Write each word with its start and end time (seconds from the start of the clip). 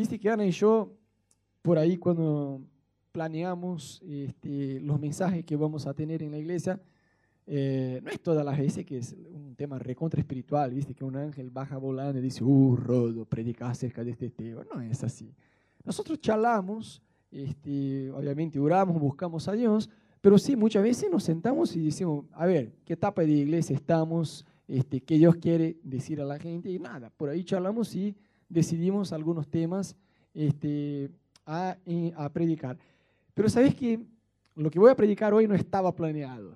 viste 0.00 0.18
que 0.18 0.30
Ana 0.30 0.46
y 0.46 0.50
yo, 0.50 0.96
por 1.60 1.76
ahí 1.76 1.98
cuando 1.98 2.62
planeamos 3.12 4.00
este, 4.08 4.80
los 4.80 4.98
mensajes 4.98 5.44
que 5.44 5.56
vamos 5.56 5.86
a 5.86 5.92
tener 5.92 6.22
en 6.22 6.30
la 6.30 6.38
iglesia, 6.38 6.80
eh, 7.46 8.00
no 8.02 8.10
es 8.10 8.18
todas 8.20 8.42
las 8.42 8.56
veces 8.56 8.86
que 8.86 8.96
es 8.96 9.14
un 9.34 9.54
tema 9.56 9.78
recontra 9.78 10.18
espiritual, 10.18 10.72
viste 10.72 10.94
que 10.94 11.04
un 11.04 11.16
ángel 11.16 11.50
baja 11.50 11.76
volando 11.76 12.18
y 12.18 12.22
dice, 12.22 12.42
uh, 12.42 12.76
Rodo, 12.76 13.26
predica 13.26 13.68
acerca 13.68 14.02
de 14.02 14.12
este 14.12 14.30
tema. 14.30 14.64
No 14.74 14.80
es 14.80 15.04
así. 15.04 15.34
Nosotros 15.84 16.18
charlamos, 16.18 17.02
este, 17.30 18.10
obviamente 18.10 18.58
oramos, 18.58 18.98
buscamos 18.98 19.48
a 19.48 19.52
Dios, 19.52 19.90
pero 20.22 20.38
sí, 20.38 20.56
muchas 20.56 20.82
veces 20.82 21.10
nos 21.10 21.24
sentamos 21.24 21.76
y 21.76 21.84
decimos, 21.84 22.24
a 22.32 22.46
ver, 22.46 22.72
¿qué 22.86 22.94
etapa 22.94 23.20
de 23.20 23.32
iglesia 23.32 23.76
estamos? 23.76 24.46
Este, 24.66 25.02
¿Qué 25.02 25.18
Dios 25.18 25.36
quiere 25.36 25.76
decir 25.82 26.22
a 26.22 26.24
la 26.24 26.38
gente? 26.38 26.70
Y 26.70 26.78
nada, 26.78 27.10
por 27.10 27.28
ahí 27.28 27.44
charlamos 27.44 27.94
y 27.94 28.16
decidimos 28.50 29.14
algunos 29.14 29.48
temas 29.48 29.96
este, 30.34 31.08
a, 31.46 31.78
a 32.16 32.28
predicar. 32.28 32.76
Pero 33.32 33.48
sabes 33.48 33.74
que 33.74 34.00
lo 34.54 34.70
que 34.70 34.78
voy 34.78 34.90
a 34.90 34.96
predicar 34.96 35.32
hoy 35.32 35.48
no 35.48 35.54
estaba 35.54 35.94
planeado. 35.94 36.54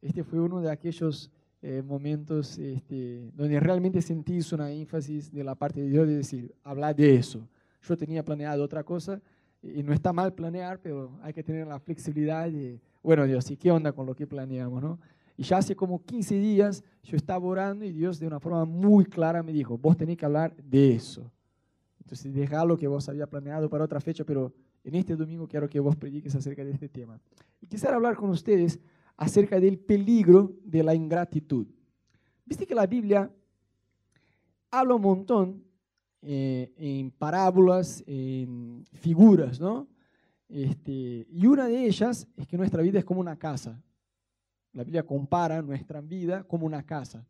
Este 0.00 0.22
fue 0.22 0.38
uno 0.38 0.60
de 0.60 0.70
aquellos 0.70 1.30
eh, 1.62 1.82
momentos 1.82 2.58
este, 2.58 3.30
donde 3.34 3.58
realmente 3.58 4.02
sentí 4.02 4.38
una 4.52 4.70
énfasis 4.70 5.32
de 5.32 5.42
la 5.42 5.54
parte 5.54 5.80
de 5.80 5.88
Dios 5.88 6.06
de 6.06 6.16
decir, 6.16 6.54
hablar 6.62 6.94
de 6.94 7.16
eso. 7.16 7.48
Yo 7.82 7.96
tenía 7.96 8.22
planeado 8.22 8.62
otra 8.62 8.84
cosa 8.84 9.20
y 9.62 9.82
no 9.82 9.94
está 9.94 10.12
mal 10.12 10.34
planear, 10.34 10.78
pero 10.80 11.18
hay 11.22 11.32
que 11.32 11.42
tener 11.42 11.66
la 11.66 11.80
flexibilidad 11.80 12.50
de, 12.50 12.78
bueno, 13.02 13.24
Dios, 13.24 13.50
¿y 13.50 13.56
qué 13.56 13.70
onda 13.70 13.92
con 13.92 14.04
lo 14.04 14.14
que 14.14 14.26
planeamos? 14.26 14.82
¿no? 14.82 14.98
Y 15.36 15.42
ya 15.42 15.58
hace 15.58 15.74
como 15.74 16.04
15 16.04 16.38
días 16.38 16.84
yo 17.02 17.16
estaba 17.16 17.44
orando 17.46 17.84
y 17.84 17.92
Dios 17.92 18.18
de 18.18 18.26
una 18.26 18.40
forma 18.40 18.64
muy 18.64 19.04
clara 19.04 19.42
me 19.42 19.52
dijo, 19.52 19.76
vos 19.76 19.96
tenés 19.96 20.16
que 20.16 20.24
hablar 20.24 20.54
de 20.56 20.94
eso. 20.94 21.30
Entonces, 22.00 22.34
deja 22.34 22.64
lo 22.64 22.76
que 22.76 22.86
vos 22.86 23.08
había 23.08 23.26
planeado 23.26 23.68
para 23.68 23.84
otra 23.84 24.00
fecha, 24.00 24.24
pero 24.24 24.52
en 24.84 24.94
este 24.94 25.16
domingo 25.16 25.48
quiero 25.48 25.68
que 25.68 25.80
vos 25.80 25.96
prediques 25.96 26.34
acerca 26.34 26.62
de 26.62 26.70
este 26.70 26.88
tema. 26.88 27.18
Y 27.60 27.66
quisiera 27.66 27.96
hablar 27.96 28.14
con 28.14 28.30
ustedes 28.30 28.78
acerca 29.16 29.58
del 29.58 29.78
peligro 29.78 30.52
de 30.64 30.82
la 30.82 30.94
ingratitud. 30.94 31.66
Viste 32.44 32.66
que 32.66 32.74
la 32.74 32.86
Biblia 32.86 33.30
habla 34.70 34.94
un 34.94 35.02
montón 35.02 35.64
eh, 36.20 36.72
en 36.76 37.10
parábolas, 37.10 38.04
en 38.06 38.84
figuras, 38.92 39.58
¿no? 39.58 39.88
Este, 40.48 41.26
y 41.30 41.46
una 41.46 41.66
de 41.66 41.86
ellas 41.86 42.28
es 42.36 42.46
que 42.46 42.58
nuestra 42.58 42.82
vida 42.82 42.98
es 42.98 43.04
como 43.04 43.20
una 43.20 43.36
casa. 43.36 43.82
La 44.74 44.84
Biblia 44.84 45.04
compara 45.04 45.62
nuestra 45.62 46.00
vida 46.00 46.42
como 46.44 46.66
una 46.66 46.84
casa. 46.84 47.24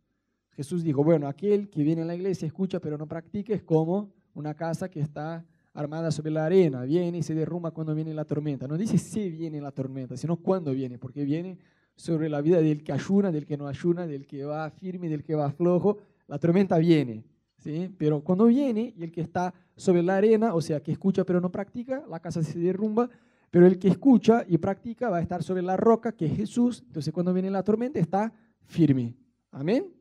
Jesús 0.57 0.83
dijo, 0.83 1.05
bueno, 1.05 1.29
aquel 1.29 1.69
que 1.69 1.83
viene 1.83 2.03
a 2.03 2.05
la 2.05 2.15
iglesia, 2.15 2.47
escucha, 2.47 2.81
pero 2.81 2.97
no 2.97 3.07
practica, 3.07 3.55
es 3.55 3.63
como 3.63 4.13
una 4.35 4.55
casa 4.55 4.89
que 4.89 5.01
está 5.01 5.45
armada 5.75 6.11
sobre 6.11 6.31
la 6.31 6.47
arena, 6.47 6.83
viene 6.83 7.19
y 7.19 7.23
se 7.23 7.35
derrumba 7.35 7.73
cuando 7.73 7.95
viene 7.95 8.15
la 8.15 8.25
tormenta. 8.25 8.67
No 8.67 8.79
dice 8.79 8.97
si 8.97 9.31
viene 9.31 9.61
la 9.61 9.73
tormenta, 9.73 10.17
sino 10.17 10.37
cuándo 10.37 10.73
viene, 10.73 10.99
porque 10.99 11.25
viene 11.25 11.59
sobre 11.97 12.29
la 12.29 12.41
vida 12.41 12.61
del 12.61 12.83
que 12.83 12.93
ayuna, 12.93 13.31
del 13.31 13.45
que 13.45 13.57
no 13.57 13.67
ayuna, 13.67 14.07
del 14.07 14.27
que 14.27 14.45
va 14.45 14.71
firme, 14.71 15.09
del 15.09 15.25
que 15.25 15.35
va 15.35 15.51
flojo. 15.51 15.99
La 16.29 16.39
tormenta 16.39 16.79
viene, 16.79 17.25
¿sí? 17.59 17.93
Pero 17.99 18.23
cuando 18.23 18.47
viene 18.47 18.95
y 18.97 19.03
el 19.03 19.13
que 19.13 19.21
está 19.21 19.53
sobre 19.77 20.03
la 20.03 20.17
arena, 20.17 20.55
o 20.55 20.61
sea, 20.61 20.81
que 20.81 20.93
escucha 20.93 21.25
pero 21.25 21.41
no 21.41 21.51
practica, 21.51 22.05
la 22.09 22.21
casa 22.21 22.43
se 22.43 22.59
derrumba, 22.59 23.11
pero 23.55 23.69
el 23.69 23.79
que 23.79 23.87
escucha 23.87 24.45
y 24.49 24.59
practica 24.59 25.11
va 25.11 25.19
a 25.19 25.21
estar 25.21 25.45
sobre 25.45 25.63
la 25.63 25.77
roca, 25.77 26.11
que 26.11 26.27
es 26.27 26.37
Jesús. 26.37 26.83
Entonces 26.89 27.15
cuando 27.15 27.33
viene 27.33 27.53
la 27.53 27.63
tormenta 27.63 28.01
está 28.01 28.33
firme. 28.65 29.15
Amén. 29.53 29.95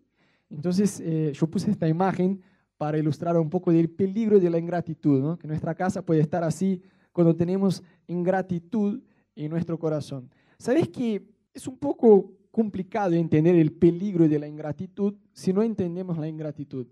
Entonces 0.50 1.00
eh, 1.00 1.34
yo 1.36 1.46
puse 1.46 1.70
esta 1.70 1.88
imagen 1.88 2.42
para 2.78 2.98
ilustrar 2.98 3.38
un 3.38 3.52
poco 3.52 3.72
del 3.72 3.92
peligro 3.92 4.40
de 4.40 4.50
la 4.50 4.58
ingratitud, 4.58 5.22
¿no? 5.22 5.38
que 5.38 5.48
nuestra 5.48 5.76
casa 5.76 6.04
puede 6.04 6.22
estar 6.22 6.44
así 6.44 6.82
cuando 7.12 7.36
tenemos 7.36 7.84
ingratitud 8.08 9.04
en 9.36 9.52
nuestro 9.52 9.78
corazón. 9.78 10.32
¿Sabes 10.58 10.90
que 10.90 11.24
es 11.54 11.68
un 11.68 11.78
poco 11.78 12.32
complicado 12.50 13.14
entender 13.14 13.56
el 13.56 13.72
peligro 13.72 14.28
de 14.28 14.40
la 14.40 14.48
ingratitud 14.48 15.14
si 15.32 15.54
no 15.54 15.62
entendemos 15.62 16.18
la 16.18 16.28
ingratitud? 16.28 16.88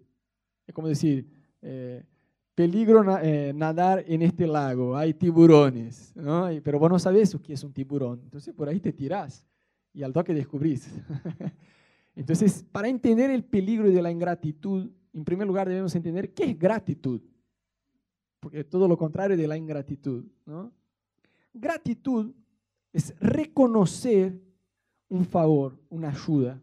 Es 0.67 0.75
como 0.75 0.89
decir, 0.89 1.27
eh, 1.63 2.03
peligro 2.55 3.03
eh, 3.19 3.53
nadar 3.55 4.03
en 4.07 4.21
este 4.21 4.45
lago, 4.45 4.95
hay 4.95 5.13
tiburones, 5.13 6.13
¿no? 6.15 6.47
pero 6.63 6.79
vos 6.79 6.89
no 6.89 6.99
sabes 6.99 7.37
qué 7.43 7.53
es 7.53 7.63
un 7.63 7.73
tiburón, 7.73 8.21
entonces 8.23 8.53
por 8.53 8.67
ahí 8.67 8.79
te 8.79 8.91
tirás 8.91 9.45
y 9.93 10.03
al 10.03 10.13
toque 10.13 10.33
descubrís. 10.33 10.89
entonces, 12.15 12.65
para 12.71 12.87
entender 12.87 13.29
el 13.29 13.43
peligro 13.43 13.89
de 13.89 14.01
la 14.01 14.11
ingratitud, 14.11 14.89
en 15.13 15.25
primer 15.25 15.47
lugar 15.47 15.67
debemos 15.67 15.93
entender 15.95 16.33
qué 16.33 16.45
es 16.45 16.59
gratitud, 16.59 17.21
porque 18.39 18.61
es 18.61 18.69
todo 18.69 18.87
lo 18.87 18.97
contrario 18.97 19.37
de 19.37 19.47
la 19.47 19.57
ingratitud. 19.57 20.25
¿no? 20.45 20.71
Gratitud 21.53 22.33
es 22.93 23.13
reconocer 23.19 24.39
un 25.09 25.25
favor, 25.25 25.77
una 25.89 26.09
ayuda, 26.09 26.61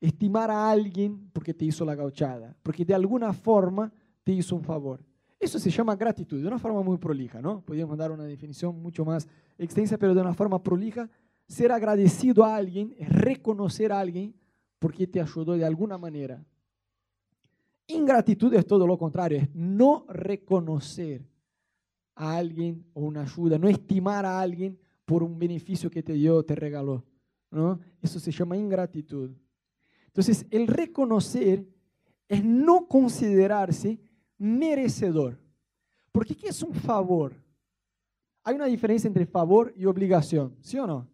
estimar 0.00 0.50
a 0.50 0.70
alguien 0.70 1.30
porque 1.32 1.54
te 1.54 1.64
hizo 1.64 1.84
la 1.84 1.94
gauchada, 1.94 2.56
porque 2.62 2.84
de 2.84 2.94
alguna 2.94 3.32
forma 3.32 3.92
te 4.22 4.32
hizo 4.32 4.54
un 4.54 4.64
favor. 4.64 5.02
Eso 5.40 5.58
se 5.58 5.70
llama 5.70 5.96
gratitud, 5.96 6.38
de 6.38 6.46
una 6.46 6.58
forma 6.58 6.82
muy 6.82 6.98
prolija, 6.98 7.40
¿no? 7.40 7.62
Podríamos 7.62 7.96
dar 7.96 8.12
una 8.12 8.24
definición 8.24 8.80
mucho 8.80 9.06
más 9.06 9.26
extensa, 9.56 9.96
pero 9.96 10.14
de 10.14 10.20
una 10.20 10.34
forma 10.34 10.62
prolija, 10.62 11.08
ser 11.48 11.72
agradecido 11.72 12.44
a 12.44 12.54
alguien 12.54 12.94
reconocer 13.08 13.90
a 13.90 13.98
alguien 13.98 14.34
porque 14.78 15.06
te 15.06 15.18
ayudó 15.18 15.54
de 15.54 15.64
alguna 15.64 15.96
manera. 15.96 16.44
Ingratitud 17.86 18.52
es 18.52 18.66
todo 18.66 18.86
lo 18.86 18.98
contrario, 18.98 19.38
es 19.38 19.48
no 19.54 20.04
reconocer 20.08 21.26
a 22.14 22.36
alguien 22.36 22.84
o 22.92 23.00
una 23.00 23.22
ayuda, 23.22 23.58
no 23.58 23.66
estimar 23.66 24.26
a 24.26 24.38
alguien 24.40 24.78
por 25.06 25.22
un 25.22 25.38
beneficio 25.38 25.90
que 25.90 26.02
te 26.02 26.12
dio, 26.12 26.44
te 26.44 26.54
regaló. 26.54 27.02
¿no? 27.50 27.80
Eso 28.02 28.20
se 28.20 28.30
llama 28.30 28.58
ingratitud. 28.58 29.30
Entonces, 30.06 30.46
el 30.50 30.66
reconocer 30.66 31.66
es 32.28 32.44
no 32.44 32.86
considerarse 32.86 33.98
merecedor. 34.40 35.38
Porque 36.10 36.34
¿qué 36.34 36.48
es 36.48 36.62
un 36.62 36.74
favor? 36.74 37.34
Hay 38.42 38.54
una 38.54 38.64
diferencia 38.66 39.06
entre 39.06 39.26
favor 39.26 39.72
y 39.76 39.84
obligación, 39.84 40.56
¿sí 40.60 40.78
o 40.78 40.86
no? 40.86 41.06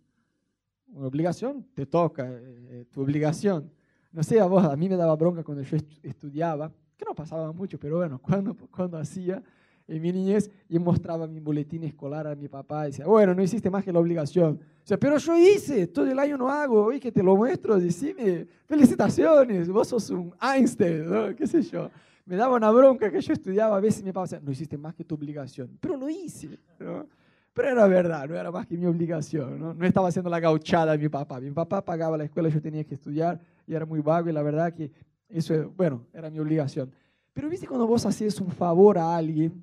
Una 0.87 1.09
obligación 1.09 1.67
te 1.75 1.85
toca, 1.85 2.25
eh, 2.31 2.87
tu 2.91 3.03
obligación. 3.03 3.71
No 4.13 4.23
sé, 4.23 4.41
a 4.41 4.47
vos, 4.47 4.65
a 4.65 4.77
mí 4.77 4.89
me 4.89 4.97
daba 4.97 5.15
bronca 5.17 5.43
cuando 5.43 5.63
yo 5.63 5.77
estudiaba, 6.03 6.73
que 6.97 7.05
no 7.05 7.15
pasaba 7.15 7.53
mucho, 7.53 7.79
pero 7.79 7.97
bueno, 7.97 8.19
cuando, 8.23 8.57
cuando 8.71 8.97
hacía 8.97 9.43
en 9.89 10.03
mi 10.03 10.13
niñez 10.13 10.51
y 10.69 10.79
mostraba 10.79 11.27
mi 11.27 11.41
boletín 11.41 11.83
escolar 11.83 12.27
a 12.29 12.35
mi 12.35 12.49
papá 12.49 12.85
y 12.85 12.91
decía, 12.91 13.07
bueno, 13.07 13.35
no 13.35 13.43
hiciste 13.43 13.71
más 13.71 13.85
que 13.85 13.93
la 13.93 13.99
obligación. 13.99 14.61
O 14.83 14.87
sea, 14.87 14.97
pero 14.99 15.19
yo 15.19 15.37
hice, 15.37 15.89
todo 15.89 16.07
el 16.07 16.19
año 16.19 16.39
no 16.39 16.49
hago, 16.49 16.85
hoy 16.85 17.01
que 17.01 17.11
te 17.11 17.23
lo 17.23 17.37
muestro, 17.37 17.79
decime, 17.79 18.47
felicitaciones, 18.67 19.69
vos 19.69 19.89
sos 19.89 20.11
un 20.11 20.33
Einstein, 20.41 21.11
¿no? 21.11 21.35
qué 21.35 21.47
sé 21.47 21.63
yo. 21.63 21.91
Me 22.27 22.37
daba 22.37 22.57
una 22.57 22.71
bronca 22.71 23.11
que 23.11 23.21
yo 23.21 23.33
estudiaba, 23.33 23.77
a 23.77 23.81
veces 23.81 24.03
mi 24.03 24.11
papá 24.11 24.25
decía, 24.25 24.41
no 24.43 24.51
hiciste 24.51 24.77
más 24.77 24.95
que 24.95 25.05
tu 25.05 25.15
obligación, 25.15 25.79
pero 25.81 25.97
lo 25.97 26.09
hice. 26.09 26.59
¿no? 26.81 27.07
Pero 27.55 27.71
era 27.71 27.87
verdad, 27.87 28.29
no 28.29 28.35
era 28.35 28.51
más 28.51 28.67
que 28.67 28.77
mi 28.77 28.85
obligación. 28.85 29.59
¿no? 29.59 29.73
no 29.73 29.87
estaba 29.87 30.09
haciendo 30.09 30.29
la 30.29 30.41
gauchada 30.41 30.93
de 30.93 30.99
mi 30.99 31.09
papá. 31.09 31.41
Mi 31.41 31.53
papá 31.53 31.85
pagaba 31.85 32.19
la 32.19 32.25
escuela, 32.25 32.49
yo 32.49 32.61
tenía 32.61 32.85
que 32.85 32.95
estudiar 32.95 33.41
y 33.65 33.75
era 33.75 33.87
muy 33.87 34.01
vago 34.01 34.29
y 34.29 34.33
la 34.33 34.43
verdad 34.43 34.75
que 34.75 34.91
eso, 35.29 35.73
bueno, 35.77 36.05
era 36.13 36.29
mi 36.29 36.41
obligación. 36.41 36.93
Pero 37.33 37.49
viste 37.49 37.67
cuando 37.67 37.87
vos 37.87 38.05
haces 38.07 38.41
un 38.41 38.51
favor 38.51 38.99
a 38.99 39.17
alguien 39.17 39.63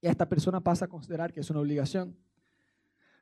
y 0.00 0.06
esta 0.06 0.28
persona 0.28 0.60
pasa 0.60 0.84
a 0.84 0.88
considerar 0.88 1.32
que 1.32 1.40
es 1.40 1.50
una 1.50 1.60
obligación. 1.60 2.16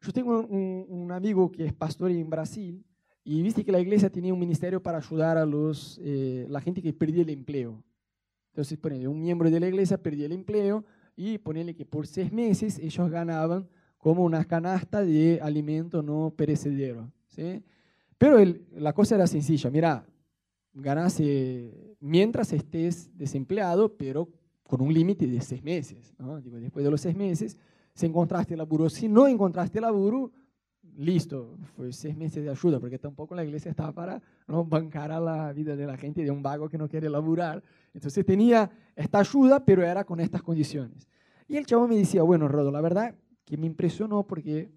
Yo 0.02 0.12
tengo 0.12 0.40
un, 0.40 1.10
amigo 1.12 1.50
que 1.50 1.64
es 1.64 1.72
pastor 1.72 2.10
en 2.10 2.28
Brasil 2.28 2.84
y 3.24 3.40
viste 3.40 3.64
que 3.64 3.72
la 3.72 3.80
iglesia 3.80 4.10
tenía 4.10 4.34
un 4.34 4.38
ministerio 4.38 4.82
para 4.82 4.98
ayudar 4.98 5.38
a 5.38 5.46
los, 5.46 5.98
eh, 6.02 6.46
la 6.50 6.60
gente 6.60 6.82
que 6.82 6.92
perdía 6.92 7.22
el 7.22 7.30
empleo. 7.30 7.82
Entonces, 8.54 8.78
ponele, 8.78 9.08
un 9.08 9.20
miembro 9.20 9.50
de 9.50 9.58
la 9.58 9.66
iglesia 9.66 10.00
perdía 10.00 10.26
el 10.26 10.32
empleo 10.32 10.84
y 11.16 11.38
ponele 11.38 11.74
que 11.74 11.84
por 11.84 12.06
seis 12.06 12.32
meses 12.32 12.78
ellos 12.78 13.10
ganaban 13.10 13.68
como 13.98 14.22
una 14.22 14.44
canasta 14.44 15.04
de 15.04 15.40
alimento 15.42 16.04
no 16.04 16.32
perecedero. 16.36 17.10
¿sí? 17.26 17.64
Pero 18.16 18.38
la 18.76 18.92
cosa 18.92 19.16
era 19.16 19.26
sencilla, 19.26 19.70
mira, 19.70 20.06
ganas 20.72 21.20
mientras 21.98 22.52
estés 22.52 23.10
desempleado, 23.18 23.96
pero 23.96 24.28
con 24.68 24.80
un 24.82 24.94
límite 24.94 25.26
de 25.26 25.40
seis 25.40 25.64
meses. 25.64 26.14
¿no? 26.16 26.40
Digo, 26.40 26.56
después 26.58 26.84
de 26.84 26.92
los 26.92 27.00
seis 27.00 27.16
meses, 27.16 27.58
si 27.92 28.06
encontraste 28.06 28.56
laburo, 28.56 28.88
si 28.88 29.08
no 29.08 29.26
encontraste 29.26 29.80
laburo, 29.80 30.30
listo, 30.96 31.56
fue 31.74 31.92
seis 31.92 32.16
meses 32.16 32.44
de 32.44 32.50
ayuda, 32.50 32.78
porque 32.78 32.98
tampoco 33.00 33.34
la 33.34 33.44
iglesia 33.44 33.70
estaba 33.70 33.92
para 33.92 34.22
¿no? 34.46 34.64
bancar 34.64 35.10
a 35.10 35.18
la 35.18 35.52
vida 35.52 35.74
de 35.76 35.86
la 35.86 35.96
gente 35.96 36.22
de 36.22 36.30
un 36.30 36.42
vago 36.42 36.68
que 36.68 36.78
no 36.78 36.88
quiere 36.88 37.08
laburar. 37.08 37.62
Entonces 37.94 38.26
tenía 38.26 38.70
esta 38.94 39.20
ayuda, 39.20 39.64
pero 39.64 39.82
era 39.82 40.04
con 40.04 40.20
estas 40.20 40.42
condiciones. 40.42 41.08
Y 41.48 41.56
el 41.56 41.64
chavo 41.64 41.88
me 41.88 41.96
decía, 41.96 42.22
bueno, 42.22 42.48
Rodo, 42.48 42.70
la 42.70 42.80
verdad 42.80 43.14
que 43.44 43.56
me 43.56 43.66
impresionó 43.66 44.26
porque 44.26 44.70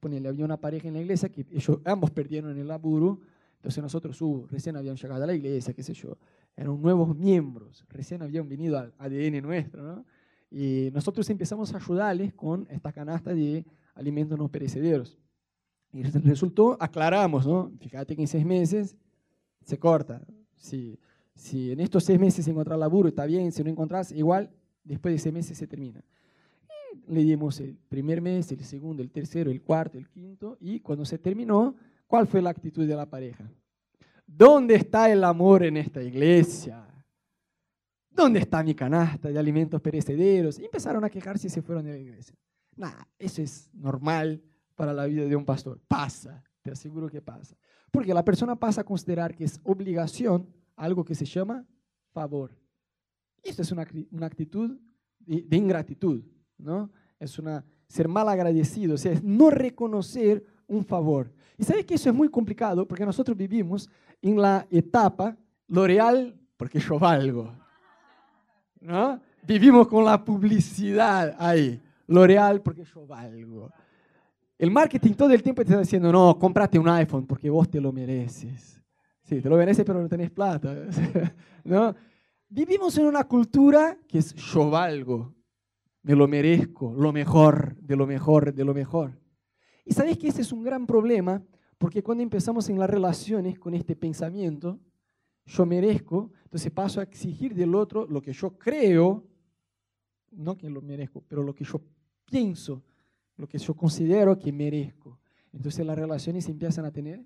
ponele, 0.00 0.28
había 0.28 0.44
una 0.44 0.56
pareja 0.56 0.88
en 0.88 0.94
la 0.94 1.00
iglesia 1.00 1.28
que 1.30 1.46
ellos 1.52 1.78
ambos 1.84 2.10
perdieron 2.10 2.58
el 2.58 2.66
laburo, 2.66 3.20
entonces 3.56 3.82
nosotros 3.82 4.20
uh, 4.20 4.46
recién 4.50 4.76
habíamos 4.76 5.00
llegado 5.00 5.22
a 5.22 5.26
la 5.26 5.34
iglesia, 5.34 5.72
qué 5.72 5.82
sé 5.82 5.94
yo, 5.94 6.16
eran 6.56 6.80
nuevos 6.80 7.16
miembros, 7.16 7.84
recién 7.88 8.22
habían 8.22 8.48
venido 8.48 8.78
al 8.78 8.92
ADN 8.98 9.40
nuestro, 9.42 9.82
¿no? 9.82 10.04
Y 10.50 10.90
nosotros 10.92 11.28
empezamos 11.30 11.72
a 11.72 11.78
ayudarles 11.78 12.34
con 12.34 12.66
esta 12.68 12.92
canasta 12.92 13.32
de 13.32 13.64
alimentos 13.94 14.38
no 14.38 14.48
perecederos. 14.48 15.18
Y 15.92 16.02
resultó, 16.02 16.76
aclaramos, 16.78 17.46
¿no? 17.46 17.72
Fíjate 17.80 18.14
que 18.14 18.22
en 18.22 18.28
seis 18.28 18.44
meses 18.44 18.96
se 19.62 19.78
corta. 19.78 20.20
Si, 20.56 20.98
si 21.34 21.72
en 21.72 21.80
estos 21.80 22.04
seis 22.04 22.18
meses 22.18 22.46
encontrar 22.46 22.78
laburo, 22.78 23.08
está 23.08 23.26
bien. 23.26 23.52
Si 23.52 23.62
no 23.62 23.70
encontrás, 23.70 24.12
igual, 24.12 24.50
después 24.84 25.14
de 25.14 25.18
seis 25.18 25.34
meses 25.34 25.56
se 25.56 25.66
termina. 25.66 26.02
Le 27.08 27.22
dimos 27.22 27.58
el 27.60 27.76
primer 27.88 28.20
mes, 28.20 28.52
el 28.52 28.64
segundo, 28.64 29.02
el 29.02 29.10
tercero, 29.10 29.50
el 29.50 29.62
cuarto, 29.62 29.98
el 29.98 30.08
quinto. 30.08 30.56
Y 30.60 30.80
cuando 30.80 31.04
se 31.04 31.18
terminó, 31.18 31.74
¿cuál 32.06 32.26
fue 32.26 32.42
la 32.42 32.50
actitud 32.50 32.86
de 32.86 32.94
la 32.94 33.06
pareja? 33.06 33.50
¿Dónde 34.26 34.74
está 34.76 35.10
el 35.10 35.24
amor 35.24 35.64
en 35.64 35.76
esta 35.76 36.02
iglesia? 36.02 36.86
¿Dónde 38.10 38.40
está 38.40 38.62
mi 38.62 38.74
canasta 38.74 39.30
de 39.30 39.38
alimentos 39.38 39.80
perecederos? 39.80 40.58
Y 40.58 40.64
empezaron 40.64 41.02
a 41.04 41.10
quejarse 41.10 41.46
y 41.46 41.50
se 41.50 41.62
fueron 41.62 41.84
de 41.84 41.92
la 41.92 41.98
iglesia. 41.98 42.36
Nada, 42.76 43.08
eso 43.18 43.42
es 43.42 43.70
normal 43.72 44.42
para 44.74 44.92
la 44.92 45.06
vida 45.06 45.24
de 45.24 45.36
un 45.36 45.44
pastor. 45.44 45.80
Pasa, 45.88 46.42
te 46.62 46.70
aseguro 46.70 47.08
que 47.08 47.22
pasa. 47.22 47.56
Porque 47.90 48.14
la 48.14 48.24
persona 48.24 48.56
pasa 48.56 48.82
a 48.82 48.84
considerar 48.84 49.34
que 49.34 49.44
es 49.44 49.60
obligación 49.64 50.46
algo 50.76 51.04
que 51.04 51.14
se 51.14 51.24
llama 51.24 51.64
favor. 52.12 52.56
Esto 53.42 53.62
es 53.62 53.72
una, 53.72 53.82
actitud 53.82 54.78
de, 55.18 55.42
de, 55.42 55.56
ingratitud, 55.56 56.22
¿no? 56.58 56.90
Es 57.18 57.38
una, 57.38 57.64
ser 57.88 58.08
mal 58.08 58.28
agradecido, 58.28 58.94
o 58.94 58.98
sea, 58.98 59.12
es 59.12 59.22
no 59.22 59.50
reconocer 59.50 60.44
un 60.66 60.84
favor. 60.84 61.32
Y 61.58 61.64
sabes 61.64 61.84
que 61.84 61.94
eso 61.94 62.08
es 62.08 62.14
muy 62.14 62.28
complicado 62.28 62.86
porque 62.86 63.04
nosotros 63.04 63.36
vivimos 63.36 63.88
en 64.20 64.40
la 64.40 64.66
etapa 64.70 65.36
L'Oreal 65.68 66.34
porque 66.56 66.78
yo 66.78 66.98
valgo. 66.98 67.52
¿no? 68.80 69.20
Vivimos 69.42 69.88
con 69.88 70.04
la 70.04 70.22
publicidad 70.24 71.34
ahí. 71.38 71.80
L'Oreal 72.06 72.60
porque 72.60 72.84
yo 72.84 73.06
valgo. 73.06 73.70
El 74.58 74.70
marketing 74.70 75.14
todo 75.14 75.32
el 75.32 75.42
tiempo 75.42 75.62
te 75.62 75.70
está 75.70 75.80
diciendo, 75.80 76.12
no, 76.12 76.38
cómprate 76.38 76.78
un 76.78 76.88
iPhone 76.88 77.26
porque 77.26 77.48
vos 77.48 77.68
te 77.68 77.80
lo 77.80 77.92
mereces. 77.92 78.81
Te 79.40 79.48
lo 79.48 79.56
mereces 79.56 79.84
pero 79.84 80.02
no 80.02 80.08
tenés 80.08 80.30
plata. 80.30 80.74
¿no? 81.64 81.94
Vivimos 82.48 82.98
en 82.98 83.06
una 83.06 83.24
cultura 83.24 83.96
que 84.06 84.18
es 84.18 84.34
yo 84.34 84.68
valgo, 84.68 85.34
me 86.02 86.14
lo 86.14 86.28
merezco, 86.28 86.92
lo 86.94 87.12
mejor, 87.12 87.76
de 87.76 87.96
lo 87.96 88.06
mejor, 88.06 88.52
de 88.52 88.64
lo 88.64 88.74
mejor. 88.74 89.18
Y 89.84 89.92
sabes 89.94 90.18
que 90.18 90.28
ese 90.28 90.42
es 90.42 90.52
un 90.52 90.62
gran 90.62 90.86
problema 90.86 91.42
porque 91.78 92.02
cuando 92.02 92.22
empezamos 92.22 92.68
en 92.68 92.78
las 92.78 92.90
relaciones 92.90 93.58
con 93.58 93.74
este 93.74 93.96
pensamiento, 93.96 94.78
yo 95.46 95.66
merezco, 95.66 96.30
entonces 96.44 96.70
paso 96.70 97.00
a 97.00 97.04
exigir 97.04 97.54
del 97.54 97.74
otro 97.74 98.06
lo 98.06 98.20
que 98.20 98.32
yo 98.32 98.56
creo, 98.56 99.26
no 100.30 100.56
que 100.56 100.70
lo 100.70 100.80
merezco, 100.80 101.24
pero 101.26 101.42
lo 101.42 101.54
que 101.54 101.64
yo 101.64 101.80
pienso, 102.24 102.82
lo 103.36 103.48
que 103.48 103.58
yo 103.58 103.74
considero 103.74 104.38
que 104.38 104.52
merezco. 104.52 105.18
Entonces 105.52 105.84
las 105.84 105.98
relaciones 105.98 106.48
empiezan 106.48 106.84
a 106.84 106.92
tener 106.92 107.24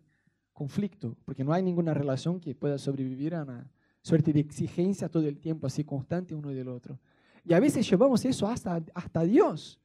conflicto, 0.56 1.14
porque 1.26 1.44
no 1.44 1.52
hay 1.52 1.62
ninguna 1.62 1.92
relación 1.92 2.40
que 2.40 2.54
pueda 2.54 2.78
sobrevivir 2.78 3.34
a 3.34 3.42
una 3.42 3.70
suerte 4.00 4.32
de 4.32 4.40
exigencia 4.40 5.06
todo 5.06 5.28
el 5.28 5.38
tiempo, 5.38 5.66
así 5.66 5.84
constante 5.84 6.34
uno 6.34 6.48
del 6.48 6.68
otro. 6.68 6.98
Y 7.44 7.52
a 7.52 7.60
veces 7.60 7.88
llevamos 7.88 8.24
eso 8.24 8.48
hasta, 8.48 8.82
hasta 8.94 9.22
Dios. 9.22 9.78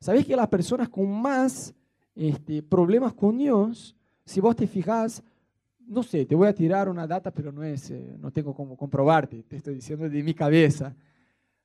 ¿Sabéis 0.00 0.24
que 0.24 0.34
las 0.34 0.48
personas 0.48 0.88
con 0.88 1.10
más 1.10 1.74
este, 2.14 2.62
problemas 2.62 3.12
con 3.12 3.36
Dios, 3.36 3.94
si 4.24 4.40
vos 4.40 4.56
te 4.56 4.66
fijas, 4.66 5.22
no 5.86 6.02
sé, 6.02 6.24
te 6.24 6.34
voy 6.34 6.48
a 6.48 6.54
tirar 6.54 6.88
una 6.88 7.06
data, 7.06 7.30
pero 7.30 7.52
no, 7.52 7.62
es, 7.62 7.90
eh, 7.90 8.16
no 8.18 8.30
tengo 8.30 8.54
cómo 8.54 8.78
comprobarte, 8.78 9.42
te 9.42 9.56
estoy 9.56 9.74
diciendo 9.74 10.08
de 10.08 10.22
mi 10.22 10.32
cabeza. 10.32 10.96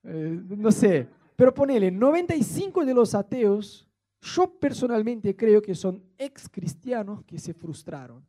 Eh, 0.04 0.38
no 0.50 0.72
sé, 0.74 1.08
pero 1.34 1.54
ponele, 1.54 1.92
95 1.92 2.84
de 2.84 2.94
los 2.94 3.16
ateos, 3.16 3.88
yo 4.22 4.52
personalmente 4.60 5.34
creo 5.34 5.62
que 5.62 5.76
son 5.76 6.04
ex 6.18 6.50
cristianos 6.50 7.24
que 7.24 7.40
se 7.40 7.54
frustraron 7.54 8.22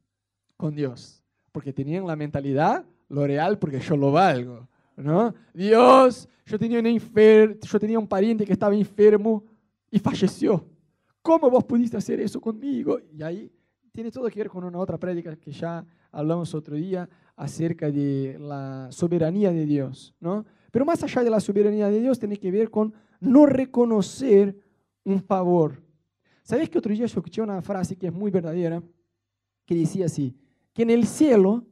con 0.61 0.75
Dios, 0.75 1.25
porque 1.51 1.73
tenían 1.73 2.07
la 2.07 2.15
mentalidad, 2.15 2.85
lo 3.09 3.27
real, 3.27 3.59
porque 3.59 3.81
yo 3.81 3.97
lo 3.97 4.13
valgo. 4.13 4.69
¿no? 4.97 5.35
Dios, 5.55 6.29
yo 6.45 6.59
tenía, 6.59 6.79
un 6.79 7.59
yo 7.63 7.81
tenía 7.81 7.99
un 7.99 8.07
pariente 8.07 8.45
que 8.45 8.53
estaba 8.53 8.75
enfermo 8.75 9.43
y 9.91 9.99
falleció. 9.99 10.65
¿Cómo 11.23 11.51
vos 11.51 11.65
pudiste 11.65 11.97
hacer 11.97 12.21
eso 12.21 12.41
conmigo? 12.41 12.99
Y 13.13 13.23
ahí 13.23 13.51
tiene 13.93 14.11
todo 14.11 14.29
que 14.29 14.41
ver 14.41 14.49
con 14.49 14.65
una 14.65 14.79
otra 14.79 14.99
prédica 14.99 15.35
que 15.37 15.51
ya 15.51 15.85
hablamos 16.13 16.55
otro 16.55 16.77
día 16.77 17.09
acerca 17.37 17.91
de 17.91 18.37
la 18.39 18.89
soberanía 18.91 19.51
de 19.51 19.65
Dios, 19.65 20.15
¿no? 20.21 20.45
Pero 20.71 20.85
más 20.85 21.03
allá 21.03 21.25
de 21.25 21.31
la 21.31 21.41
soberanía 21.41 21.89
de 21.89 22.01
Dios, 22.01 22.19
tiene 22.19 22.37
que 22.37 22.51
ver 22.51 22.71
con 22.71 22.93
no 23.19 23.47
reconocer 23.47 24.57
un 25.05 25.21
favor. 25.23 25.83
¿Sabéis 26.43 26.71
que 26.71 26.79
otro 26.79 26.93
día 26.93 27.07
yo 27.07 27.19
escuché 27.19 27.43
una 27.43 27.61
frase 27.63 27.97
que 27.97 28.07
es 28.07 28.13
muy 28.13 28.31
verdadera? 28.31 28.83
Que 29.67 29.75
decía 29.75 30.07
así, 30.07 30.35
que 30.73 30.83
en 30.83 30.91
el 30.91 31.07
cielo 31.07 31.65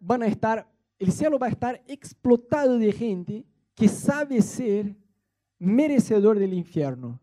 van 0.00 0.22
a 0.22 0.26
estar, 0.26 0.70
el 0.98 1.12
cielo 1.12 1.38
va 1.38 1.46
a 1.46 1.50
estar 1.50 1.82
explotado 1.86 2.78
de 2.78 2.92
gente 2.92 3.44
que 3.74 3.88
sabe 3.88 4.42
ser 4.42 4.94
merecedor 5.58 6.38
del 6.38 6.54
infierno. 6.54 7.20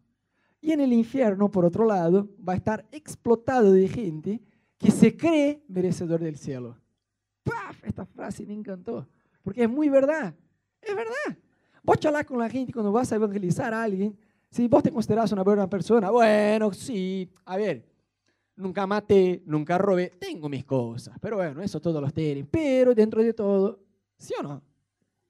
Y 0.60 0.72
en 0.72 0.82
el 0.82 0.94
infierno, 0.94 1.50
por 1.50 1.66
otro 1.66 1.86
lado, 1.86 2.30
va 2.48 2.54
a 2.54 2.56
estar 2.56 2.86
explotado 2.92 3.72
de 3.72 3.88
gente 3.88 4.42
que 4.78 4.92
se 4.92 5.16
cree 5.16 5.64
merecedor 5.68 6.20
del 6.20 6.38
cielo. 6.38 6.78
¡Paf! 7.44 7.84
Esta 7.84 8.06
frase 8.06 8.46
me 8.46 8.54
encantó, 8.54 9.08
porque 9.44 9.64
es 9.64 9.70
muy 9.70 9.90
verdad. 9.90 10.36
Es 10.82 10.96
verdad. 10.96 11.38
Vos 11.84 11.98
charlas 11.98 12.26
con 12.26 12.38
la 12.38 12.50
gente 12.50 12.74
cuando 12.74 12.92
vas 12.92 13.12
a 13.12 13.16
evangelizar 13.16 13.74
a 13.74 13.84
alguien. 13.84 14.18
Si 14.52 14.68
vos 14.68 14.84
te 14.84 14.92
consideras 14.92 15.32
una 15.32 15.44
buena 15.44 15.68
persona, 15.70 16.12
bueno, 16.12 16.74
sí, 16.74 17.30
a 17.46 17.58
ver, 17.58 17.91
nunca 18.62 18.88
maté, 18.88 19.42
nunca 19.46 19.78
robé, 19.78 20.14
tengo 20.20 20.48
mis 20.48 20.64
cosas, 20.64 21.18
pero 21.20 21.38
bueno, 21.38 21.62
eso 21.62 21.80
todos 21.82 22.02
los 22.02 22.14
tienen. 22.14 22.48
Pero 22.48 22.94
dentro 22.94 23.22
de 23.22 23.34
todo, 23.34 23.80
¿sí 24.18 24.34
o 24.40 24.44
no? 24.44 24.62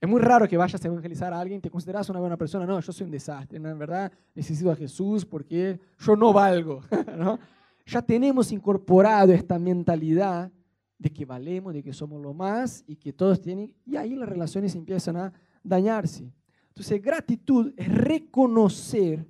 Es 0.02 0.10
muy 0.10 0.20
raro 0.20 0.48
que 0.48 0.58
vayas 0.58 0.84
a 0.84 0.88
evangelizar 0.88 1.32
a 1.32 1.40
alguien, 1.40 1.62
te 1.62 1.70
consideras 1.70 2.10
una 2.10 2.20
buena 2.20 2.36
persona. 2.36 2.66
No, 2.66 2.80
yo 2.80 2.92
soy 2.92 3.06
un 3.06 3.12
desastre. 3.12 3.58
En 3.58 3.78
verdad, 3.78 4.12
necesito 4.34 4.72
a 4.72 4.76
Jesús 4.76 5.24
porque 5.24 5.80
yo 6.00 6.16
no 6.16 6.34
valgo. 6.34 6.82
¿no? 7.18 7.38
Ya 7.86 8.02
tenemos 8.02 8.52
incorporado 8.52 9.32
esta 9.32 9.60
mentalidad 9.60 10.52
de 10.98 11.10
que 11.12 11.24
valemos, 11.24 11.74
de 11.74 11.84
que 11.84 11.94
somos 11.94 12.20
lo 12.20 12.34
más 12.34 12.84
y 12.88 12.96
que 12.96 13.14
todos 13.14 13.40
tienen. 13.42 13.76
Y 13.86 13.96
ahí 13.96 14.16
las 14.16 14.28
relaciones 14.28 14.74
empiezan 14.76 15.18
a 15.18 15.34
dañarse. 15.64 16.34
Entonces, 16.70 17.00
gratitud 17.00 17.72
es 17.78 17.88
reconocer 17.88 19.28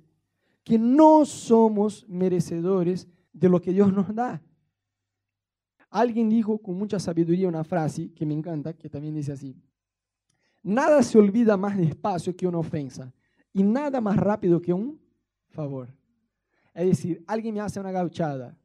que 0.64 0.78
no 0.78 1.26
somos 1.26 2.06
merecedores 2.08 3.08
de 3.32 3.48
lo 3.48 3.60
que 3.60 3.72
Dios 3.72 3.92
nos 3.92 4.14
da. 4.14 4.42
Alguien 5.90 6.28
dijo 6.28 6.58
con 6.58 6.76
mucha 6.78 6.98
sabiduría 6.98 7.48
una 7.48 7.64
frase 7.64 8.12
que 8.12 8.24
me 8.24 8.34
encanta, 8.34 8.72
que 8.72 8.88
también 8.88 9.14
dice 9.14 9.32
así. 9.32 9.54
Nada 10.62 11.02
se 11.02 11.18
olvida 11.18 11.56
más 11.56 11.76
despacio 11.76 12.34
que 12.36 12.46
una 12.46 12.58
ofensa 12.58 13.12
y 13.52 13.62
nada 13.62 14.00
más 14.00 14.16
rápido 14.16 14.60
que 14.60 14.72
un 14.72 15.00
favor. 15.48 15.94
Es 16.72 16.86
decir, 16.86 17.22
alguien 17.26 17.54
me 17.54 17.60
hace 17.60 17.78
una 17.78 17.90
gauchada, 17.90 18.56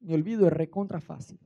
me 0.00 0.14
olvido 0.14 0.46
es 0.46 0.52
recontra 0.52 1.00
fácil. 1.00 1.38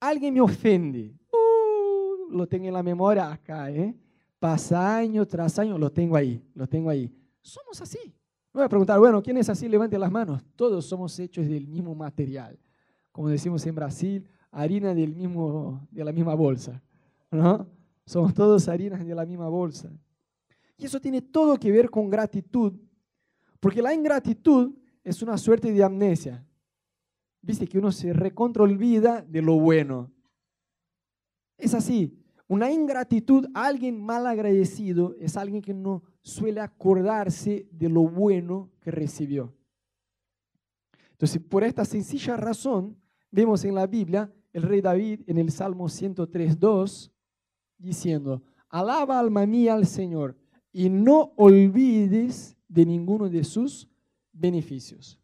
Alguien 0.00 0.34
me 0.34 0.40
ofende, 0.40 1.14
uh, 1.32 2.30
lo 2.30 2.46
tengo 2.46 2.66
en 2.66 2.74
la 2.74 2.82
memoria 2.82 3.30
acá, 3.32 3.70
¿eh? 3.70 3.96
Pasa 4.38 4.96
año 4.96 5.26
tras 5.26 5.58
año, 5.58 5.78
lo 5.78 5.90
tengo 5.90 6.16
ahí, 6.16 6.42
lo 6.54 6.66
tengo 6.68 6.90
ahí. 6.90 7.12
Somos 7.40 7.80
así. 7.80 8.14
Voy 8.58 8.64
a 8.64 8.68
preguntar, 8.68 8.98
bueno, 8.98 9.22
¿quién 9.22 9.36
es 9.36 9.48
así? 9.48 9.68
Levante 9.68 9.96
las 9.96 10.10
manos. 10.10 10.42
Todos 10.56 10.84
somos 10.84 11.16
hechos 11.20 11.46
del 11.46 11.68
mismo 11.68 11.94
material. 11.94 12.58
Como 13.12 13.28
decimos 13.28 13.64
en 13.64 13.74
Brasil, 13.76 14.28
harina 14.50 14.92
del 14.94 15.14
mismo, 15.14 15.86
de 15.92 16.04
la 16.04 16.10
misma 16.10 16.34
bolsa. 16.34 16.82
¿no? 17.30 17.68
Somos 18.04 18.34
todos 18.34 18.66
harinas 18.66 19.06
de 19.06 19.14
la 19.14 19.24
misma 19.24 19.48
bolsa. 19.48 19.92
Y 20.76 20.86
eso 20.86 21.00
tiene 21.00 21.22
todo 21.22 21.56
que 21.56 21.70
ver 21.70 21.88
con 21.88 22.10
gratitud, 22.10 22.72
porque 23.60 23.80
la 23.80 23.94
ingratitud 23.94 24.74
es 25.04 25.22
una 25.22 25.38
suerte 25.38 25.72
de 25.72 25.84
amnesia. 25.84 26.44
Viste 27.40 27.64
que 27.64 27.78
uno 27.78 27.92
se 27.92 28.12
recontra 28.12 28.64
olvida 28.64 29.22
de 29.22 29.40
lo 29.40 29.54
bueno. 29.60 30.10
Es 31.56 31.74
así. 31.74 32.17
Una 32.48 32.70
ingratitud, 32.72 33.46
alguien 33.54 34.00
mal 34.00 34.26
agradecido, 34.26 35.14
es 35.20 35.36
alguien 35.36 35.62
que 35.62 35.74
no 35.74 36.02
suele 36.22 36.60
acordarse 36.60 37.68
de 37.70 37.88
lo 37.88 38.02
bueno 38.02 38.70
que 38.80 38.90
recibió. 38.90 39.54
Entonces, 41.12 41.42
por 41.42 41.62
esta 41.62 41.84
sencilla 41.84 42.36
razón, 42.36 42.96
vemos 43.30 43.64
en 43.64 43.74
la 43.74 43.86
Biblia 43.86 44.32
el 44.52 44.62
rey 44.62 44.80
David 44.80 45.20
en 45.26 45.38
el 45.38 45.50
Salmo 45.50 45.88
103, 45.88 46.58
2, 46.58 47.12
diciendo, 47.76 48.42
alaba 48.68 49.18
alma 49.18 49.46
mía 49.46 49.74
al 49.74 49.86
Señor 49.86 50.36
y 50.72 50.88
no 50.88 51.32
olvides 51.36 52.56
de 52.68 52.86
ninguno 52.86 53.28
de 53.28 53.44
sus 53.44 53.88
beneficios. 54.32 55.18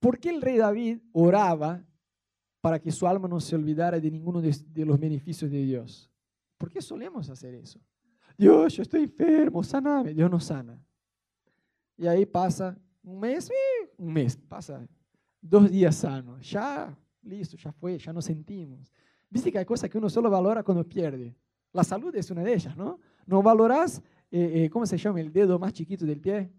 ¿Por 0.00 0.18
qué 0.18 0.30
el 0.30 0.40
rey 0.40 0.56
David 0.56 0.98
oraba 1.12 1.84
para 2.60 2.80
que 2.80 2.92
su 2.92 3.06
alma 3.06 3.28
no 3.28 3.40
se 3.40 3.56
olvidara 3.56 3.98
de 3.98 4.10
ninguno 4.10 4.40
de, 4.40 4.84
los 4.84 4.98
beneficios 4.98 5.50
de 5.50 5.62
Dios? 5.64 6.07
¿Por 6.58 6.70
qué 6.70 6.82
solemos 6.82 7.30
hacer 7.30 7.54
eso? 7.54 7.80
Dios, 8.36 8.74
yo 8.74 8.82
estoy 8.82 9.04
enfermo, 9.04 9.62
saname. 9.62 10.12
Dios 10.12 10.30
no 10.30 10.40
sana. 10.40 10.78
Y 11.96 12.06
ahí 12.06 12.26
pasa 12.26 12.76
un 13.02 13.18
mes, 13.18 13.48
eh, 13.50 13.92
un 13.96 14.12
mes, 14.12 14.36
pasa 14.36 14.86
dos 15.40 15.70
días 15.70 15.96
sano. 15.96 16.38
Ya, 16.40 16.96
listo, 17.22 17.56
ya 17.56 17.72
fue, 17.72 17.98
ya 17.98 18.12
nos 18.12 18.24
sentimos. 18.24 18.92
Viste 19.30 19.50
que 19.50 19.58
hay 19.58 19.64
cosas 19.64 19.88
que 19.88 19.98
uno 19.98 20.10
solo 20.10 20.28
valora 20.30 20.62
cuando 20.62 20.86
pierde. 20.86 21.34
La 21.72 21.84
salud 21.84 22.14
es 22.14 22.30
una 22.30 22.42
de 22.42 22.54
ellas, 22.54 22.76
¿no? 22.76 22.98
No 23.26 23.42
valoras, 23.42 24.02
eh, 24.30 24.64
eh, 24.64 24.70
¿cómo 24.70 24.86
se 24.86 24.96
llama 24.96 25.20
el 25.20 25.32
dedo 25.32 25.58
más 25.58 25.72
chiquito 25.72 26.04
del 26.04 26.20
pie? 26.20 26.50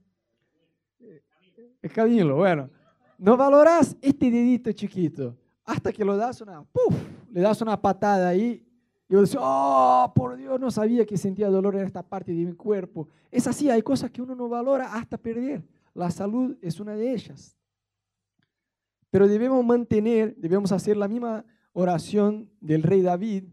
El 1.81 1.91
camino, 1.91 2.35
bueno. 2.35 2.69
No 3.17 3.35
valoras 3.35 3.97
este 4.01 4.29
dedito 4.29 4.71
chiquito 4.71 5.37
hasta 5.65 5.91
que 5.91 6.03
lo 6.03 6.17
das 6.17 6.41
una, 6.41 6.63
¡puf! 6.63 6.95
Le 7.31 7.41
das 7.41 7.61
una 7.61 7.79
patada 7.79 8.29
ahí 8.29 8.65
y 9.09 9.15
vos 9.15 9.27
decís, 9.27 9.39
oh, 9.41 10.11
por 10.15 10.37
Dios, 10.37 10.59
no 10.59 10.69
sabía 10.69 11.03
que 11.03 11.17
sentía 11.17 11.49
dolor 11.49 11.75
en 11.75 11.85
esta 11.85 12.03
parte 12.03 12.31
de 12.31 12.45
mi 12.45 12.53
cuerpo. 12.53 13.07
Es 13.31 13.47
así, 13.47 13.67
hay 13.67 13.81
cosas 13.81 14.11
que 14.11 14.21
uno 14.21 14.35
no 14.35 14.47
valora 14.47 14.93
hasta 14.93 15.17
perder. 15.17 15.67
La 15.95 16.11
salud 16.11 16.55
es 16.61 16.79
una 16.79 16.95
de 16.95 17.11
ellas. 17.11 17.57
Pero 19.09 19.27
debemos 19.27 19.65
mantener, 19.65 20.35
debemos 20.37 20.71
hacer 20.71 20.95
la 20.95 21.07
misma 21.07 21.43
oración 21.73 22.51
del 22.61 22.83
rey 22.83 23.01
David. 23.01 23.45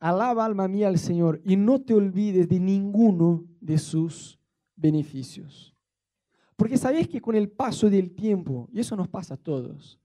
Alaba 0.00 0.46
alma 0.46 0.66
mía 0.68 0.88
al 0.88 0.98
Señor 0.98 1.42
y 1.44 1.56
no 1.56 1.82
te 1.82 1.92
olvides 1.92 2.48
de 2.48 2.58
ninguno 2.58 3.44
de 3.60 3.76
sus 3.76 4.38
beneficios. 4.74 5.74
Porque 6.56 6.78
sabes 6.78 7.06
que 7.08 7.20
con 7.20 7.34
el 7.34 7.50
paso 7.50 7.90
del 7.90 8.14
tiempo, 8.14 8.70
y 8.72 8.80
eso 8.80 8.96
nos 8.96 9.08
pasa 9.08 9.34
a 9.34 9.36
todos, 9.36 10.00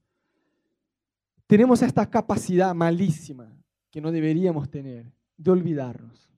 tenemos 1.46 1.80
esta 1.80 2.08
capacidad 2.08 2.74
malísima 2.74 3.50
que 3.92 4.00
no 4.00 4.10
deberíamos 4.10 4.68
tener 4.70 5.12
de 5.36 5.50
olvidarnos. 5.50 6.28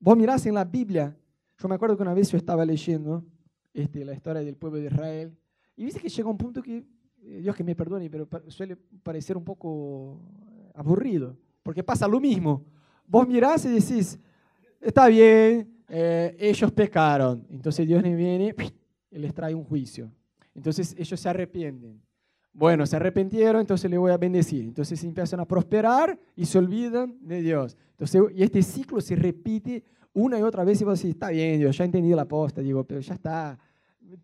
Vos 0.00 0.16
mirás 0.16 0.44
en 0.46 0.54
la 0.54 0.64
Biblia, 0.64 1.16
yo 1.56 1.68
me 1.68 1.76
acuerdo 1.76 1.96
que 1.96 2.02
una 2.02 2.12
vez 2.12 2.30
yo 2.30 2.36
estaba 2.36 2.64
leyendo 2.64 3.24
este, 3.72 4.04
la 4.04 4.12
historia 4.12 4.42
del 4.42 4.56
pueblo 4.56 4.78
de 4.80 4.86
Israel 4.86 5.38
y 5.76 5.84
viste 5.84 6.00
que 6.00 6.08
llega 6.08 6.28
un 6.28 6.36
punto 6.36 6.60
que, 6.60 6.78
eh, 7.22 7.40
Dios 7.40 7.54
que 7.54 7.62
me 7.62 7.76
perdone, 7.76 8.10
pero 8.10 8.28
suele 8.48 8.76
parecer 8.76 9.36
un 9.36 9.44
poco 9.44 10.20
aburrido, 10.74 11.36
porque 11.62 11.84
pasa 11.84 12.08
lo 12.08 12.18
mismo. 12.18 12.64
Vos 13.06 13.28
mirás 13.28 13.64
y 13.66 13.68
decís, 13.68 14.18
está 14.80 15.06
bien, 15.06 15.84
eh, 15.88 16.36
ellos 16.38 16.72
pecaron, 16.72 17.46
entonces 17.48 17.86
Dios 17.86 18.02
les 18.02 18.16
viene 18.16 18.54
y 19.08 19.18
les 19.18 19.32
trae 19.32 19.54
un 19.54 19.64
juicio. 19.64 20.10
Entonces 20.52 20.96
ellos 20.98 21.20
se 21.20 21.28
arrepienten. 21.28 22.02
Bueno, 22.52 22.84
se 22.84 22.96
arrepintieron, 22.96 23.60
entonces 23.60 23.90
le 23.90 23.96
voy 23.96 24.10
a 24.10 24.16
bendecir. 24.16 24.64
Entonces 24.64 25.02
empiezan 25.04 25.40
a 25.40 25.44
prosperar 25.44 26.18
y 26.34 26.44
se 26.44 26.58
olvidan 26.58 27.16
de 27.20 27.42
Dios. 27.42 27.76
Entonces, 27.92 28.22
y 28.34 28.42
este 28.42 28.62
ciclo 28.62 29.00
se 29.00 29.14
repite 29.14 29.84
una 30.12 30.38
y 30.38 30.42
otra 30.42 30.64
vez 30.64 30.80
y 30.80 30.84
vos 30.84 30.98
decís, 30.98 31.14
está 31.14 31.30
bien, 31.30 31.60
Dios, 31.60 31.76
ya 31.76 31.84
he 31.84 31.86
entendido 31.86 32.16
la 32.16 32.26
posta, 32.26 32.60
digo, 32.60 32.82
pero 32.84 33.00
ya 33.00 33.14
está. 33.14 33.58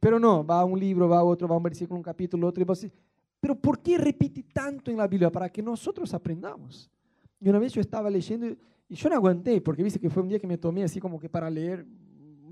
Pero 0.00 0.18
no, 0.18 0.44
va 0.44 0.60
a 0.60 0.64
un 0.64 0.78
libro, 0.78 1.08
va 1.08 1.18
a 1.18 1.24
otro, 1.24 1.46
va 1.46 1.54
a 1.54 1.58
un 1.58 1.62
versículo, 1.62 1.96
un 1.96 2.02
capítulo, 2.02 2.48
otro, 2.48 2.60
y 2.62 2.64
vos 2.64 2.80
decís, 2.80 2.98
pero 3.38 3.54
¿por 3.54 3.78
qué 3.78 3.96
repite 3.96 4.42
tanto 4.52 4.90
en 4.90 4.96
la 4.96 5.06
Biblia? 5.06 5.30
Para 5.30 5.48
que 5.48 5.62
nosotros 5.62 6.12
aprendamos. 6.12 6.90
Y 7.40 7.48
una 7.48 7.58
vez 7.58 7.72
yo 7.72 7.80
estaba 7.80 8.10
leyendo 8.10 8.48
y 8.88 8.94
yo 8.94 9.08
no 9.08 9.14
aguanté, 9.14 9.60
porque 9.60 9.82
viste 9.82 9.98
que 9.98 10.10
fue 10.10 10.22
un 10.22 10.28
día 10.28 10.38
que 10.38 10.46
me 10.46 10.58
tomé 10.58 10.82
así 10.84 11.00
como 11.00 11.18
que 11.18 11.28
para 11.28 11.50
leer 11.50 11.86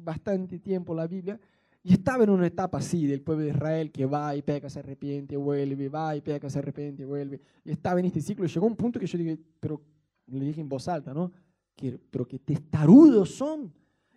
bastante 0.02 0.58
tiempo 0.58 0.94
la 0.94 1.06
Biblia. 1.06 1.40
Y 1.86 1.92
estaba 1.92 2.24
en 2.24 2.30
una 2.30 2.46
etapa 2.46 2.78
así 2.78 3.06
del 3.06 3.20
pueblo 3.20 3.44
de 3.44 3.50
Israel 3.50 3.92
que 3.92 4.06
va 4.06 4.34
y 4.34 4.40
peca, 4.40 4.70
se 4.70 4.78
arrepiente, 4.78 5.36
vuelve, 5.36 5.90
va 5.90 6.16
y 6.16 6.22
peca, 6.22 6.48
se 6.48 6.58
arrepiente, 6.58 7.04
vuelve. 7.04 7.42
Y 7.62 7.72
estaba 7.72 8.00
en 8.00 8.06
este 8.06 8.22
ciclo 8.22 8.46
y 8.46 8.48
llegó 8.48 8.66
un 8.66 8.74
punto 8.74 8.98
que 8.98 9.06
yo 9.06 9.18
dije, 9.18 9.38
pero 9.60 9.82
le 10.28 10.46
dije 10.46 10.62
en 10.62 10.68
voz 10.68 10.88
alta, 10.88 11.12
¿no? 11.12 11.30
Que, 11.76 12.00
pero 12.10 12.26
que 12.26 12.38
testarudos 12.38 13.34
son. 13.34 13.70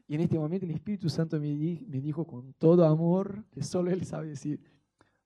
Y 0.08 0.16
en 0.16 0.22
este 0.22 0.40
momento 0.40 0.66
el 0.66 0.72
Espíritu 0.72 1.10
Santo 1.10 1.38
me, 1.42 1.50
me 1.50 2.00
dijo 2.00 2.26
con 2.26 2.54
todo 2.54 2.86
amor, 2.86 3.44
que 3.52 3.62
solo 3.62 3.92
Él 3.92 4.06
sabe 4.06 4.30
decir, 4.30 4.62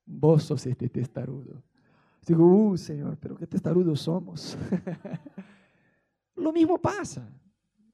vos 0.04 0.42
sos 0.42 0.66
este 0.66 0.88
testarudo. 0.88 1.62
Digo, 2.26 2.44
uh, 2.44 2.76
Señor, 2.76 3.18
pero 3.20 3.36
qué 3.36 3.46
testarudos 3.46 4.00
somos. 4.00 4.58
Lo 6.34 6.52
mismo 6.52 6.76
pasa. 6.76 7.28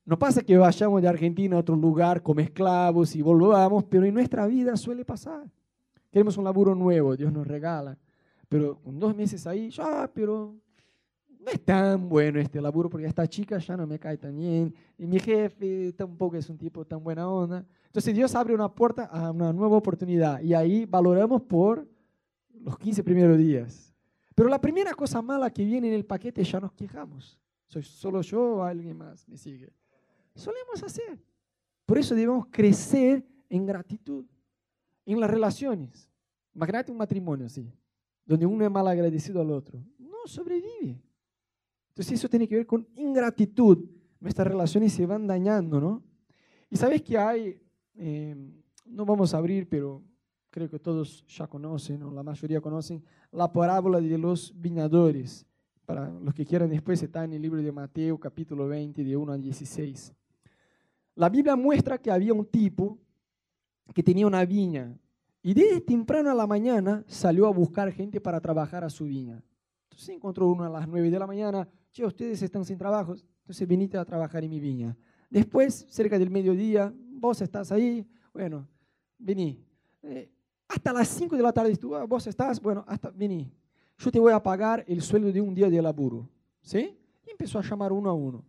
No 0.08 0.18
pasa 0.18 0.40
que 0.40 0.56
vayamos 0.56 1.02
de 1.02 1.08
Argentina 1.08 1.54
a 1.54 1.58
otro 1.58 1.76
lugar 1.76 2.22
como 2.22 2.40
esclavos 2.40 3.14
y 3.14 3.20
volvamos, 3.20 3.84
pero 3.84 4.06
en 4.06 4.14
nuestra 4.14 4.46
vida 4.46 4.74
suele 4.74 5.04
pasar. 5.04 5.46
Queremos 6.10 6.38
un 6.38 6.44
laburo 6.44 6.74
nuevo, 6.74 7.14
Dios 7.14 7.30
nos 7.30 7.46
regala, 7.46 7.98
pero 8.48 8.80
con 8.80 8.98
dos 8.98 9.14
meses 9.14 9.46
ahí, 9.46 9.68
ya, 9.68 10.10
pero 10.14 10.56
no 11.38 11.50
es 11.52 11.62
tan 11.62 12.08
bueno 12.08 12.40
este 12.40 12.58
laburo 12.58 12.88
porque 12.88 13.06
esta 13.06 13.26
chica 13.26 13.58
ya 13.58 13.76
no 13.76 13.86
me 13.86 13.98
cae 13.98 14.16
tan 14.16 14.34
bien 14.34 14.74
y 14.96 15.06
mi 15.06 15.20
jefe 15.20 15.92
tampoco 15.92 16.36
es 16.36 16.48
un 16.48 16.56
tipo 16.56 16.86
tan 16.86 17.04
buena 17.04 17.28
onda. 17.28 17.66
Entonces 17.84 18.14
Dios 18.14 18.34
abre 18.34 18.54
una 18.54 18.74
puerta 18.74 19.04
a 19.04 19.30
una 19.30 19.52
nueva 19.52 19.76
oportunidad 19.76 20.40
y 20.40 20.54
ahí 20.54 20.86
valoramos 20.86 21.42
por 21.42 21.86
los 22.54 22.78
15 22.78 23.04
primeros 23.04 23.36
días. 23.36 23.94
Pero 24.34 24.48
la 24.48 24.58
primera 24.58 24.94
cosa 24.94 25.20
mala 25.20 25.50
que 25.50 25.66
viene 25.66 25.88
en 25.88 25.92
el 25.92 26.06
paquete 26.06 26.42
ya 26.44 26.60
nos 26.60 26.72
quejamos. 26.72 27.38
¿Soy 27.66 27.82
solo 27.82 28.22
yo 28.22 28.54
o 28.54 28.62
alguien 28.62 28.96
más 28.96 29.28
me 29.28 29.36
sigue? 29.36 29.70
Solemos 30.38 30.82
hacer. 30.82 31.18
Por 31.84 31.98
eso 31.98 32.14
debemos 32.14 32.46
crecer 32.50 33.26
en 33.48 33.66
gratitud, 33.66 34.24
en 35.06 35.20
las 35.20 35.30
relaciones. 35.30 36.08
Imagínate 36.54 36.92
un 36.92 36.98
matrimonio 36.98 37.46
así, 37.46 37.72
donde 38.24 38.46
uno 38.46 38.64
es 38.64 38.70
mal 38.70 38.86
agradecido 38.86 39.40
al 39.40 39.50
otro. 39.50 39.82
No 39.98 40.26
sobrevive. 40.26 41.02
Entonces 41.88 42.12
eso 42.12 42.28
tiene 42.28 42.46
que 42.46 42.56
ver 42.56 42.66
con 42.66 42.86
ingratitud. 42.94 43.88
Nuestras 44.20 44.46
relaciones 44.48 44.92
se 44.92 45.06
van 45.06 45.26
dañando, 45.26 45.80
¿no? 45.80 46.02
Y 46.70 46.76
sabes 46.76 47.02
que 47.02 47.16
hay, 47.16 47.60
eh, 47.94 48.36
no 48.84 49.04
vamos 49.04 49.32
a 49.32 49.38
abrir, 49.38 49.68
pero 49.68 50.02
creo 50.50 50.68
que 50.68 50.78
todos 50.78 51.24
ya 51.26 51.46
conocen, 51.46 52.02
o 52.02 52.10
la 52.10 52.22
mayoría 52.22 52.60
conocen, 52.60 53.02
la 53.32 53.50
parábola 53.52 54.00
de 54.00 54.18
los 54.18 54.52
viñadores. 54.60 55.46
Para 55.86 56.10
los 56.10 56.34
que 56.34 56.44
quieran 56.44 56.68
después 56.68 57.02
está 57.02 57.24
en 57.24 57.32
el 57.32 57.40
libro 57.40 57.62
de 57.62 57.72
Mateo 57.72 58.18
capítulo 58.20 58.68
20, 58.68 59.02
de 59.02 59.16
1 59.16 59.32
al 59.32 59.40
16. 59.40 60.14
La 61.18 61.28
Biblia 61.28 61.56
muestra 61.56 61.98
que 61.98 62.12
había 62.12 62.32
un 62.32 62.46
tipo 62.46 62.96
que 63.92 64.04
tenía 64.04 64.24
una 64.24 64.44
viña 64.44 64.96
y 65.42 65.52
desde 65.52 65.80
temprano 65.80 66.30
a 66.30 66.34
la 66.34 66.46
mañana 66.46 67.02
salió 67.08 67.48
a 67.48 67.50
buscar 67.50 67.90
gente 67.90 68.20
para 68.20 68.40
trabajar 68.40 68.84
a 68.84 68.88
su 68.88 69.06
viña. 69.06 69.42
Entonces 69.86 70.10
encontró 70.10 70.46
uno 70.46 70.62
a 70.62 70.68
las 70.68 70.86
9 70.86 71.10
de 71.10 71.18
la 71.18 71.26
mañana, 71.26 71.68
che, 71.90 72.06
ustedes 72.06 72.40
están 72.40 72.64
sin 72.64 72.78
trabajo, 72.78 73.16
entonces 73.40 73.66
venite 73.66 73.98
a 73.98 74.04
trabajar 74.04 74.44
en 74.44 74.50
mi 74.50 74.60
viña. 74.60 74.96
Después, 75.28 75.86
cerca 75.90 76.20
del 76.20 76.30
mediodía, 76.30 76.94
vos 76.94 77.42
estás 77.42 77.72
ahí, 77.72 78.06
bueno, 78.32 78.68
vení. 79.18 79.60
Eh, 80.04 80.30
hasta 80.68 80.92
las 80.92 81.08
5 81.08 81.34
de 81.36 81.42
la 81.42 81.52
tarde, 81.52 81.74
tú, 81.74 81.96
ah, 81.96 82.04
vos 82.04 82.28
estás, 82.28 82.62
bueno, 82.62 82.84
hasta, 82.86 83.10
vení. 83.10 83.52
Yo 83.98 84.12
te 84.12 84.20
voy 84.20 84.32
a 84.32 84.40
pagar 84.40 84.84
el 84.86 85.02
sueldo 85.02 85.32
de 85.32 85.40
un 85.40 85.52
día 85.52 85.68
de 85.68 85.82
laburo. 85.82 86.30
¿Sí? 86.62 86.96
Y 87.26 87.30
empezó 87.32 87.58
a 87.58 87.62
llamar 87.62 87.90
uno 87.90 88.08
a 88.08 88.12
uno. 88.12 88.44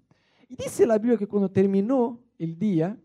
Y 0.47 0.55
dice 0.55 0.85
la 0.85 0.99
Biblia 0.99 1.17
que 1.17 1.25
cuando 1.25 1.49
terminó 1.49 2.28
el 2.39 2.57
día, 2.57 2.97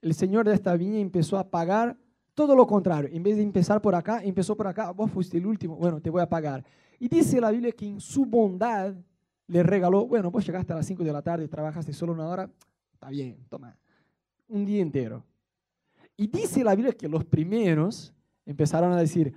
el 0.00 0.14
señor 0.14 0.46
de 0.46 0.54
esta 0.54 0.74
viña 0.76 0.98
empezó 0.98 1.36
a 1.36 1.50
pagar 1.50 1.98
todo 2.34 2.54
lo 2.54 2.66
contrario. 2.66 3.10
En 3.12 3.22
vez 3.22 3.36
de 3.36 3.42
empezar 3.42 3.82
por 3.82 3.94
acá, 3.94 4.22
empezó 4.22 4.56
por 4.56 4.68
acá. 4.68 4.92
Vos 4.92 5.10
fuiste 5.10 5.36
el 5.36 5.46
último, 5.46 5.76
bueno, 5.76 6.00
te 6.00 6.08
voy 6.08 6.22
a 6.22 6.28
pagar. 6.28 6.64
Y 6.98 7.08
dice 7.08 7.40
la 7.40 7.50
Biblia 7.50 7.72
que 7.72 7.86
en 7.86 8.00
su 8.00 8.24
bondad 8.24 8.94
le 9.48 9.62
regaló, 9.62 10.06
bueno, 10.06 10.30
vos 10.30 10.46
llegaste 10.46 10.72
a 10.72 10.76
las 10.76 10.86
5 10.86 11.04
de 11.04 11.12
la 11.12 11.22
tarde, 11.22 11.48
trabajaste 11.48 11.92
solo 11.92 12.12
una 12.12 12.28
hora, 12.28 12.50
está 12.92 13.10
bien, 13.10 13.36
toma, 13.48 13.76
un 14.48 14.64
día 14.64 14.80
entero. 14.80 15.24
Y 16.16 16.26
dice 16.28 16.64
la 16.64 16.74
Biblia 16.74 16.94
que 16.94 17.08
los 17.08 17.24
primeros 17.24 18.14
empezaron 18.44 18.92
a 18.92 19.00
decir, 19.00 19.34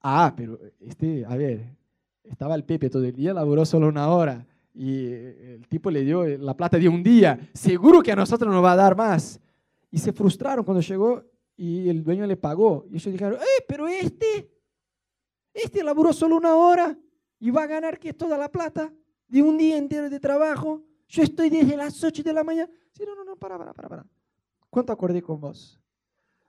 ah, 0.00 0.32
pero 0.36 0.58
este, 0.80 1.24
a 1.26 1.36
ver, 1.36 1.76
estaba 2.24 2.54
el 2.54 2.64
Pepe 2.64 2.88
todo 2.88 3.04
el 3.04 3.14
día, 3.14 3.34
laboró 3.34 3.64
solo 3.64 3.88
una 3.88 4.08
hora 4.08 4.46
y 4.78 5.06
el 5.12 5.66
tipo 5.68 5.90
le 5.90 6.04
dio 6.04 6.24
la 6.38 6.56
plata 6.56 6.78
de 6.78 6.88
un 6.88 7.02
día, 7.02 7.50
seguro 7.52 8.00
que 8.00 8.12
a 8.12 8.16
nosotros 8.16 8.54
nos 8.54 8.62
va 8.62 8.72
a 8.72 8.76
dar 8.76 8.96
más. 8.96 9.40
Y 9.90 9.98
se 9.98 10.12
frustraron 10.12 10.64
cuando 10.64 10.80
llegó 10.80 11.24
y 11.56 11.88
el 11.88 12.04
dueño 12.04 12.24
le 12.26 12.36
pagó. 12.36 12.86
Y 12.88 12.94
ellos 12.94 13.12
dijeron, 13.12 13.40
¡eh, 13.40 13.64
pero 13.66 13.88
este, 13.88 14.48
este 15.52 15.82
laburó 15.82 16.12
solo 16.12 16.36
una 16.36 16.54
hora 16.54 16.96
y 17.40 17.50
va 17.50 17.64
a 17.64 17.66
ganar 17.66 17.98
que 17.98 18.14
toda 18.14 18.38
la 18.38 18.52
plata 18.52 18.92
de 19.26 19.42
un 19.42 19.58
día 19.58 19.76
entero 19.76 20.08
de 20.08 20.20
trabajo. 20.20 20.84
Yo 21.08 21.24
estoy 21.24 21.50
desde 21.50 21.76
las 21.76 22.04
8 22.04 22.22
de 22.22 22.32
la 22.32 22.44
mañana. 22.44 22.70
Sí, 22.92 23.02
no, 23.04 23.16
no, 23.16 23.24
no, 23.24 23.34
para, 23.34 23.58
para, 23.58 23.74
para, 23.74 23.88
para. 23.88 24.06
¿Cuánto 24.70 24.92
acordé 24.92 25.20
con 25.20 25.40
vos? 25.40 25.80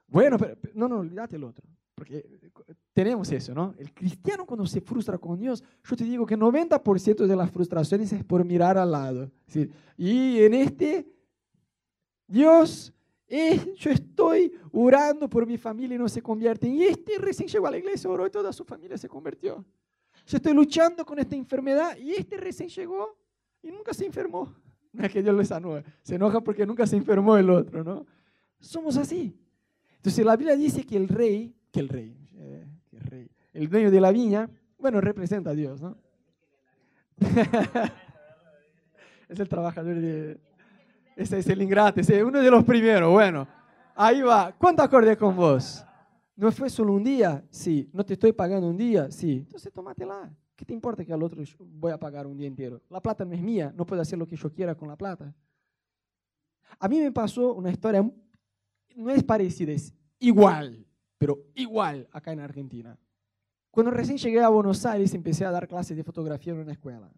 Bueno, 0.06 0.38
pero, 0.38 0.56
no, 0.74 0.86
no, 0.86 1.00
olvídate 1.00 1.34
el 1.34 1.42
otro. 1.42 1.66
Porque 2.00 2.24
tenemos 2.94 3.30
eso, 3.30 3.52
¿no? 3.52 3.74
El 3.76 3.92
cristiano 3.92 4.46
cuando 4.46 4.64
se 4.64 4.80
frustra 4.80 5.18
con 5.18 5.38
Dios, 5.38 5.62
yo 5.84 5.94
te 5.94 6.04
digo 6.04 6.24
que 6.24 6.34
90% 6.34 7.26
de 7.26 7.36
las 7.36 7.50
frustraciones 7.50 8.10
es 8.14 8.24
por 8.24 8.42
mirar 8.42 8.78
al 8.78 8.90
lado. 8.90 9.30
y 9.98 10.38
en 10.38 10.54
este, 10.54 11.06
Dios, 12.26 12.90
eh, 13.28 13.74
yo 13.76 13.90
estoy 13.90 14.50
orando 14.72 15.28
por 15.28 15.46
mi 15.46 15.58
familia 15.58 15.96
y 15.96 15.98
no 15.98 16.08
se 16.08 16.22
convierte. 16.22 16.66
Y 16.68 16.84
este 16.84 17.18
recién 17.18 17.50
llegó 17.50 17.66
a 17.66 17.70
la 17.70 17.76
iglesia, 17.76 18.08
oró 18.08 18.26
y 18.26 18.30
toda 18.30 18.50
su 18.50 18.64
familia 18.64 18.96
se 18.96 19.06
convirtió. 19.06 19.62
Yo 20.24 20.38
estoy 20.38 20.54
luchando 20.54 21.04
con 21.04 21.18
esta 21.18 21.36
enfermedad 21.36 21.98
y 21.98 22.12
este 22.12 22.38
recién 22.38 22.70
llegó 22.70 23.14
y 23.62 23.70
nunca 23.70 23.92
se 23.92 24.06
enfermó. 24.06 24.54
No 24.92 25.04
es 25.04 25.12
que 25.12 25.22
Dios 25.22 25.36
les 25.36 25.50
enoja, 25.50 25.84
se 26.02 26.14
enoja 26.14 26.40
porque 26.40 26.64
nunca 26.64 26.84
se 26.86 26.96
enfermó 26.96 27.36
el 27.36 27.50
otro, 27.50 27.84
¿no? 27.84 28.06
Somos 28.58 28.96
así. 28.96 29.38
Entonces 30.00 30.24
la 30.24 30.34
Biblia 30.34 30.56
dice 30.56 30.82
que 30.82 30.96
el 30.96 31.08
rey, 31.08 31.54
que 31.70 31.80
el 31.80 31.88
rey, 31.88 32.16
eh, 32.34 32.66
que 32.88 32.96
el 32.96 33.02
rey, 33.02 33.30
el 33.52 33.68
dueño 33.68 33.90
de 33.90 34.00
la 34.00 34.12
viña, 34.12 34.48
bueno, 34.78 35.00
representa 35.00 35.50
a 35.50 35.54
Dios, 35.54 35.80
¿no? 35.80 35.96
es 39.28 39.38
el 39.38 39.48
trabajador 39.48 39.96
de... 39.96 40.40
Ese 41.16 41.38
es 41.38 41.48
el 41.48 41.60
ingrato, 41.60 42.00
es 42.00 42.08
uno 42.22 42.40
de 42.40 42.50
los 42.50 42.64
primeros, 42.64 43.10
bueno. 43.10 43.46
Ahí 43.94 44.22
va. 44.22 44.54
¿Cuánto 44.56 44.82
acordé 44.82 45.16
con 45.16 45.36
vos? 45.36 45.84
¿No 46.34 46.50
fue 46.50 46.70
solo 46.70 46.94
un 46.94 47.04
día? 47.04 47.44
Sí. 47.50 47.90
¿No 47.92 48.04
te 48.04 48.14
estoy 48.14 48.32
pagando 48.32 48.68
un 48.68 48.76
día? 48.76 49.10
Sí. 49.10 49.44
Entonces 49.44 49.72
tómatela. 49.72 50.30
¿Qué 50.56 50.64
te 50.64 50.72
importa 50.72 51.04
que 51.04 51.12
al 51.12 51.22
otro 51.22 51.42
voy 51.58 51.92
a 51.92 51.98
pagar 51.98 52.26
un 52.26 52.36
día 52.36 52.46
entero? 52.46 52.80
La 52.88 53.00
plata 53.00 53.24
no 53.24 53.34
es 53.34 53.40
mía, 53.40 53.72
no 53.76 53.84
puedo 53.84 54.00
hacer 54.00 54.18
lo 54.18 54.26
que 54.26 54.36
yo 54.36 54.50
quiera 54.52 54.74
con 54.74 54.88
la 54.88 54.96
plata. 54.96 55.34
A 56.78 56.88
mí 56.88 56.98
me 56.98 57.12
pasó 57.12 57.54
una 57.54 57.70
historia, 57.70 58.08
no 58.96 59.10
es 59.10 59.22
parecida, 59.22 59.72
es 59.72 59.92
igual, 60.18 60.86
pero 61.20 61.38
igual 61.54 62.08
acá 62.12 62.32
en 62.32 62.40
Argentina. 62.40 62.98
Cuando 63.70 63.90
recién 63.90 64.16
llegué 64.16 64.40
a 64.40 64.48
Buenos 64.48 64.86
Aires 64.86 65.12
empecé 65.12 65.44
a 65.44 65.50
dar 65.50 65.68
clases 65.68 65.94
de 65.94 66.02
fotografía 66.02 66.54
en 66.54 66.60
una 66.60 66.72
escuela. 66.72 67.12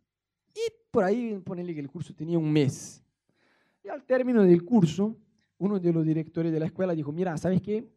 Y 0.52 0.60
por 0.90 1.04
ahí, 1.04 1.38
ponerle 1.38 1.72
que 1.72 1.78
el 1.78 1.88
curso 1.88 2.12
tenía 2.12 2.36
un 2.36 2.52
mes. 2.52 3.00
Y 3.84 3.88
al 3.88 4.02
término 4.02 4.42
del 4.42 4.64
curso, 4.64 5.16
uno 5.56 5.78
de 5.78 5.92
los 5.92 6.04
directores 6.04 6.50
de 6.50 6.58
la 6.58 6.66
escuela 6.66 6.96
dijo, 6.96 7.12
mira, 7.12 7.38
¿sabes 7.38 7.62
qué? 7.62 7.88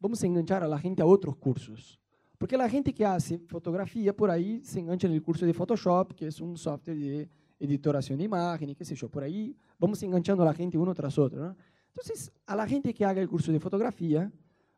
Vamos 0.00 0.20
a 0.24 0.26
enganchar 0.26 0.64
a 0.64 0.66
la 0.66 0.80
gente 0.80 1.00
a 1.00 1.06
otros 1.06 1.36
cursos. 1.36 2.00
Porque 2.38 2.56
la 2.56 2.68
gente 2.68 2.92
que 2.92 3.06
hace 3.06 3.38
fotografía 3.38 4.12
por 4.16 4.32
ahí 4.32 4.60
se 4.64 4.80
engancha 4.80 5.06
en 5.06 5.12
el 5.12 5.22
curso 5.22 5.46
de 5.46 5.54
Photoshop, 5.54 6.12
que 6.14 6.26
es 6.26 6.40
un 6.40 6.56
software 6.56 6.96
de 6.96 7.28
editoración 7.60 8.18
de 8.18 8.24
imagen 8.24 8.70
y 8.70 8.74
qué 8.74 8.84
sé 8.84 8.96
yo. 8.96 9.08
Por 9.08 9.22
ahí 9.22 9.56
vamos 9.78 10.02
enganchando 10.02 10.42
a 10.42 10.46
la 10.46 10.54
gente 10.54 10.76
uno 10.76 10.92
tras 10.92 11.16
otro. 11.18 11.54
Entonces, 11.86 12.32
a 12.46 12.56
la 12.56 12.66
gente 12.66 12.92
que 12.92 13.04
haga 13.04 13.22
el 13.22 13.28
curso 13.28 13.52
de 13.52 13.60
fotografía, 13.60 14.28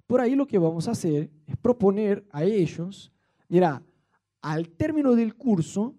por 0.06 0.20
ahí 0.20 0.34
lo 0.34 0.46
que 0.46 0.58
vamos 0.58 0.88
a 0.88 0.92
hacer 0.92 1.30
es 1.46 1.56
proponer 1.56 2.26
a 2.30 2.44
ellos, 2.44 3.12
mira, 3.48 3.82
al 4.40 4.68
término 4.70 5.14
del 5.14 5.34
curso, 5.34 5.94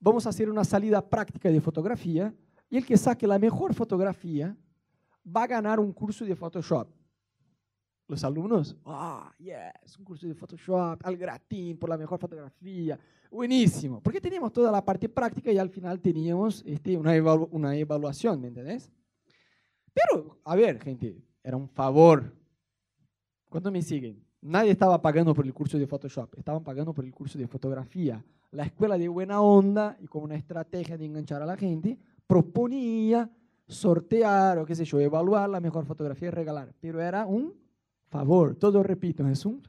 vamos 0.00 0.26
a 0.26 0.30
hacer 0.30 0.50
una 0.50 0.64
salida 0.64 1.06
práctica 1.08 1.48
de 1.48 1.60
fotografía 1.60 2.34
y 2.68 2.76
el 2.76 2.84
que 2.84 2.96
saque 2.96 3.26
la 3.26 3.38
mejor 3.38 3.74
fotografía 3.74 4.56
va 5.24 5.44
a 5.44 5.46
ganar 5.46 5.80
un 5.80 5.92
curso 5.92 6.24
de 6.24 6.34
Photoshop. 6.34 6.88
Los 8.08 8.22
alumnos, 8.22 8.76
ah, 8.84 9.32
yes, 9.38 9.98
un 9.98 10.04
curso 10.04 10.26
de 10.26 10.34
Photoshop, 10.34 11.04
al 11.04 11.16
gratín 11.16 11.76
por 11.76 11.88
la 11.88 11.96
mejor 11.96 12.18
fotografía, 12.20 12.98
buenísimo, 13.30 14.00
porque 14.00 14.20
teníamos 14.20 14.52
toda 14.52 14.70
la 14.70 14.84
parte 14.84 15.08
práctica 15.08 15.50
y 15.50 15.58
al 15.58 15.70
final 15.70 16.00
teníamos 16.00 16.62
este, 16.66 16.96
una, 16.96 17.12
una 17.50 17.76
evaluación, 17.76 18.40
¿me 18.40 18.48
entendés? 18.48 18.90
Pero, 19.92 20.38
a 20.44 20.54
ver, 20.54 20.80
gente, 20.80 21.20
era 21.42 21.56
un 21.56 21.68
favor. 21.68 22.32
¿Cuánto 23.48 23.70
me 23.70 23.82
siguen? 23.82 24.22
Nadie 24.42 24.70
estaba 24.70 25.00
pagando 25.00 25.34
por 25.34 25.44
el 25.44 25.54
curso 25.54 25.78
de 25.78 25.86
Photoshop, 25.86 26.34
estaban 26.38 26.62
pagando 26.62 26.92
por 26.92 27.04
el 27.04 27.12
curso 27.12 27.38
de 27.38 27.46
fotografía. 27.46 28.24
La 28.52 28.64
escuela 28.64 28.96
de 28.96 29.08
buena 29.08 29.40
onda 29.40 29.96
y 30.00 30.06
con 30.06 30.22
una 30.22 30.36
estrategia 30.36 30.96
de 30.96 31.04
enganchar 31.04 31.42
a 31.42 31.46
la 31.46 31.56
gente, 31.56 31.98
proponía 32.26 33.28
sortear 33.66 34.58
o 34.58 34.64
qué 34.64 34.74
sé 34.74 34.84
yo, 34.84 35.00
evaluar 35.00 35.48
la 35.48 35.60
mejor 35.60 35.84
fotografía 35.84 36.28
y 36.28 36.30
regalar. 36.30 36.72
Pero 36.80 37.00
era 37.00 37.26
un 37.26 37.54
favor, 38.08 38.54
todo 38.54 38.82
repito, 38.82 39.26
es 39.26 39.44
un... 39.44 39.62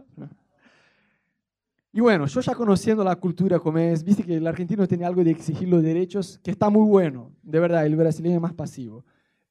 Y 1.91 1.99
bueno, 1.99 2.27
yo 2.27 2.41
ya 2.41 2.53
conociendo 2.53 3.03
la 3.03 3.15
cultura 3.15 3.59
como 3.59 3.79
es, 3.79 4.03
viste 4.03 4.23
que 4.23 4.35
el 4.35 4.45
argentino 4.45 4.87
tiene 4.87 5.05
algo 5.05 5.23
de 5.23 5.31
exigir 5.31 5.67
los 5.67 5.81
derechos, 5.81 6.39
que 6.43 6.51
está 6.51 6.69
muy 6.69 6.87
bueno, 6.87 7.31
de 7.41 7.59
verdad, 7.59 7.85
el 7.87 7.95
brasileño 7.95 8.35
es 8.35 8.41
más 8.41 8.53
pasivo. 8.53 9.03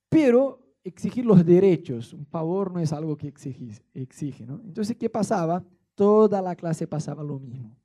Pero 0.08 0.60
exigir 0.86 1.26
los 1.26 1.44
derechos, 1.44 2.12
un 2.12 2.24
favor 2.26 2.72
no 2.72 2.78
es 2.78 2.92
algo 2.92 3.16
que 3.16 3.26
exige, 3.26 3.70
exige 3.92 4.46
¿no? 4.46 4.60
Entonces, 4.64 4.96
¿qué 4.96 5.10
pasaba? 5.10 5.64
Toda 5.94 6.40
la 6.40 6.54
clase 6.54 6.86
pasaba 6.86 7.24
lo 7.24 7.40
mismo. 7.40 7.76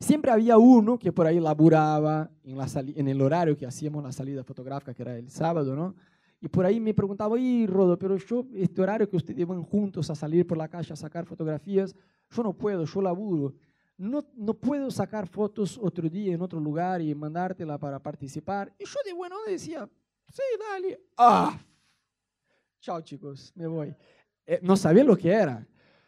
Siempre 0.00 0.30
había 0.30 0.56
uno 0.56 0.98
que 0.98 1.12
por 1.12 1.26
ahí 1.26 1.38
laburaba 1.38 2.30
en, 2.42 3.08
el 3.08 3.20
horario 3.20 3.56
que 3.56 3.66
hacíamos 3.66 4.02
la 4.02 4.10
salida 4.10 4.42
fotográfica, 4.42 4.94
que 4.94 5.02
era 5.02 5.16
el 5.16 5.30
sábado, 5.30 5.76
¿no? 5.76 5.94
Y 6.40 6.48
por 6.48 6.64
ahí 6.64 6.80
me 6.80 6.92
preguntaba, 6.94 7.34
oye, 7.34 7.66
Rodo, 7.68 7.96
pero 7.96 8.16
yo, 8.16 8.46
este 8.54 8.82
horario 8.82 9.08
que 9.08 9.16
ustedes 9.16 9.46
van 9.46 9.62
juntos 9.62 10.10
a 10.10 10.14
salir 10.14 10.44
por 10.46 10.58
la 10.58 10.66
calle 10.66 10.92
a 10.92 10.96
sacar 10.96 11.24
fotografías, 11.24 11.94
yo 12.30 12.42
no 12.42 12.52
puedo, 12.52 12.84
yo 12.84 13.02
laburo. 13.02 13.54
No, 13.96 14.24
no 14.34 14.54
puedo 14.54 14.90
sacar 14.90 15.28
fotos 15.28 15.78
otro 15.80 16.08
día 16.08 16.34
en 16.34 16.42
otro 16.42 16.58
lugar 16.58 17.00
y 17.00 17.14
mandártela 17.14 17.78
para 17.78 18.02
participar. 18.02 18.74
Y 18.78 18.86
yo 18.86 18.98
de 19.04 19.12
bueno 19.12 19.36
decía, 19.46 19.88
sí, 20.32 20.42
dale. 20.58 21.00
Ah, 21.16 21.56
chao 22.82 23.00
chicos, 23.00 23.52
me 23.54 23.66
voy. 23.66 23.94
Eh, 24.44 24.58
no 24.60 24.76
sabía 24.76 25.04
lo 25.04 25.16
que 25.16 25.30
era. 25.30 25.64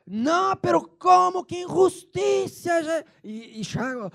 No, 0.07 0.59
pero 0.61 0.99
¿cómo? 0.99 1.47
¡Qué 1.47 1.63
injusticia! 1.63 3.05
Y, 3.23 3.61
y 3.61 3.63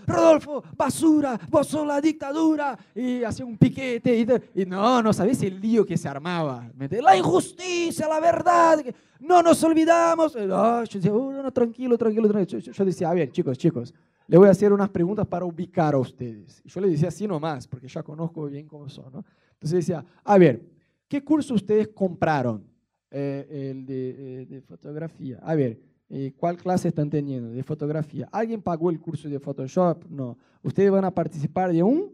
Rodolfo, 0.06 0.64
basura, 0.76 1.40
vos 1.50 1.66
sos 1.66 1.88
la 1.88 2.00
dictadura. 2.00 2.78
Y 2.94 3.24
hacía 3.24 3.46
un 3.46 3.58
piquete. 3.58 4.44
Y, 4.54 4.66
no, 4.66 5.02
no 5.02 5.14
sabés 5.14 5.42
el 5.42 5.60
lío 5.60 5.84
que 5.86 5.98
se 5.98 6.08
armaba. 6.08 6.70
La 6.78 7.18
injusticia, 7.18 8.08
la 8.08 8.20
verdad. 8.20 8.86
No 9.20 9.42
nos 9.42 9.64
olvidamos. 9.64 10.36
No, 10.36 10.84
yo 10.84 11.00
decía, 11.00 11.14
oh, 11.14 11.32
no, 11.32 11.52
tranquilo, 11.52 11.98
tranquilo, 11.98 12.28
tranquilo. 12.28 12.60
Yo, 12.60 12.86
decía, 12.86 13.10
a 13.10 13.14
ver, 13.14 13.32
chicos, 13.32 13.58
chicos, 13.58 13.94
le 14.28 14.38
voy 14.38 14.50
a 14.50 14.52
hacer 14.52 14.72
unas 14.72 14.90
preguntas 14.90 15.26
para 15.26 15.46
ubicar 15.46 15.96
a 15.96 15.98
ustedes. 15.98 16.62
Y 16.64 16.70
yo 16.70 16.82
le 16.82 16.90
decía 16.90 17.08
así 17.08 17.26
nomás, 17.26 17.68
porque 17.68 17.88
ya 17.88 18.04
conozco 18.04 18.46
bien 18.46 18.68
cómo 18.68 18.88
son. 18.90 19.12
¿no? 19.12 19.26
Entonces 19.54 19.88
decía, 19.88 20.06
a 20.24 20.38
ver, 20.38 20.62
¿qué 21.10 21.22
curso 21.22 21.56
ustedes 21.56 21.90
compraron? 21.90 22.70
Eh, 23.12 23.72
el 23.72 23.86
de, 23.86 24.44
eh, 24.44 24.62
fotografía. 24.62 25.40
A 25.42 25.56
ver, 25.56 25.82
eh, 26.10 26.32
¿cuál 26.38 26.58
clase 26.58 26.90
están 26.90 27.10
teniendo? 27.10 27.50
De 27.50 27.64
fotografía. 27.64 28.30
¿Alguien 28.32 28.62
pagó 28.62 28.92
el 28.92 29.00
curso 29.00 29.28
de 29.28 29.40
Photoshop? 29.40 30.06
No. 30.10 30.38
Ustedes 30.62 30.92
van 30.92 31.06
a 31.06 31.12
participar 31.12 31.72
de 31.74 31.82
un, 31.82 32.14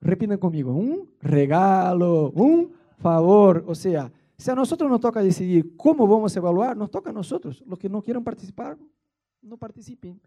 repitan 0.00 0.36
conmigo, 0.36 0.74
un 0.74 1.10
regalo, 1.20 2.30
un 2.32 2.72
favor. 2.98 3.64
O 3.66 3.74
sea, 3.74 4.12
si 4.36 4.50
a 4.50 4.54
nosotros 4.54 4.90
nos 4.90 5.00
toca 5.00 5.22
decidir 5.22 5.76
cómo 5.76 6.06
vamos 6.06 6.36
a 6.36 6.38
evaluar, 6.38 6.76
nos 6.76 6.90
toca 6.90 7.08
a 7.08 7.14
nosotros. 7.14 7.62
Los 7.66 7.78
que 7.78 7.88
no 7.88 8.02
quieran 8.02 8.22
participar, 8.22 8.76
no 9.40 9.56
participen. 9.56 10.20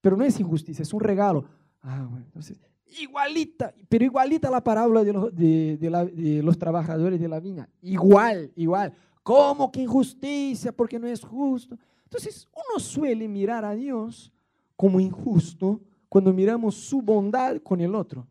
Pero 0.00 0.16
no 0.16 0.24
es 0.24 0.40
injusticia, 0.40 0.82
es 0.82 0.94
un 0.94 1.00
regalo. 1.00 1.44
Ah, 1.82 2.06
bueno, 2.08 2.24
entonces, 2.24 2.58
igualita, 3.00 3.74
pero 3.88 4.04
igualita 4.04 4.50
la 4.50 4.62
parábola 4.62 5.04
de 5.04 6.42
los, 6.42 6.58
trabajadores 6.58 7.20
de 7.20 7.28
la 7.28 7.40
viña. 7.40 7.68
Igual, 7.82 8.52
igual. 8.56 8.92
¿Cómo 9.22 9.70
que 9.70 9.82
injusticia? 9.82 10.72
Porque 10.72 10.98
no 10.98 11.06
es 11.06 11.22
justo. 11.22 11.76
Entonces, 12.04 12.48
uno 12.54 12.80
suele 12.80 13.28
mirar 13.28 13.64
a 13.64 13.74
Dios 13.74 14.32
como 14.76 15.00
injusto 15.00 15.80
cuando 16.08 16.32
miramos 16.32 16.74
su 16.74 17.02
bondad 17.02 17.60
con 17.62 17.80
el 17.80 17.94
otro. 17.94 18.26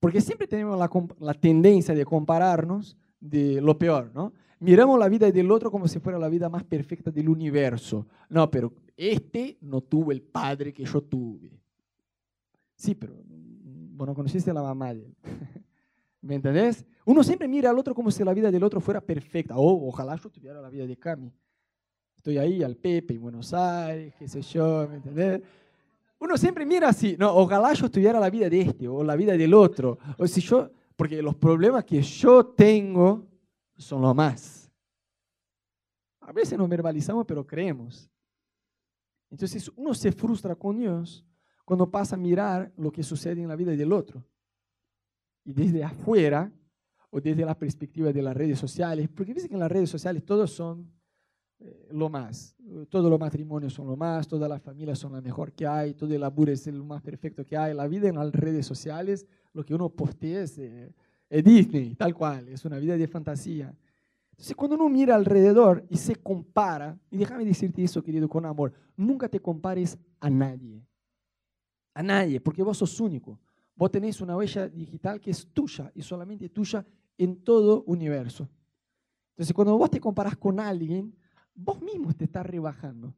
Porque 0.00 0.20
siempre 0.20 0.46
tenemos 0.46 0.78
la, 0.78 0.90
la, 1.18 1.34
tendencia 1.34 1.94
de 1.94 2.04
compararnos 2.04 2.96
de 3.20 3.60
lo 3.60 3.78
peor, 3.78 4.10
¿no? 4.14 4.32
Miramos 4.60 4.98
la 4.98 5.08
vida 5.08 5.30
del 5.30 5.50
otro 5.50 5.70
como 5.70 5.88
si 5.88 5.98
fuera 5.98 6.18
la 6.18 6.28
vida 6.28 6.48
más 6.48 6.64
perfecta 6.64 7.10
del 7.10 7.28
universo. 7.28 8.06
No, 8.28 8.50
pero 8.50 8.72
este 8.96 9.58
no 9.60 9.80
tuvo 9.82 10.12
el 10.12 10.22
padre 10.22 10.72
que 10.72 10.84
yo 10.84 11.02
tuve. 11.02 11.63
Sí, 12.76 12.94
pero 12.94 13.14
bueno, 13.26 14.14
conociste 14.14 14.50
a 14.50 14.54
la 14.54 14.62
mamá 14.62 14.92
de 14.92 15.04
él. 15.04 15.16
¿Me 16.20 16.36
entendés? 16.36 16.84
Uno 17.04 17.22
siempre 17.22 17.46
mira 17.46 17.70
al 17.70 17.78
otro 17.78 17.94
como 17.94 18.10
si 18.10 18.24
la 18.24 18.32
vida 18.32 18.50
del 18.50 18.64
otro 18.64 18.80
fuera 18.80 19.00
perfecta. 19.00 19.56
Oh, 19.56 19.88
ojalá 19.88 20.16
yo 20.16 20.30
tuviera 20.30 20.60
la 20.60 20.70
vida 20.70 20.86
de 20.86 20.96
Cami. 20.96 21.32
Estoy 22.16 22.38
ahí 22.38 22.62
al 22.62 22.76
Pepe 22.76 23.14
en 23.14 23.20
Buenos 23.20 23.52
Aires, 23.52 24.14
qué 24.18 24.26
sé 24.26 24.40
yo, 24.40 24.88
¿me 24.88 24.96
entendés? 24.96 25.42
Uno 26.18 26.38
siempre 26.38 26.64
mira 26.64 26.88
así, 26.88 27.16
no, 27.18 27.34
ojalá 27.36 27.74
yo 27.74 27.90
tuviera 27.90 28.18
la 28.18 28.30
vida 28.30 28.48
de 28.48 28.62
este 28.62 28.88
o 28.88 29.04
la 29.04 29.14
vida 29.14 29.36
del 29.36 29.52
otro. 29.52 29.98
O 30.16 30.26
si 30.26 30.40
yo, 30.40 30.70
porque 30.96 31.20
los 31.20 31.34
problemas 31.34 31.84
que 31.84 32.00
yo 32.00 32.46
tengo 32.46 33.26
son 33.76 34.00
lo 34.00 34.14
más. 34.14 34.70
A 36.20 36.32
veces 36.32 36.58
nos 36.58 36.68
verbalizamos, 36.68 37.26
pero 37.26 37.46
creemos. 37.46 38.10
Entonces 39.30 39.70
uno 39.76 39.92
se 39.92 40.10
frustra 40.10 40.54
con 40.54 40.78
Dios 40.78 41.22
cuando 41.64 41.90
pasa 41.90 42.16
a 42.16 42.18
mirar 42.18 42.72
lo 42.76 42.92
que 42.92 43.02
sucede 43.02 43.40
en 43.40 43.48
la 43.48 43.56
vida 43.56 43.72
del 43.72 43.92
otro. 43.92 44.24
Y 45.44 45.52
desde 45.52 45.82
afuera, 45.82 46.52
o 47.10 47.20
desde 47.20 47.44
la 47.44 47.56
perspectiva 47.56 48.12
de 48.12 48.22
las 48.22 48.36
redes 48.36 48.58
sociales, 48.58 49.08
porque 49.08 49.34
dicen 49.34 49.48
que 49.48 49.54
en 49.54 49.60
las 49.60 49.70
redes 49.70 49.88
sociales 49.88 50.24
todos 50.24 50.50
son 50.50 50.90
eh, 51.60 51.88
lo 51.92 52.08
más, 52.08 52.56
todos 52.88 53.08
los 53.08 53.20
matrimonios 53.20 53.72
son 53.72 53.86
lo 53.86 53.96
más, 53.96 54.26
todas 54.26 54.48
las 54.48 54.60
familias 54.60 54.98
son 54.98 55.12
la 55.12 55.20
mejor 55.20 55.52
que 55.52 55.64
hay, 55.64 55.94
todo 55.94 56.12
el 56.12 56.20
laburo 56.20 56.50
es 56.50 56.66
lo 56.66 56.84
más 56.84 57.02
perfecto 57.02 57.44
que 57.44 57.56
hay, 57.56 57.72
la 57.72 57.86
vida 57.86 58.08
en 58.08 58.16
las 58.16 58.32
redes 58.32 58.66
sociales, 58.66 59.26
lo 59.52 59.64
que 59.64 59.74
uno 59.74 59.88
postea 59.90 60.42
es, 60.42 60.58
eh, 60.58 60.92
es 61.30 61.44
Disney, 61.44 61.94
tal 61.94 62.14
cual, 62.14 62.48
es 62.48 62.64
una 62.64 62.78
vida 62.78 62.96
de 62.96 63.06
fantasía. 63.06 63.72
Entonces, 64.30 64.56
cuando 64.56 64.74
uno 64.74 64.88
mira 64.88 65.14
alrededor 65.14 65.86
y 65.88 65.96
se 65.96 66.16
compara, 66.16 66.98
y 67.12 67.18
déjame 67.18 67.44
decirte 67.44 67.84
eso, 67.84 68.02
querido, 68.02 68.28
con 68.28 68.44
amor, 68.44 68.72
nunca 68.96 69.28
te 69.28 69.38
compares 69.38 69.96
a 70.18 70.28
nadie 70.28 70.84
a 71.94 72.02
nadie, 72.02 72.40
porque 72.40 72.62
vos 72.62 72.78
sos 72.78 73.00
único. 73.00 73.38
vos 73.76 73.90
tenés 73.90 74.20
una 74.20 74.36
huella 74.36 74.68
digital 74.68 75.20
que 75.20 75.30
es 75.30 75.48
tuya 75.52 75.90
y 75.94 76.02
solamente 76.02 76.48
tuya 76.48 76.84
en 77.18 77.42
todo 77.42 77.82
universo. 77.86 78.48
Entonces, 79.30 79.52
cuando 79.52 79.76
vos 79.76 79.90
te 79.90 80.00
comparás 80.00 80.36
con 80.36 80.60
alguien, 80.60 81.14
vos 81.54 81.80
mismo 81.80 82.12
te 82.12 82.24
estás 82.24 82.46
rebajando 82.46 83.14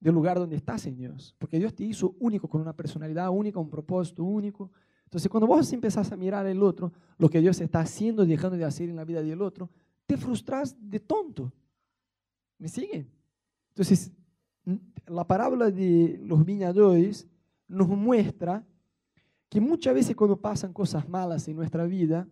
del 0.00 0.14
lugar 0.14 0.38
donde 0.38 0.56
estás 0.56 0.84
en 0.86 0.96
Dios, 0.96 1.34
porque 1.38 1.58
Dios 1.58 1.74
te 1.74 1.84
hizo 1.84 2.14
único, 2.18 2.46
con 2.46 2.60
una 2.60 2.76
personalidad 2.76 3.30
única, 3.30 3.58
un 3.58 3.70
propósito 3.70 4.22
único. 4.22 4.70
Entonces, 5.04 5.30
cuando 5.30 5.46
vos 5.46 5.72
empezás 5.72 6.12
a 6.12 6.16
mirar 6.16 6.46
al 6.46 6.62
otro, 6.62 6.92
lo 7.16 7.30
que 7.30 7.40
Dios 7.40 7.58
está 7.60 7.80
haciendo, 7.80 8.26
dejando 8.26 8.58
de 8.58 8.64
hacer 8.64 8.90
en 8.90 8.96
la 8.96 9.04
vida 9.04 9.22
del 9.22 9.40
otro, 9.40 9.70
te 10.04 10.18
frustras 10.18 10.76
de 10.78 11.00
tonto. 11.00 11.52
¿Me 12.58 12.68
siguen? 12.68 13.10
Entonces, 13.70 14.12
la 15.06 15.26
parábola 15.26 15.70
de 15.70 16.20
los 16.22 16.44
viñadores 16.44 17.26
nos 17.68 17.88
muestra 17.88 18.64
que 19.48 19.60
muchas 19.60 19.94
veces 19.94 20.16
cuando 20.16 20.40
pasan 20.40 20.72
cosas 20.72 21.08
malas 21.08 21.46
en 21.48 21.56
nuestra 21.56 21.84
vida, 21.84 22.28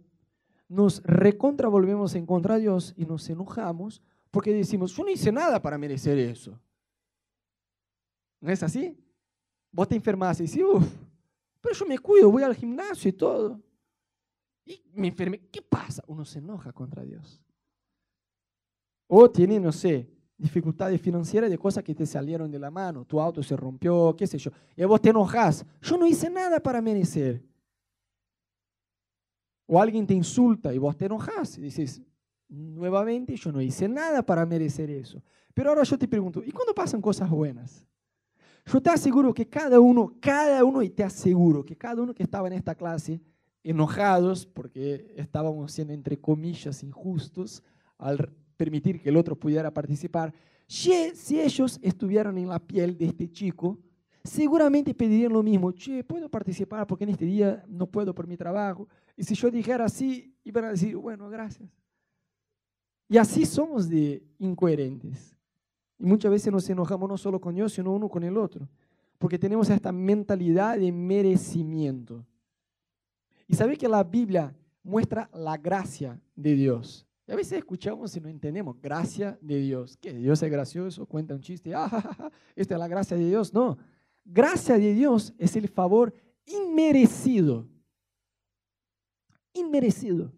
nos 0.68 1.02
recontra 1.04 1.68
volvemos 1.68 2.14
en 2.14 2.26
contra 2.26 2.54
de 2.54 2.62
Dios 2.62 2.94
y 2.96 3.04
nos 3.04 3.28
enojamos 3.28 4.02
porque 4.30 4.52
decimos, 4.52 4.96
yo 4.96 5.04
no 5.04 5.10
hice 5.10 5.30
nada 5.30 5.60
para 5.60 5.76
merecer 5.76 6.18
eso. 6.18 6.58
¿No 8.40 8.50
es 8.50 8.62
así? 8.62 8.98
Vos 9.70 9.86
te 9.86 9.94
enfermas 9.94 10.40
y 10.40 10.44
dices, 10.44 10.62
uff, 10.64 10.86
pero 11.60 11.74
yo 11.74 11.86
me 11.86 11.98
cuido, 11.98 12.30
voy 12.30 12.42
al 12.42 12.56
gimnasio 12.56 13.10
y 13.10 13.12
todo. 13.12 13.62
Y 14.64 14.82
me 14.94 15.08
enfermé. 15.08 15.38
¿Qué 15.50 15.60
pasa? 15.62 16.02
Uno 16.06 16.24
se 16.24 16.38
enoja 16.38 16.72
contra 16.72 17.04
Dios. 17.04 17.40
O 19.06 19.30
tiene, 19.30 19.60
no 19.60 19.70
sé, 19.70 20.10
dificultades 20.36 21.00
financieras 21.00 21.50
de 21.50 21.58
cosas 21.58 21.84
que 21.84 21.94
te 21.94 22.06
salieron 22.06 22.50
de 22.50 22.58
la 22.58 22.70
mano. 22.70 23.04
Tu 23.04 23.20
auto 23.20 23.42
se 23.42 23.56
rompió, 23.56 24.14
qué 24.16 24.26
sé 24.26 24.38
yo. 24.38 24.50
Y 24.76 24.84
vos 24.84 25.00
te 25.00 25.10
enojas. 25.10 25.64
Yo 25.80 25.96
no 25.96 26.06
hice 26.06 26.28
nada 26.30 26.60
para 26.60 26.80
merecer. 26.80 27.42
O 29.66 29.80
alguien 29.80 30.06
te 30.06 30.14
insulta 30.14 30.74
y 30.74 30.78
vos 30.78 30.96
te 30.96 31.06
enojas 31.06 31.56
y 31.58 31.62
dices, 31.62 32.02
nuevamente, 32.48 33.36
yo 33.36 33.52
no 33.52 33.60
hice 33.60 33.88
nada 33.88 34.22
para 34.22 34.44
merecer 34.44 34.90
eso. 34.90 35.22
Pero 35.54 35.70
ahora 35.70 35.82
yo 35.82 35.98
te 35.98 36.08
pregunto, 36.08 36.42
¿y 36.44 36.50
cuando 36.50 36.74
pasan 36.74 37.00
cosas 37.00 37.30
buenas? 37.30 37.86
Yo 38.66 38.80
te 38.80 38.90
aseguro 38.90 39.34
que 39.34 39.48
cada 39.48 39.80
uno, 39.80 40.14
cada 40.20 40.64
uno, 40.64 40.82
y 40.82 40.90
te 40.90 41.02
aseguro 41.02 41.64
que 41.64 41.76
cada 41.76 42.02
uno 42.02 42.14
que 42.14 42.22
estaba 42.22 42.46
en 42.46 42.54
esta 42.54 42.74
clase, 42.74 43.20
enojados 43.62 44.46
porque 44.46 45.14
estábamos 45.16 45.72
siendo, 45.72 45.92
entre 45.92 46.20
comillas, 46.20 46.82
injustos 46.82 47.62
al 47.98 48.32
permitir 48.56 49.00
que 49.00 49.08
el 49.08 49.16
otro 49.16 49.36
pudiera 49.36 49.72
participar, 49.72 50.32
si 50.66 51.40
ellos 51.40 51.78
estuvieran 51.82 52.38
en 52.38 52.48
la 52.48 52.58
piel 52.58 52.96
de 52.96 53.06
este 53.06 53.30
chico, 53.30 53.78
seguramente 54.24 54.94
pedirían 54.94 55.32
lo 55.32 55.42
mismo, 55.42 55.72
che, 55.72 56.04
¿puedo 56.04 56.28
participar 56.28 56.86
porque 56.86 57.04
en 57.04 57.10
este 57.10 57.24
día 57.24 57.64
no 57.68 57.86
puedo 57.86 58.14
por 58.14 58.26
mi 58.26 58.36
trabajo? 58.36 58.88
Y 59.16 59.24
si 59.24 59.34
yo 59.34 59.50
dijera 59.50 59.84
así, 59.84 60.34
iban 60.44 60.64
a 60.64 60.70
decir, 60.70 60.96
bueno, 60.96 61.28
gracias. 61.28 61.68
Y 63.08 63.18
así 63.18 63.44
somos 63.44 63.88
de 63.88 64.22
incoherentes. 64.38 65.36
Y 65.98 66.06
muchas 66.06 66.30
veces 66.30 66.52
nos 66.52 66.68
enojamos 66.70 67.08
no 67.08 67.18
solo 67.18 67.40
con 67.40 67.54
Dios, 67.54 67.72
sino 67.74 67.92
uno 67.92 68.08
con 68.08 68.22
el 68.22 68.36
otro. 68.38 68.68
Porque 69.18 69.38
tenemos 69.38 69.68
esta 69.68 69.92
mentalidad 69.92 70.78
de 70.78 70.90
merecimiento. 70.90 72.24
Y 73.46 73.54
sabe 73.54 73.76
que 73.76 73.86
la 73.86 74.02
Biblia 74.02 74.54
muestra 74.82 75.28
la 75.34 75.56
gracia 75.58 76.18
de 76.34 76.54
Dios. 76.54 77.06
Y 77.26 77.32
a 77.32 77.36
veces 77.36 77.58
escuchamos 77.58 78.16
y 78.16 78.20
no 78.20 78.28
entendemos, 78.28 78.80
gracia 78.80 79.38
de 79.40 79.60
Dios. 79.60 79.96
¿Qué? 80.00 80.12
Dios 80.12 80.42
es 80.42 80.50
gracioso, 80.50 81.06
cuenta 81.06 81.34
un 81.34 81.40
chiste, 81.40 81.74
ah, 81.76 82.30
esta 82.56 82.74
es 82.74 82.78
la 82.78 82.88
gracia 82.88 83.16
de 83.16 83.26
Dios. 83.26 83.54
No, 83.54 83.78
gracia 84.24 84.78
de 84.78 84.92
Dios 84.92 85.32
es 85.38 85.54
el 85.56 85.68
favor 85.68 86.12
inmerecido. 86.46 87.68
Inmerecido. 89.54 90.32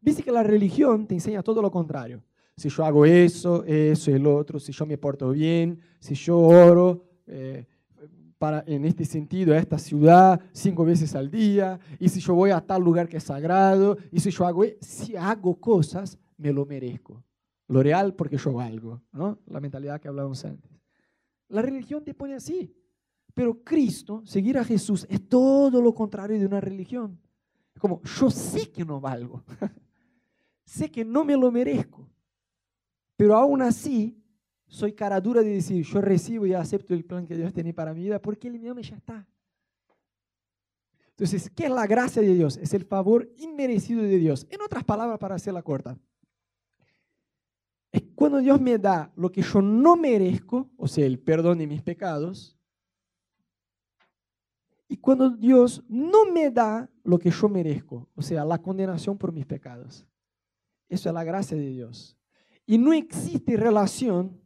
Viste 0.00 0.22
que 0.22 0.32
la 0.32 0.42
religión 0.42 1.06
te 1.06 1.14
enseña 1.14 1.42
todo 1.42 1.62
lo 1.62 1.70
contrario. 1.70 2.22
Si 2.56 2.68
yo 2.68 2.84
hago 2.84 3.06
eso, 3.06 3.64
eso, 3.64 4.10
el 4.10 4.26
otro, 4.26 4.58
si 4.58 4.72
yo 4.72 4.84
me 4.84 4.98
porto 4.98 5.30
bien, 5.30 5.80
si 6.00 6.14
yo 6.14 6.38
oro 6.38 7.04
eh, 7.26 7.66
para, 8.38 8.62
en 8.66 8.84
este 8.84 9.04
sentido 9.04 9.52
a 9.54 9.58
esta 9.58 9.78
ciudad 9.78 10.40
cinco 10.52 10.84
veces 10.84 11.14
al 11.14 11.30
día, 11.30 11.78
y 11.98 12.08
si 12.08 12.20
yo 12.20 12.34
voy 12.34 12.50
a 12.50 12.60
tal 12.60 12.82
lugar 12.82 13.08
que 13.08 13.16
es 13.16 13.24
sagrado, 13.24 13.96
y 14.12 14.20
si 14.20 14.30
yo 14.30 14.46
hago, 14.46 14.64
si 14.80 15.16
hago 15.16 15.56
cosas, 15.56 16.18
me 16.36 16.52
lo 16.52 16.64
merezco. 16.64 17.22
Lo 17.66 17.82
real 17.82 18.14
porque 18.14 18.38
yo 18.38 18.52
valgo, 18.54 19.02
¿no? 19.12 19.38
La 19.46 19.60
mentalidad 19.60 20.00
que 20.00 20.08
hablábamos 20.08 20.44
antes. 20.44 20.70
La 21.48 21.60
religión 21.62 22.02
te 22.02 22.14
pone 22.14 22.34
así. 22.34 22.74
Pero 23.34 23.62
Cristo, 23.62 24.22
seguir 24.24 24.58
a 24.58 24.64
Jesús, 24.64 25.06
es 25.08 25.28
todo 25.28 25.82
lo 25.82 25.94
contrario 25.94 26.38
de 26.38 26.46
una 26.46 26.60
religión. 26.60 27.20
Es 27.74 27.80
como, 27.80 28.02
yo 28.02 28.30
sé 28.30 28.70
que 28.70 28.84
no 28.84 29.00
valgo. 29.00 29.44
sé 30.64 30.90
que 30.90 31.04
no 31.04 31.24
me 31.24 31.36
lo 31.36 31.52
merezco. 31.52 32.08
Pero 33.16 33.36
aún 33.36 33.62
así, 33.62 34.16
soy 34.68 34.92
cara 34.92 35.20
dura 35.20 35.42
de 35.42 35.54
decir, 35.54 35.84
yo 35.84 36.00
recibo 36.00 36.46
y 36.46 36.54
acepto 36.54 36.94
el 36.94 37.04
plan 37.04 37.26
que 37.26 37.34
Dios 37.36 37.52
tiene 37.52 37.72
para 37.72 37.94
mi 37.94 38.02
vida 38.02 38.20
porque 38.20 38.48
Él 38.48 38.60
me 38.60 38.82
ya 38.82 38.96
está. 38.96 39.26
Entonces, 41.10 41.50
¿qué 41.50 41.64
es 41.64 41.70
la 41.70 41.86
gracia 41.86 42.22
de 42.22 42.32
Dios? 42.32 42.58
Es 42.58 42.74
el 42.74 42.84
favor 42.84 43.28
inmerecido 43.38 44.02
de 44.02 44.18
Dios. 44.18 44.46
En 44.50 44.60
otras 44.60 44.84
palabras, 44.84 45.18
para 45.18 45.34
hacerla 45.34 45.62
corta, 45.62 45.98
es 47.90 48.02
cuando 48.14 48.38
Dios 48.38 48.60
me 48.60 48.78
da 48.78 49.10
lo 49.16 49.32
que 49.32 49.42
yo 49.42 49.60
no 49.60 49.96
merezco, 49.96 50.70
o 50.76 50.86
sea, 50.86 51.06
el 51.06 51.18
perdón 51.18 51.58
de 51.58 51.66
mis 51.66 51.82
pecados, 51.82 52.56
y 54.86 54.96
cuando 54.96 55.30
Dios 55.30 55.82
no 55.88 56.30
me 56.30 56.50
da 56.50 56.88
lo 57.02 57.18
que 57.18 57.30
yo 57.30 57.48
merezco, 57.48 58.08
o 58.14 58.22
sea, 58.22 58.44
la 58.44 58.58
condenación 58.58 59.18
por 59.18 59.32
mis 59.32 59.44
pecados. 59.44 60.06
Eso 60.88 61.08
es 61.08 61.14
la 61.14 61.24
gracia 61.24 61.56
de 61.56 61.68
Dios. 61.68 62.16
Y 62.64 62.78
no 62.78 62.92
existe 62.92 63.56
relación 63.56 64.40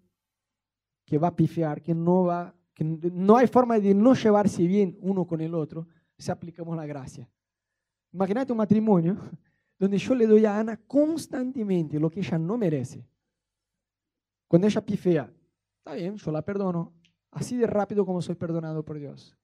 que 1.12 1.18
va 1.18 1.28
a 1.28 1.36
pifiar, 1.36 1.82
que 1.82 1.94
no 1.94 2.24
va, 2.24 2.54
que 2.72 2.82
no 2.82 3.36
hay 3.36 3.46
forma 3.46 3.78
de 3.78 3.92
no 3.92 4.14
llevarse 4.14 4.66
bien 4.66 4.96
uno 5.02 5.26
con 5.26 5.42
el 5.42 5.54
otro 5.54 5.86
si 6.16 6.30
aplicamos 6.30 6.74
la 6.74 6.86
gracia. 6.86 7.28
Imagínate 8.14 8.50
un 8.50 8.56
matrimonio 8.56 9.18
donde 9.78 9.98
yo 9.98 10.14
le 10.14 10.26
doy 10.26 10.46
a 10.46 10.58
Ana 10.58 10.78
constantemente 10.86 12.00
lo 12.00 12.08
que 12.08 12.20
ella 12.20 12.38
no 12.38 12.56
merece. 12.56 13.06
Cuando 14.48 14.66
ella 14.66 14.80
pifea, 14.80 15.30
está 15.76 15.92
bien, 15.92 16.16
yo 16.16 16.32
la 16.32 16.40
perdono, 16.40 16.94
así 17.30 17.58
de 17.58 17.66
rápido 17.66 18.06
como 18.06 18.22
soy 18.22 18.34
perdonado 18.34 18.82
por 18.82 18.98
Dios. 18.98 19.36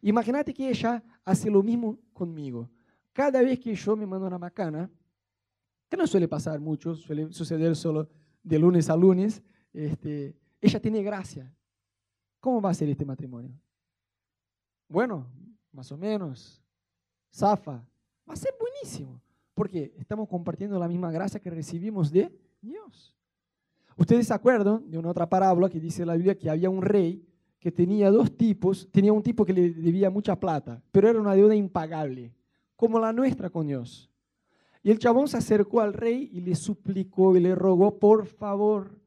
Imagínate 0.00 0.52
que 0.52 0.70
ella 0.70 1.04
hace 1.24 1.48
lo 1.48 1.62
mismo 1.62 2.00
conmigo. 2.12 2.68
Cada 3.12 3.42
vez 3.42 3.60
que 3.60 3.76
yo 3.76 3.94
me 3.94 4.06
mando 4.06 4.26
una 4.26 4.40
macana, 4.40 4.90
que 5.88 5.96
no 5.96 6.04
suele 6.04 6.26
pasar 6.26 6.58
mucho, 6.58 6.96
suele 6.96 7.32
suceder 7.32 7.76
solo 7.76 8.08
de 8.42 8.58
lunes 8.58 8.90
a 8.90 8.96
lunes, 8.96 9.40
este, 9.72 10.41
ella 10.62 10.80
tiene 10.80 11.02
gracia. 11.02 11.52
¿Cómo 12.40 12.62
va 12.62 12.70
a 12.70 12.74
ser 12.74 12.88
este 12.88 13.04
matrimonio? 13.04 13.50
Bueno, 14.88 15.26
más 15.72 15.90
o 15.90 15.96
menos. 15.96 16.62
Zafa. 17.34 17.84
Va 18.28 18.34
a 18.34 18.36
ser 18.36 18.54
buenísimo. 18.58 19.20
Porque 19.54 19.92
estamos 19.98 20.28
compartiendo 20.28 20.78
la 20.78 20.88
misma 20.88 21.10
gracia 21.10 21.40
que 21.40 21.50
recibimos 21.50 22.10
de 22.10 22.32
Dios. 22.60 23.14
Ustedes 23.96 24.28
se 24.28 24.34
acuerdan 24.34 24.88
de 24.88 24.98
una 24.98 25.10
otra 25.10 25.28
parábola 25.28 25.68
que 25.68 25.80
dice 25.80 26.06
la 26.06 26.14
Biblia 26.14 26.38
que 26.38 26.48
había 26.48 26.70
un 26.70 26.80
rey 26.80 27.26
que 27.58 27.70
tenía 27.70 28.10
dos 28.10 28.36
tipos. 28.36 28.88
Tenía 28.90 29.12
un 29.12 29.22
tipo 29.22 29.44
que 29.44 29.52
le 29.52 29.70
debía 29.70 30.10
mucha 30.10 30.38
plata, 30.38 30.82
pero 30.90 31.08
era 31.08 31.20
una 31.20 31.34
deuda 31.34 31.54
impagable, 31.54 32.34
como 32.76 32.98
la 32.98 33.12
nuestra 33.12 33.50
con 33.50 33.66
Dios. 33.66 34.10
Y 34.82 34.90
el 34.90 34.98
chabón 34.98 35.28
se 35.28 35.36
acercó 35.36 35.80
al 35.80 35.92
rey 35.92 36.30
y 36.32 36.40
le 36.40 36.54
suplicó 36.54 37.36
y 37.36 37.40
le 37.40 37.54
rogó, 37.54 37.98
por 37.98 38.26
favor, 38.26 39.01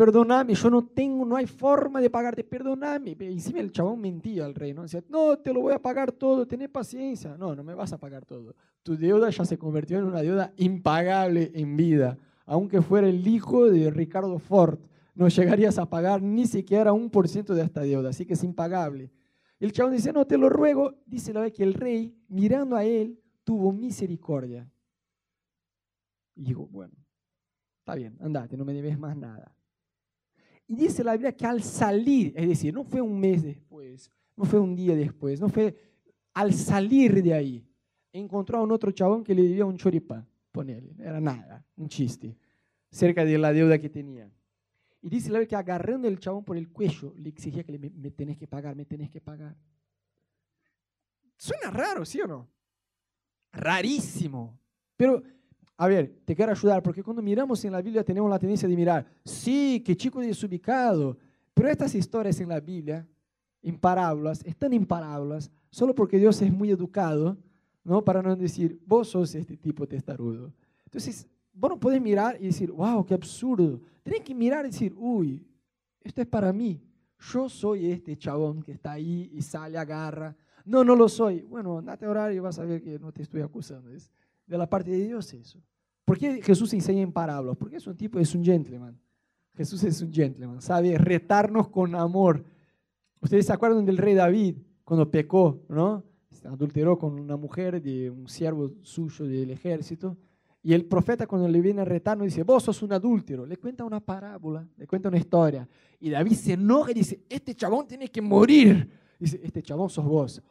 perdóname, 0.00 0.54
yo 0.54 0.70
no 0.70 0.86
tengo, 0.86 1.26
no 1.26 1.36
hay 1.36 1.46
forma 1.46 2.00
de 2.00 2.08
pagarte, 2.08 2.42
perdóname. 2.42 3.14
Y 3.20 3.24
encima 3.34 3.60
el 3.60 3.70
chabón 3.70 4.00
mentía 4.00 4.46
al 4.46 4.54
rey, 4.54 4.72
¿no? 4.72 4.80
Decía, 4.80 5.04
no, 5.10 5.36
te 5.36 5.52
lo 5.52 5.60
voy 5.60 5.74
a 5.74 5.78
pagar 5.78 6.10
todo, 6.10 6.46
tenés 6.46 6.70
paciencia. 6.70 7.36
No, 7.36 7.54
no 7.54 7.62
me 7.62 7.74
vas 7.74 7.92
a 7.92 7.98
pagar 7.98 8.24
todo. 8.24 8.54
Tu 8.82 8.96
deuda 8.96 9.28
ya 9.28 9.44
se 9.44 9.58
convirtió 9.58 9.98
en 9.98 10.04
una 10.04 10.22
deuda 10.22 10.54
impagable 10.56 11.52
en 11.54 11.76
vida. 11.76 12.16
Aunque 12.46 12.80
fuera 12.80 13.10
el 13.10 13.26
hijo 13.26 13.66
de 13.66 13.90
Ricardo 13.90 14.38
Ford, 14.38 14.78
no 15.14 15.28
llegarías 15.28 15.76
a 15.76 15.84
pagar 15.90 16.22
ni 16.22 16.46
siquiera 16.46 16.94
un 16.94 17.10
por 17.10 17.28
ciento 17.28 17.54
de 17.54 17.62
esta 17.62 17.82
deuda, 17.82 18.08
así 18.08 18.24
que 18.24 18.32
es 18.32 18.42
impagable. 18.42 19.10
El 19.58 19.70
chabón 19.70 19.92
dice, 19.92 20.14
no, 20.14 20.26
te 20.26 20.38
lo 20.38 20.48
ruego. 20.48 20.94
Dice 21.04 21.34
la 21.34 21.42
vez 21.42 21.52
que 21.52 21.62
el 21.62 21.74
rey, 21.74 22.16
mirando 22.26 22.74
a 22.74 22.84
él, 22.84 23.20
tuvo 23.44 23.70
misericordia. 23.70 24.66
Y 26.36 26.44
dijo, 26.44 26.66
bueno, 26.68 26.94
está 27.80 27.94
bien, 27.96 28.16
andate, 28.22 28.56
no 28.56 28.64
me 28.64 28.72
debes 28.72 28.98
más 28.98 29.14
nada. 29.14 29.54
Y 30.70 30.76
dice 30.76 31.02
la 31.02 31.14
Biblia 31.14 31.32
que 31.32 31.44
al 31.44 31.64
salir, 31.64 32.32
es 32.36 32.48
decir, 32.48 32.72
no 32.72 32.84
fue 32.84 33.00
un 33.00 33.18
mes 33.18 33.42
después, 33.42 34.08
no 34.36 34.44
fue 34.44 34.60
un 34.60 34.76
día 34.76 34.94
después, 34.94 35.40
no 35.40 35.48
fue 35.48 35.74
al 36.32 36.54
salir 36.54 37.24
de 37.24 37.34
ahí, 37.34 37.68
encontró 38.12 38.58
a 38.58 38.62
un 38.62 38.70
otro 38.70 38.92
chabón 38.92 39.24
que 39.24 39.34
le 39.34 39.42
debía 39.42 39.64
un 39.64 39.76
choripán, 39.76 40.24
ponele, 40.52 40.94
era 41.00 41.20
nada, 41.20 41.66
un 41.74 41.88
chiste, 41.88 42.36
cerca 42.88 43.24
de 43.24 43.36
la 43.36 43.52
deuda 43.52 43.80
que 43.80 43.90
tenía. 43.90 44.30
Y 45.02 45.08
dice 45.08 45.30
la 45.30 45.40
Biblia 45.40 45.48
que 45.48 45.56
agarrando 45.56 46.06
el 46.06 46.20
chabón 46.20 46.44
por 46.44 46.56
el 46.56 46.68
cuello, 46.68 47.14
le 47.16 47.30
exigía 47.30 47.64
que 47.64 47.72
le, 47.72 47.90
me, 47.90 48.12
tenés 48.12 48.38
que 48.38 48.46
pagar, 48.46 48.76
me 48.76 48.84
tenés 48.84 49.10
que 49.10 49.20
pagar. 49.20 49.56
Suena 51.36 51.72
raro, 51.72 52.04
¿sí 52.04 52.20
o 52.20 52.28
no? 52.28 52.48
Rarísimo. 53.50 54.56
Pero, 54.96 55.20
a 55.80 55.88
ver, 55.88 56.20
te 56.26 56.36
quiero 56.36 56.52
ayudar, 56.52 56.82
porque 56.82 57.02
cuando 57.02 57.22
miramos 57.22 57.64
en 57.64 57.72
la 57.72 57.80
Biblia 57.80 58.04
tenemos 58.04 58.28
la 58.28 58.38
tendencia 58.38 58.68
de 58.68 58.76
mirar, 58.76 59.06
sí, 59.24 59.82
qué 59.82 59.96
chico 59.96 60.20
desubicado, 60.20 61.16
pero 61.54 61.70
estas 61.70 61.94
historias 61.94 62.38
en 62.38 62.50
la 62.50 62.60
Biblia, 62.60 63.08
en 63.62 63.78
parábolas, 63.78 64.44
están 64.44 64.74
en 64.74 64.84
parábolas, 64.84 65.50
solo 65.70 65.94
porque 65.94 66.18
Dios 66.18 66.42
es 66.42 66.52
muy 66.52 66.70
educado, 66.70 67.38
¿no? 67.82 68.04
Para 68.04 68.20
no 68.20 68.36
decir, 68.36 68.78
vos 68.84 69.08
sos 69.08 69.34
este 69.34 69.56
tipo 69.56 69.88
testarudo. 69.88 70.52
Entonces, 70.84 71.26
vos 71.54 71.70
no 71.70 71.80
podés 71.80 72.02
mirar 72.02 72.36
y 72.38 72.48
decir, 72.48 72.70
wow, 72.70 73.02
qué 73.06 73.14
absurdo. 73.14 73.80
Tenés 74.02 74.20
que 74.20 74.34
mirar 74.34 74.66
y 74.66 74.72
decir, 74.72 74.94
uy, 74.98 75.42
esto 76.02 76.20
es 76.20 76.26
para 76.26 76.52
mí. 76.52 76.78
Yo 77.18 77.48
soy 77.48 77.90
este 77.90 78.18
chabón 78.18 78.62
que 78.62 78.72
está 78.72 78.92
ahí 78.92 79.30
y 79.32 79.40
sale, 79.40 79.78
agarra. 79.78 80.36
No, 80.66 80.84
no 80.84 80.94
lo 80.94 81.08
soy. 81.08 81.40
Bueno, 81.40 81.78
andate 81.78 82.04
a 82.04 82.10
orar 82.10 82.34
y 82.34 82.38
vas 82.38 82.58
a 82.58 82.66
ver 82.66 82.82
que 82.82 82.98
no 82.98 83.12
te 83.12 83.22
estoy 83.22 83.40
acusando. 83.40 83.88
De 83.88 84.58
la 84.58 84.68
parte 84.68 84.90
de 84.90 85.06
Dios 85.06 85.32
eso. 85.32 85.62
¿Por 86.10 86.18
qué 86.18 86.42
Jesús 86.42 86.74
enseña 86.74 87.02
en 87.02 87.12
parábolas? 87.12 87.56
Porque 87.56 87.76
es 87.76 87.86
un 87.86 87.96
tipo, 87.96 88.18
es 88.18 88.34
un 88.34 88.44
gentleman. 88.44 89.00
Jesús 89.54 89.84
es 89.84 90.02
un 90.02 90.12
gentleman, 90.12 90.60
sabe 90.60 90.98
retarnos 90.98 91.68
con 91.68 91.94
amor. 91.94 92.44
Ustedes 93.20 93.46
se 93.46 93.52
acuerdan 93.52 93.84
del 93.84 93.96
rey 93.96 94.14
David 94.14 94.56
cuando 94.82 95.08
pecó, 95.08 95.62
¿no? 95.68 96.02
Adulteró 96.46 96.98
con 96.98 97.16
una 97.20 97.36
mujer 97.36 97.80
de 97.80 98.10
un 98.10 98.26
siervo 98.26 98.72
suyo 98.82 99.24
del 99.24 99.52
ejército. 99.52 100.16
Y 100.64 100.72
el 100.72 100.84
profeta 100.84 101.28
cuando 101.28 101.46
le 101.46 101.60
viene 101.60 101.82
a 101.82 101.84
retarnos 101.84 102.24
dice, 102.24 102.42
vos 102.42 102.64
sos 102.64 102.82
un 102.82 102.92
adúltero. 102.92 103.46
Le 103.46 103.56
cuenta 103.58 103.84
una 103.84 104.00
parábola, 104.00 104.66
le 104.76 104.88
cuenta 104.88 105.10
una 105.10 105.18
historia. 105.18 105.68
Y 106.00 106.10
David 106.10 106.32
se 106.32 106.54
enoja 106.54 106.90
y 106.90 106.94
dice, 106.94 107.20
este 107.28 107.54
chabón 107.54 107.86
tiene 107.86 108.08
que 108.08 108.20
morir. 108.20 108.90
Dice, 109.16 109.40
este 109.44 109.62
chabón 109.62 109.88
sos 109.88 110.04
vos. 110.04 110.42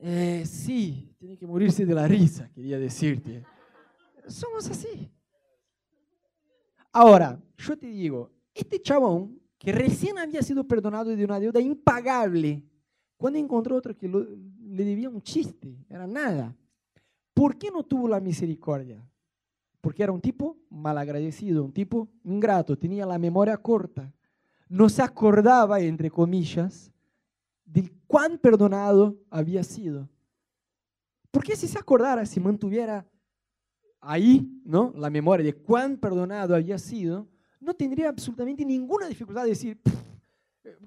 Eh, 0.00 0.42
sí, 0.44 1.14
tiene 1.18 1.36
que 1.36 1.46
morirse 1.46 1.86
de 1.86 1.94
la 1.94 2.08
risa, 2.08 2.50
quería 2.52 2.80
decirte. 2.80 3.44
Somos 4.26 4.68
así. 4.70 5.10
Ahora, 6.92 7.40
yo 7.58 7.76
te 7.76 7.86
digo, 7.86 8.30
este 8.54 8.80
chabón 8.80 9.40
que 9.58 9.72
recién 9.72 10.18
había 10.18 10.42
sido 10.42 10.64
perdonado 10.64 11.14
de 11.14 11.24
una 11.24 11.40
deuda 11.40 11.60
impagable, 11.60 12.62
cuando 13.16 13.38
encontró 13.38 13.76
otro 13.76 13.96
que 13.96 14.08
le 14.08 14.84
debía 14.84 15.08
un 15.08 15.22
chiste, 15.22 15.76
era 15.88 16.06
nada. 16.06 16.54
¿Por 17.32 17.56
qué 17.58 17.70
no 17.70 17.82
tuvo 17.82 18.08
la 18.08 18.20
misericordia? 18.20 19.06
Porque 19.80 20.02
era 20.02 20.12
un 20.12 20.20
tipo 20.20 20.56
malagradecido, 20.70 21.64
un 21.64 21.72
tipo 21.72 22.08
ingrato, 22.24 22.78
tenía 22.78 23.06
la 23.06 23.18
memoria 23.18 23.56
corta. 23.56 24.12
No 24.68 24.88
se 24.88 25.02
acordaba, 25.02 25.80
entre 25.80 26.10
comillas, 26.10 26.90
de 27.64 27.90
cuán 28.06 28.38
perdonado 28.38 29.16
había 29.30 29.62
sido. 29.62 30.08
Porque 31.30 31.56
si 31.56 31.68
se 31.68 31.78
acordara, 31.78 32.24
si 32.26 32.40
mantuviera 32.40 33.06
ahí 34.00 34.60
¿no? 34.64 34.92
la 34.96 35.10
memoria 35.10 35.44
de 35.44 35.54
cuán 35.54 35.96
perdonado 35.96 36.54
había 36.54 36.78
sido, 36.78 37.28
no 37.60 37.74
tendría 37.74 38.08
absolutamente 38.08 38.64
ninguna 38.64 39.06
dificultad 39.06 39.42
de 39.42 39.50
decir, 39.50 39.78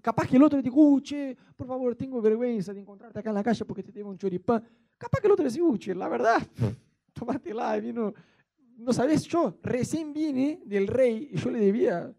capaz 0.01 0.27
que 0.27 0.37
el 0.37 0.43
otro 0.43 0.57
le 0.57 0.63
diga, 0.63 0.75
uh, 0.75 1.01
por 1.55 1.67
favor, 1.67 1.95
tengo 1.95 2.21
vergüenza 2.21 2.73
de 2.73 2.79
encontrarte 2.79 3.19
acá 3.19 3.29
en 3.29 3.35
la 3.35 3.43
calle 3.43 3.65
porque 3.65 3.83
te 3.83 3.91
tengo 3.91 4.09
un 4.09 4.17
choripán. 4.17 4.63
Capaz 4.97 5.19
que 5.19 5.27
el 5.27 5.33
otro 5.33 5.45
dice, 5.45 5.61
uh, 5.61 5.77
la 5.95 6.07
verdad, 6.07 6.41
la 7.53 7.79
vino. 7.79 8.13
No 8.77 8.93
sabes, 8.93 9.23
yo 9.23 9.57
recién 9.61 10.13
vine 10.13 10.61
del 10.65 10.87
rey 10.87 11.29
y 11.33 11.37
yo 11.37 11.49
le 11.49 11.59
debía 11.59 12.13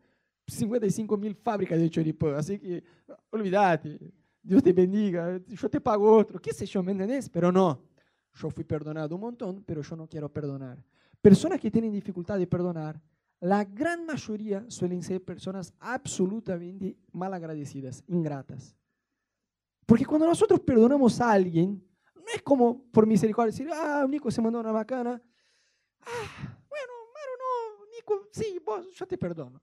55 0.46 1.16
mil 1.16 1.34
fábricas 1.34 1.78
de 1.78 1.88
choripán, 1.88 2.34
así 2.34 2.58
que 2.58 2.82
olvídate, 3.30 3.98
Dios 4.42 4.62
te 4.62 4.72
bendiga, 4.72 5.40
yo 5.46 5.70
te 5.70 5.80
pago 5.80 6.16
otro, 6.16 6.40
qué 6.40 6.52
sé 6.52 6.66
yo, 6.66 6.82
¿me 6.82 6.92
entendés? 6.92 7.28
Pero 7.28 7.50
no, 7.50 7.80
yo 8.34 8.50
fui 8.50 8.64
perdonado 8.64 9.14
un 9.14 9.20
montón, 9.20 9.62
pero 9.64 9.82
yo 9.82 9.96
no 9.96 10.08
quiero 10.08 10.32
perdonar. 10.32 10.82
Personas 11.20 11.60
que 11.60 11.70
tienen 11.70 11.92
dificultad 11.92 12.38
de 12.38 12.46
perdonar, 12.46 13.00
la 13.40 13.64
gran 13.64 14.04
mayoría 14.04 14.64
suelen 14.68 15.02
ser 15.02 15.24
personas 15.24 15.72
absolutamente 15.78 16.96
mal 17.12 17.32
agradecidas, 17.32 18.04
ingratas. 18.06 18.76
Porque 19.86 20.04
cuando 20.04 20.26
nosotros 20.26 20.60
perdonamos 20.60 21.20
a 21.20 21.32
alguien, 21.32 21.82
no 22.14 22.24
es 22.34 22.42
como 22.42 22.84
por 22.90 23.06
misericordia 23.06 23.50
decir, 23.50 23.68
ah, 23.72 24.06
Nico 24.08 24.30
se 24.30 24.42
mandó 24.42 24.60
una 24.60 24.72
bacana. 24.72 25.20
Ah, 26.02 26.58
bueno, 26.68 26.92
Maro, 27.14 27.32
no, 27.38 27.86
Nico, 27.96 28.28
sí, 28.30 28.60
vos, 28.64 28.86
yo 28.94 29.06
te 29.06 29.18
perdono. 29.18 29.60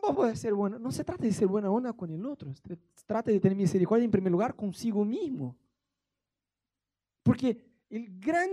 Vos 0.00 0.16
podés 0.16 0.40
ser 0.40 0.54
bueno. 0.54 0.78
No 0.78 0.90
se 0.90 1.04
trata 1.04 1.22
de 1.24 1.32
ser 1.32 1.46
buena 1.46 1.70
onda 1.70 1.92
con 1.92 2.10
el 2.10 2.24
otro, 2.24 2.52
se 2.54 2.78
trata 3.06 3.30
de 3.30 3.38
tener 3.38 3.56
misericordia 3.56 4.04
en 4.04 4.10
primer 4.10 4.32
lugar 4.32 4.56
consigo 4.56 5.04
mismo. 5.04 5.56
Porque 7.22 7.71
el 7.92 8.18
gran 8.18 8.48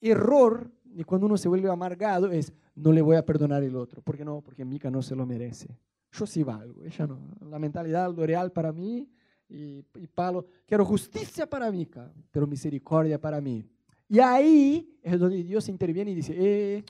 error 0.00 0.70
de 0.84 1.04
cuando 1.04 1.26
uno 1.26 1.36
se 1.36 1.48
vuelve 1.48 1.70
amargado 1.70 2.30
es, 2.30 2.52
no 2.74 2.92
le 2.92 3.00
voy 3.00 3.16
a 3.16 3.24
perdonar 3.24 3.62
el 3.62 3.76
otro. 3.76 4.02
¿Por 4.02 4.16
qué 4.16 4.24
no? 4.24 4.40
Porque 4.40 4.64
Mica 4.64 4.90
no 4.90 5.00
se 5.00 5.14
lo 5.14 5.24
merece. 5.24 5.78
Yo 6.12 6.26
sí 6.26 6.42
valgo, 6.42 6.84
ella 6.84 7.06
no. 7.06 7.36
La 7.48 7.58
mentalidad 7.58 8.12
real 8.14 8.50
para 8.52 8.72
mí 8.72 9.08
y, 9.48 9.84
y 9.94 10.06
Pablo, 10.08 10.46
quiero 10.66 10.84
justicia 10.84 11.48
para 11.48 11.70
Mica, 11.70 12.12
pero 12.30 12.46
misericordia 12.46 13.20
para 13.20 13.40
mí. 13.40 13.64
Y 14.08 14.18
ahí 14.18 14.98
es 15.02 15.18
donde 15.18 15.42
Dios 15.42 15.68
interviene 15.68 16.10
y 16.10 16.14
dice, 16.14 16.34
eh, 16.36 16.84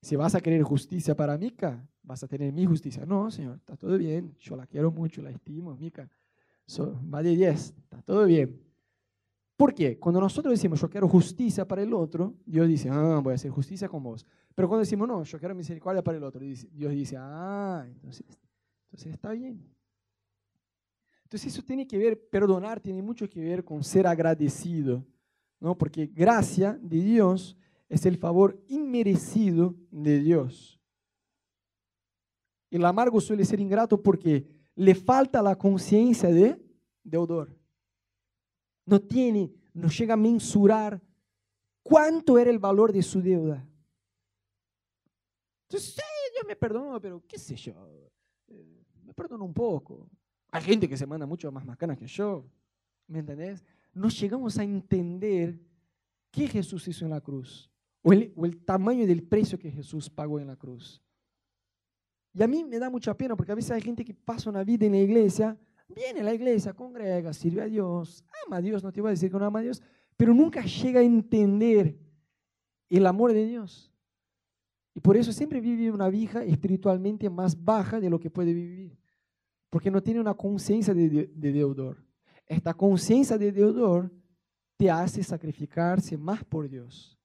si 0.00 0.16
vas 0.16 0.34
a 0.34 0.40
querer 0.40 0.62
justicia 0.62 1.14
para 1.14 1.36
Mica, 1.36 1.86
vas 2.02 2.22
a 2.22 2.28
tener 2.28 2.52
mi 2.52 2.64
justicia. 2.64 3.04
No, 3.04 3.30
Señor, 3.30 3.56
está 3.56 3.76
todo 3.76 3.98
bien, 3.98 4.34
yo 4.40 4.56
la 4.56 4.66
quiero 4.66 4.90
mucho, 4.90 5.20
la 5.20 5.30
estimo, 5.30 5.76
Mica. 5.76 6.08
va 7.12 7.22
de 7.22 7.36
10, 7.36 7.74
está 7.82 8.02
todo 8.02 8.24
bien. 8.24 8.67
¿Por 9.58 9.74
qué? 9.74 9.98
Cuando 9.98 10.20
nosotros 10.20 10.52
decimos 10.52 10.80
yo 10.80 10.88
quiero 10.88 11.08
justicia 11.08 11.66
para 11.66 11.82
el 11.82 11.92
otro, 11.92 12.32
Dios 12.46 12.68
dice, 12.68 12.90
ah, 12.92 13.18
voy 13.20 13.32
a 13.32 13.34
hacer 13.34 13.50
justicia 13.50 13.88
con 13.88 14.04
vos. 14.04 14.24
Pero 14.54 14.68
cuando 14.68 14.82
decimos 14.82 15.08
no, 15.08 15.24
yo 15.24 15.36
quiero 15.36 15.52
misericordia 15.52 16.00
para 16.00 16.16
el 16.16 16.22
otro, 16.22 16.40
Dios 16.40 16.92
dice, 16.92 17.16
ah, 17.18 17.84
entonces, 17.84 18.24
entonces 18.84 19.14
está 19.14 19.32
bien. 19.32 19.68
Entonces 21.24 21.52
eso 21.52 21.64
tiene 21.64 21.88
que 21.88 21.98
ver, 21.98 22.28
perdonar 22.30 22.78
tiene 22.78 23.02
mucho 23.02 23.28
que 23.28 23.40
ver 23.40 23.64
con 23.64 23.82
ser 23.82 24.06
agradecido, 24.06 25.04
¿no? 25.58 25.76
Porque 25.76 26.06
gracia 26.06 26.78
de 26.80 27.00
Dios 27.00 27.56
es 27.88 28.06
el 28.06 28.16
favor 28.16 28.62
inmerecido 28.68 29.74
de 29.90 30.20
Dios. 30.20 30.80
El 32.70 32.84
amargo 32.84 33.20
suele 33.20 33.44
ser 33.44 33.58
ingrato 33.58 34.00
porque 34.00 34.46
le 34.76 34.94
falta 34.94 35.42
la 35.42 35.56
conciencia 35.56 36.28
de 36.28 36.64
deudor 37.02 37.57
no 38.88 39.00
tiene, 39.00 39.52
no 39.74 39.88
llega 39.88 40.14
a 40.14 40.16
mensurar 40.16 41.00
cuánto 41.82 42.38
era 42.38 42.50
el 42.50 42.58
valor 42.58 42.92
de 42.92 43.02
su 43.02 43.20
deuda. 43.20 43.66
Entonces, 45.64 45.94
sí, 45.94 46.02
Dios 46.32 46.46
me 46.46 46.56
perdonó, 46.56 46.98
pero 46.98 47.22
qué 47.28 47.38
sé 47.38 47.54
yo, 47.54 47.74
eh, 48.48 48.82
me 49.04 49.12
perdonó 49.12 49.44
un 49.44 49.52
poco. 49.52 50.08
Hay 50.50 50.62
gente 50.62 50.88
que 50.88 50.96
se 50.96 51.06
manda 51.06 51.26
mucho 51.26 51.52
más 51.52 51.66
macanas 51.66 51.98
que 51.98 52.06
yo, 52.06 52.46
¿me 53.06 53.18
entendés? 53.18 53.62
No 53.92 54.08
llegamos 54.08 54.58
a 54.58 54.64
entender 54.64 55.60
qué 56.30 56.48
Jesús 56.48 56.88
hizo 56.88 57.04
en 57.04 57.10
la 57.10 57.20
cruz 57.20 57.70
o 58.00 58.14
el, 58.14 58.32
o 58.36 58.46
el 58.46 58.64
tamaño 58.64 59.06
del 59.06 59.22
precio 59.22 59.58
que 59.58 59.70
Jesús 59.70 60.08
pagó 60.08 60.40
en 60.40 60.46
la 60.46 60.56
cruz. 60.56 61.02
Y 62.32 62.42
a 62.42 62.46
mí 62.46 62.64
me 62.64 62.78
da 62.78 62.88
mucha 62.88 63.14
pena 63.14 63.36
porque 63.36 63.52
a 63.52 63.54
veces 63.54 63.72
hay 63.72 63.82
gente 63.82 64.02
que 64.02 64.14
pasa 64.14 64.48
una 64.48 64.64
vida 64.64 64.86
en 64.86 64.92
la 64.92 64.98
iglesia 64.98 65.58
viene 65.88 66.20
a 66.20 66.24
la 66.24 66.34
iglesia, 66.34 66.72
congrega, 66.72 67.32
sirve 67.32 67.62
a 67.62 67.66
Dios, 67.66 68.24
ama 68.46 68.56
a 68.58 68.60
Dios, 68.60 68.82
no 68.82 68.92
te 68.92 69.00
voy 69.00 69.08
a 69.08 69.10
decir 69.12 69.30
que 69.30 69.38
no 69.38 69.44
ama 69.44 69.60
a 69.60 69.62
Dios, 69.62 69.82
pero 70.16 70.34
nunca 70.34 70.62
llega 70.62 71.00
a 71.00 71.04
entender 71.04 71.98
el 72.88 73.06
amor 73.06 73.32
de 73.32 73.46
Dios. 73.46 73.92
Y 74.94 75.00
por 75.00 75.16
eso 75.16 75.32
siempre 75.32 75.60
vive 75.60 75.90
una 75.90 76.08
vida 76.08 76.44
espiritualmente 76.44 77.30
más 77.30 77.62
baja 77.62 78.00
de 78.00 78.10
lo 78.10 78.18
que 78.18 78.30
puede 78.30 78.52
vivir, 78.52 78.98
porque 79.70 79.90
no 79.90 80.02
tiene 80.02 80.20
una 80.20 80.34
conciencia 80.34 80.92
de, 80.92 81.30
de 81.32 81.52
deudor. 81.52 82.04
Esta 82.46 82.74
conciencia 82.74 83.38
de 83.38 83.52
deudor 83.52 84.10
te 84.76 84.90
hace 84.90 85.22
sacrificarse 85.22 86.16
más 86.16 86.44
por 86.44 86.68
Dios, 86.68 87.18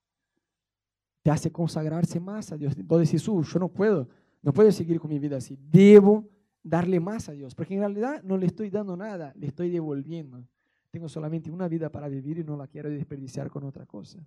te 1.22 1.30
hace 1.30 1.50
consagrarse 1.50 2.20
más 2.20 2.52
a 2.52 2.56
Dios. 2.56 2.74
Decís, 2.76 3.26
uh, 3.28 3.42
yo 3.42 3.58
no 3.58 3.68
puedo, 3.68 4.08
no 4.42 4.52
puedo 4.52 4.70
seguir 4.70 5.00
con 5.00 5.10
mi 5.10 5.18
vida 5.18 5.38
así, 5.38 5.58
debo 5.70 6.28
darle 6.64 6.98
más 6.98 7.28
a 7.28 7.32
Dios, 7.32 7.54
porque 7.54 7.74
en 7.74 7.80
realidad 7.80 8.22
no 8.24 8.36
le 8.36 8.46
estoy 8.46 8.70
dando 8.70 8.96
nada, 8.96 9.32
le 9.36 9.46
estoy 9.46 9.70
devolviendo. 9.70 10.42
Tengo 10.90 11.08
solamente 11.08 11.50
una 11.50 11.68
vida 11.68 11.90
para 11.90 12.08
vivir 12.08 12.38
y 12.38 12.44
no 12.44 12.56
la 12.56 12.66
quiero 12.66 12.88
desperdiciar 12.88 13.50
con 13.50 13.64
otra 13.64 13.84
cosa. 13.86 14.18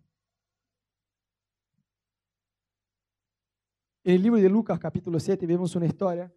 En 4.03 4.15
el 4.15 4.21
libro 4.21 4.39
de 4.39 4.47
Lucas 4.47 4.79
capítulo 4.79 5.19
7 5.19 5.45
vemos 5.47 5.75
una 5.75 5.87
historia 5.87 6.31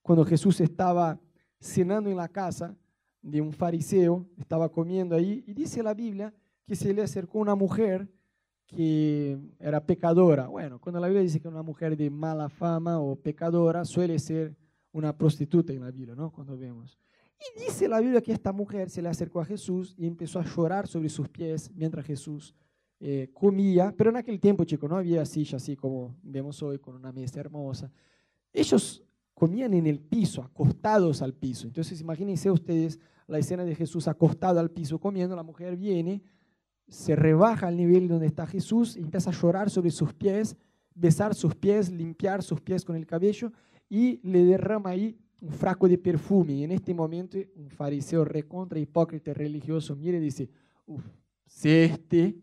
cuando 0.00 0.24
Jesús 0.24 0.60
estaba 0.60 1.20
cenando 1.58 2.08
en 2.08 2.16
la 2.16 2.28
casa 2.28 2.74
de 3.20 3.40
un 3.40 3.52
fariseo, 3.52 4.26
estaba 4.38 4.70
comiendo 4.70 5.14
ahí, 5.14 5.44
y 5.46 5.52
dice 5.52 5.82
la 5.82 5.92
Biblia 5.92 6.32
que 6.64 6.76
se 6.76 6.94
le 6.94 7.02
acercó 7.02 7.38
una 7.38 7.54
mujer 7.54 8.08
que 8.66 9.36
era 9.58 9.84
pecadora. 9.84 10.46
Bueno, 10.46 10.80
cuando 10.80 11.00
la 11.00 11.08
Biblia 11.08 11.22
dice 11.22 11.40
que 11.40 11.48
una 11.48 11.62
mujer 11.62 11.96
de 11.96 12.08
mala 12.08 12.48
fama 12.48 13.00
o 13.00 13.16
pecadora 13.16 13.84
suele 13.84 14.18
ser 14.18 14.56
una 14.92 15.16
prostituta 15.16 15.72
en 15.72 15.80
la 15.80 15.90
Biblia, 15.90 16.14
¿no? 16.14 16.30
Cuando 16.30 16.56
vemos. 16.56 16.98
Y 17.38 17.60
dice 17.60 17.88
la 17.88 18.00
Biblia 18.00 18.20
que 18.20 18.32
esta 18.32 18.52
mujer 18.52 18.90
se 18.90 19.00
le 19.00 19.08
acercó 19.08 19.40
a 19.40 19.44
Jesús 19.44 19.94
y 19.96 20.06
empezó 20.06 20.40
a 20.40 20.44
llorar 20.44 20.86
sobre 20.86 21.08
sus 21.08 21.28
pies 21.28 21.70
mientras 21.74 22.04
Jesús 22.04 22.54
eh, 22.98 23.30
comía. 23.32 23.94
Pero 23.96 24.10
en 24.10 24.16
aquel 24.16 24.38
tiempo, 24.38 24.64
chicos, 24.64 24.90
no 24.90 24.96
había 24.96 25.24
silla 25.24 25.56
así 25.56 25.74
como 25.74 26.16
vemos 26.22 26.62
hoy 26.62 26.78
con 26.78 26.94
una 26.94 27.12
mesa 27.12 27.40
hermosa. 27.40 27.90
Ellos 28.52 29.02
comían 29.32 29.72
en 29.72 29.86
el 29.86 30.00
piso, 30.00 30.42
acostados 30.42 31.22
al 31.22 31.32
piso. 31.32 31.66
Entonces 31.66 31.98
imagínense 32.00 32.50
ustedes 32.50 33.00
la 33.26 33.38
escena 33.38 33.64
de 33.64 33.74
Jesús 33.74 34.06
acostado 34.06 34.60
al 34.60 34.70
piso 34.70 34.98
comiendo, 34.98 35.34
la 35.34 35.42
mujer 35.42 35.76
viene, 35.76 36.22
se 36.88 37.16
rebaja 37.16 37.68
al 37.68 37.76
nivel 37.76 38.08
donde 38.08 38.26
está 38.26 38.46
Jesús 38.46 38.96
y 38.96 39.00
empieza 39.00 39.30
a 39.30 39.32
llorar 39.32 39.70
sobre 39.70 39.92
sus 39.92 40.12
pies, 40.12 40.56
besar 40.94 41.34
sus 41.34 41.54
pies, 41.54 41.90
limpiar 41.90 42.42
sus 42.42 42.60
pies 42.60 42.84
con 42.84 42.96
el 42.96 43.06
cabello 43.06 43.52
y 43.90 44.20
le 44.22 44.44
derrama 44.44 44.90
ahí 44.90 45.18
un 45.40 45.52
frasco 45.52 45.88
de 45.88 45.98
perfume. 45.98 46.54
Y 46.54 46.64
en 46.64 46.72
este 46.72 46.94
momento 46.94 47.36
un 47.56 47.68
fariseo 47.68 48.24
recontra 48.24 48.78
hipócrita 48.78 49.34
religioso 49.34 49.94
mire 49.96 50.16
y 50.18 50.20
dice, 50.20 50.48
si 51.46 51.68
este 51.68 52.38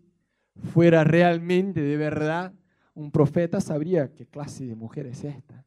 fuera 0.73 1.03
realmente 1.03 1.81
de 1.81 1.97
verdad 1.97 2.53
un 2.93 3.11
profeta, 3.11 3.61
sabría 3.61 4.13
qué 4.13 4.25
clase 4.25 4.65
de 4.65 4.75
mujer 4.75 5.05
es 5.05 5.23
esta. 5.23 5.65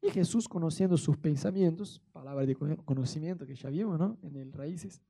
Y 0.00 0.10
Jesús, 0.10 0.46
conociendo 0.46 0.98
sus 0.98 1.16
pensamientos, 1.16 2.02
palabra 2.12 2.44
de 2.44 2.54
conocimiento 2.54 3.46
que 3.46 3.54
ya 3.54 3.70
vimos 3.70 3.98
¿no? 3.98 4.18
en 4.22 4.36
el 4.36 4.52
Raíces, 4.52 5.00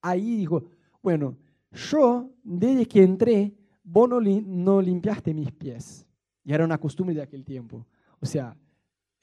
ahí 0.00 0.36
dijo, 0.36 0.64
bueno, 1.02 1.36
yo 1.72 2.30
desde 2.44 2.86
que 2.86 3.02
entré, 3.02 3.52
vos 3.82 4.08
no 4.08 4.80
limpiaste 4.80 5.34
mis 5.34 5.50
pies. 5.50 6.06
Y 6.44 6.52
era 6.52 6.64
una 6.64 6.78
costumbre 6.78 7.16
de 7.16 7.22
aquel 7.22 7.44
tiempo. 7.44 7.84
O 8.20 8.26
sea, 8.26 8.56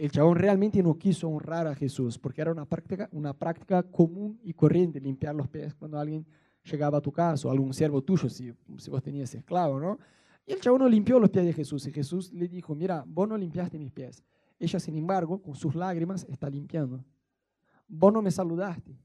el 0.05 0.09
chabón 0.09 0.35
realmente 0.35 0.81
no 0.81 0.97
quiso 0.97 1.29
honrar 1.29 1.67
a 1.67 1.75
Jesús, 1.75 2.17
porque 2.17 2.41
era 2.41 2.51
una 2.51 2.65
práctica, 2.65 3.07
una 3.11 3.33
práctica 3.33 3.83
común 3.83 4.39
y 4.41 4.51
corriente 4.51 4.99
limpiar 4.99 5.35
los 5.35 5.47
pies 5.47 5.75
cuando 5.75 5.99
alguien 5.99 6.25
llegaba 6.63 6.97
a 6.97 7.01
tu 7.01 7.11
casa 7.11 7.47
o 7.47 7.51
algún 7.51 7.71
siervo 7.71 8.01
tuyo, 8.01 8.27
si, 8.27 8.51
si 8.79 8.89
vos 8.89 9.03
tenías 9.03 9.35
esclavo, 9.35 9.79
¿no? 9.79 9.99
Y 10.47 10.53
el 10.53 10.59
chabón 10.59 10.81
no 10.81 10.89
limpió 10.89 11.19
los 11.19 11.29
pies 11.29 11.45
de 11.45 11.53
Jesús. 11.53 11.85
Y 11.85 11.91
Jesús 11.91 12.33
le 12.33 12.47
dijo, 12.47 12.73
mira, 12.73 13.03
vos 13.05 13.29
no 13.29 13.37
limpiaste 13.37 13.77
mis 13.77 13.91
pies. 13.91 14.23
Ella, 14.57 14.79
sin 14.79 14.95
embargo, 14.95 15.39
con 15.39 15.53
sus 15.53 15.75
lágrimas, 15.75 16.25
está 16.27 16.49
limpiando. 16.49 17.05
Vos 17.87 18.11
no 18.11 18.23
me 18.23 18.31
saludaste, 18.31 18.97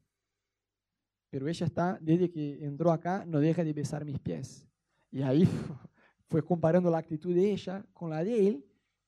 pero 1.29 1.47
ella 1.47 1.67
está, 1.67 1.99
desde 2.01 2.31
que 2.31 2.65
entró 2.65 2.91
acá, 2.91 3.27
no 3.27 3.39
deja 3.39 3.63
de 3.63 3.75
besar 3.75 4.03
mis 4.07 4.19
pies. 4.19 4.67
Y 5.11 5.21
ahí 5.21 5.47
fue 6.29 6.43
comparando 6.43 6.91
la 6.91 6.97
actitud 6.97 7.35
de 7.35 7.53
ella 7.53 7.85
con 7.93 8.09
la 8.09 8.25
de 8.25 8.49
él, 8.49 8.65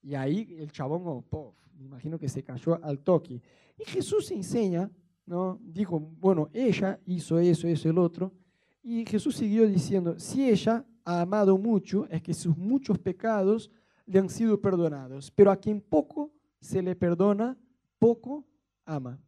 y 0.09 0.15
ahí 0.15 0.57
el 0.59 0.73
chabón, 0.73 1.03
oh, 1.31 1.55
me 1.77 1.85
imagino 1.85 2.19
que 2.19 2.31
se 2.31 2.43
cayó 2.43 2.83
al 2.83 3.01
toque. 3.01 3.43
Y 3.77 3.85
Jesús 3.85 4.31
enseña, 4.31 4.91
¿no? 5.27 5.61
dijo, 5.63 6.01
bueno, 6.01 6.49
ella 6.55 6.99
hizo 7.05 7.39
eso, 7.39 7.69
eso, 7.69 7.91
el 7.91 7.99
otro, 7.99 8.33
y 8.83 9.05
Jesús 9.05 9.37
siguió 9.37 9.69
diciendo, 9.69 10.19
si 10.19 10.49
ella 10.49 10.83
ha 11.05 11.21
amado 11.21 11.59
mucho, 11.59 12.07
es 12.09 12.23
que 12.23 12.33
sus 12.33 12.57
muchos 12.57 12.99
pecados 12.99 13.71
le 14.07 14.19
han 14.19 14.31
sido 14.31 14.59
perdonados, 14.59 15.31
pero 15.31 15.51
a 15.51 15.57
quien 15.57 15.79
poco 15.83 16.33
se 16.59 16.81
le 16.81 16.97
perdona, 16.97 17.59
poco 17.99 18.47
ama. 18.87 19.21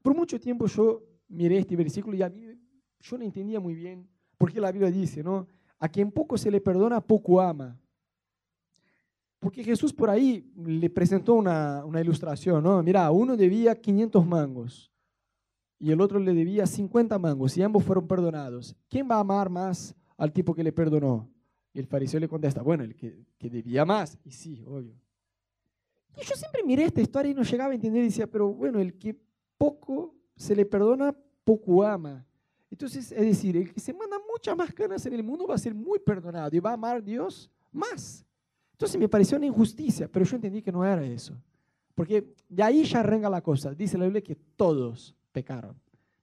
Por 0.00 0.16
mucho 0.16 0.40
tiempo 0.40 0.66
yo 0.68 1.02
miré 1.28 1.58
este 1.58 1.76
versículo 1.76 2.16
y 2.16 2.22
a 2.22 2.30
mí 2.30 2.58
yo 3.00 3.18
no 3.18 3.24
entendía 3.24 3.60
muy 3.60 3.74
bien 3.74 4.08
por 4.38 4.50
qué 4.50 4.58
la 4.58 4.72
Biblia 4.72 4.90
dice, 4.90 5.22
¿no? 5.22 5.46
A 5.78 5.86
quien 5.86 6.10
poco 6.10 6.38
se 6.38 6.50
le 6.50 6.62
perdona, 6.62 6.98
poco 6.98 7.42
ama. 7.42 7.78
Porque 9.38 9.62
Jesús 9.62 9.92
por 9.92 10.10
ahí 10.10 10.50
le 10.56 10.90
presentó 10.90 11.34
una, 11.34 11.84
una 11.84 12.00
ilustración, 12.00 12.62
¿no? 12.62 12.82
Mira, 12.82 13.10
uno 13.10 13.36
debía 13.36 13.80
500 13.80 14.26
mangos 14.26 14.92
y 15.78 15.92
el 15.92 16.00
otro 16.00 16.18
le 16.18 16.34
debía 16.34 16.66
50 16.66 17.18
mangos 17.18 17.56
y 17.56 17.62
ambos 17.62 17.84
fueron 17.84 18.06
perdonados. 18.08 18.74
¿Quién 18.88 19.08
va 19.08 19.16
a 19.16 19.20
amar 19.20 19.48
más 19.48 19.94
al 20.16 20.32
tipo 20.32 20.54
que 20.54 20.64
le 20.64 20.72
perdonó? 20.72 21.30
Y 21.72 21.78
el 21.78 21.86
fariseo 21.86 22.18
le 22.18 22.28
contesta, 22.28 22.62
bueno, 22.62 22.82
el 22.82 22.96
que, 22.96 23.24
que 23.38 23.48
debía 23.48 23.84
más. 23.84 24.18
Y 24.24 24.32
sí, 24.32 24.64
obvio. 24.66 24.94
Y 26.16 26.24
yo 26.24 26.34
siempre 26.34 26.64
miré 26.64 26.84
esta 26.84 27.00
historia 27.00 27.30
y 27.30 27.34
no 27.34 27.42
llegaba 27.42 27.70
a 27.70 27.74
entender 27.74 28.02
y 28.02 28.06
decía, 28.06 28.26
pero 28.26 28.52
bueno, 28.52 28.80
el 28.80 28.98
que 28.98 29.16
poco 29.56 30.16
se 30.34 30.56
le 30.56 30.66
perdona, 30.66 31.14
poco 31.44 31.84
ama. 31.84 32.26
Entonces, 32.70 33.12
es 33.12 33.20
decir, 33.20 33.56
el 33.56 33.72
que 33.72 33.80
se 33.80 33.94
manda 33.94 34.16
muchas 34.30 34.56
más 34.56 34.74
ganas 34.74 35.06
en 35.06 35.12
el 35.12 35.22
mundo 35.22 35.46
va 35.46 35.54
a 35.54 35.58
ser 35.58 35.74
muy 35.74 35.98
perdonado 36.00 36.54
y 36.54 36.60
va 36.60 36.70
a 36.70 36.74
amar 36.74 36.96
a 36.96 37.00
Dios 37.00 37.50
más. 37.70 38.26
Entonces 38.78 39.00
me 39.00 39.08
pareció 39.08 39.36
una 39.36 39.46
injusticia, 39.46 40.06
pero 40.06 40.24
yo 40.24 40.36
entendí 40.36 40.62
que 40.62 40.70
no 40.70 40.84
era 40.84 41.04
eso. 41.04 41.34
Porque 41.96 42.32
de 42.48 42.62
ahí 42.62 42.84
ya 42.84 43.00
arranca 43.00 43.28
la 43.28 43.40
cosa. 43.40 43.74
Dice 43.74 43.98
la 43.98 44.04
Biblia 44.04 44.22
que 44.22 44.36
todos 44.36 45.16
pecaron, 45.32 45.74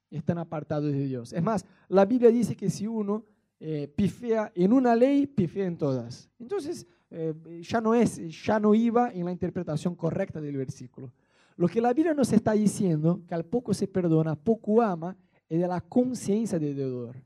están 0.09 0.37
apartados 0.37 0.89
de 0.89 1.05
Dios. 1.05 1.33
Es 1.33 1.43
más, 1.43 1.65
la 1.89 2.05
Biblia 2.05 2.31
dice 2.31 2.55
que 2.55 2.69
si 2.69 2.87
uno 2.87 3.25
eh, 3.59 3.91
pifea 3.93 4.53
en 4.55 4.71
una 4.71 4.95
ley, 4.95 5.27
pifea 5.27 5.65
en 5.65 5.77
todas. 5.77 6.29
Entonces, 6.39 6.87
eh, 7.11 7.33
ya, 7.61 7.81
no 7.81 7.93
es, 7.93 8.21
ya 8.45 8.57
no 8.57 8.73
iba 8.73 9.11
en 9.11 9.25
la 9.25 9.33
interpretación 9.33 9.93
correcta 9.93 10.39
del 10.39 10.55
versículo. 10.55 11.11
Lo 11.57 11.67
que 11.67 11.81
la 11.81 11.91
Biblia 11.91 12.13
nos 12.13 12.31
está 12.31 12.53
diciendo, 12.53 13.21
que 13.27 13.35
al 13.35 13.43
poco 13.43 13.73
se 13.73 13.85
perdona, 13.85 14.37
poco 14.37 14.81
ama, 14.81 15.17
es 15.49 15.59
de 15.59 15.67
la 15.67 15.81
conciencia 15.81 16.57
de 16.57 16.73
deudor. 16.73 17.17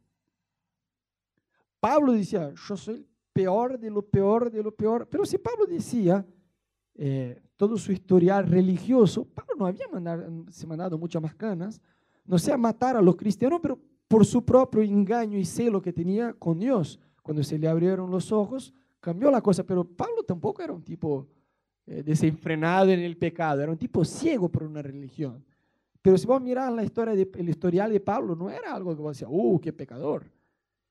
Pablo 1.80 2.14
decía, 2.14 2.52
yo 2.68 2.76
soy 2.76 3.06
peor 3.40 3.80
de 3.80 3.90
lo 3.90 4.02
peor 4.02 4.52
de 4.52 4.62
lo 4.62 4.72
peor. 4.72 5.08
Pero 5.10 5.26
si 5.26 5.38
Pablo 5.38 5.66
decía 5.66 6.26
eh, 6.96 7.42
todo 7.56 7.78
su 7.78 7.94
historial 7.94 8.46
religioso, 8.48 9.24
Pablo 9.24 9.54
no 9.58 9.66
había 9.66 9.88
mandado, 9.88 10.46
se 10.50 10.68
mandado 10.68 10.98
muchas 10.98 11.22
más 11.22 11.36
canas, 11.36 11.82
no 12.26 12.38
sea 12.38 12.58
matar 12.58 12.98
a 12.98 13.02
los 13.02 13.16
cristianos, 13.16 13.60
pero 13.62 13.80
por 14.10 14.26
su 14.26 14.44
propio 14.44 14.82
engaño 14.82 15.38
y 15.38 15.46
celo 15.46 15.82
que 15.82 15.94
tenía 15.94 16.34
con 16.34 16.60
Dios. 16.60 17.00
Cuando 17.24 17.44
se 17.44 17.58
le 17.58 17.70
abrieron 17.70 18.12
los 18.12 18.34
ojos, 18.34 18.74
cambió 19.00 19.32
la 19.32 19.42
cosa, 19.42 19.64
pero 19.64 19.86
Pablo 19.86 20.24
tampoco 20.24 20.62
era 20.62 20.74
un 20.74 20.84
tipo 20.84 21.26
eh, 21.86 22.04
desenfrenado 22.04 22.90
en 22.90 23.00
el 23.00 23.16
pecado, 23.16 23.62
era 23.62 23.72
un 23.72 23.78
tipo 23.78 24.04
ciego 24.04 24.50
por 24.50 24.64
una 24.64 24.82
religión. 24.82 25.46
Pero 26.02 26.18
si 26.18 26.28
vos 26.28 26.42
mirás 26.42 26.74
la 26.74 26.84
historia 26.84 27.16
de, 27.16 27.30
el 27.36 27.48
historial 27.48 27.92
de 27.92 28.02
Pablo, 28.02 28.36
no 28.36 28.50
era 28.50 28.74
algo 28.74 28.94
que 28.96 29.02
vos 29.02 29.16
decías, 29.16 29.30
¡uh, 29.32 29.60
qué 29.62 29.72
pecador! 29.72 30.26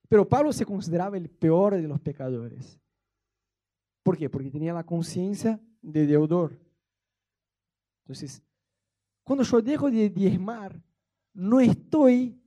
Pero 0.09 0.29
Pablo 0.29 0.53
se 0.53 0.65
consideraba 0.65 1.17
el 1.17 1.29
peor 1.29 1.75
de 1.75 1.87
los 1.87 2.01
pecadores. 2.01 2.79
¿Por 4.03 4.17
qué? 4.17 4.31
Porque 4.31 4.51
tenía 4.51 4.73
la 4.73 4.85
conciencia 4.85 5.61
de 5.83 6.07
deudor. 6.07 6.59
Entonces, 8.05 8.43
cuando 9.23 9.45
yo 9.45 9.61
dejo 9.61 9.91
de 9.91 10.09
diezmar, 10.09 10.81
no 11.35 11.61
estoy 11.61 12.41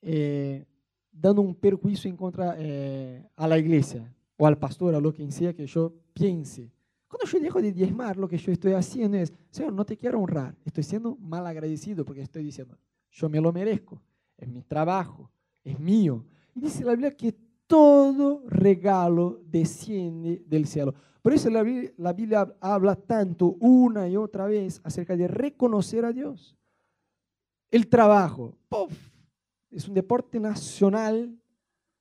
eh, 0.00 0.64
dando 1.10 1.42
un 1.42 1.54
perjuicio 1.56 2.08
en 2.08 2.16
contra 2.16 2.54
eh, 2.58 3.28
a 3.34 3.48
la 3.48 3.58
iglesia 3.58 4.14
o 4.36 4.46
al 4.46 4.56
pastor, 4.56 4.94
a 4.94 5.00
lo 5.00 5.12
que 5.12 5.28
sea 5.32 5.52
que 5.52 5.66
yo 5.66 5.92
piense. 6.12 6.70
Cuando 7.08 7.26
yo 7.26 7.40
dejo 7.40 7.60
de 7.60 7.72
diezmar, 7.72 8.16
lo 8.16 8.28
que 8.28 8.38
yo 8.38 8.52
estoy 8.52 8.72
haciendo 8.72 9.16
es, 9.16 9.32
Señor, 9.50 9.72
no 9.72 9.84
te 9.84 9.96
quiero 9.96 10.20
honrar. 10.20 10.54
Estoy 10.64 10.84
siendo 10.84 11.16
mal 11.16 11.46
agradecido 11.46 12.04
porque 12.04 12.22
estoy 12.22 12.44
diciendo, 12.44 12.78
yo 13.10 13.28
me 13.28 13.40
lo 13.40 13.52
merezco. 13.52 14.00
Es 14.36 14.46
mi 14.48 14.62
trabajo, 14.62 15.30
es 15.64 15.80
mío. 15.80 16.24
Y 16.56 16.60
dice 16.60 16.84
la 16.84 16.92
Biblia 16.92 17.14
que 17.14 17.32
todo 17.66 18.42
regalo 18.48 19.42
desciende 19.44 20.42
del 20.46 20.66
cielo. 20.66 20.94
Por 21.20 21.34
eso 21.34 21.50
la 21.50 21.62
Biblia, 21.62 21.92
la 21.98 22.12
Biblia 22.14 22.56
habla 22.60 22.96
tanto 22.96 23.56
una 23.60 24.08
y 24.08 24.16
otra 24.16 24.46
vez 24.46 24.80
acerca 24.82 25.16
de 25.16 25.28
reconocer 25.28 26.04
a 26.06 26.12
Dios. 26.12 26.56
El 27.70 27.88
trabajo, 27.88 28.56
es 29.70 29.86
un 29.86 29.92
deporte 29.92 30.40
nacional 30.40 31.36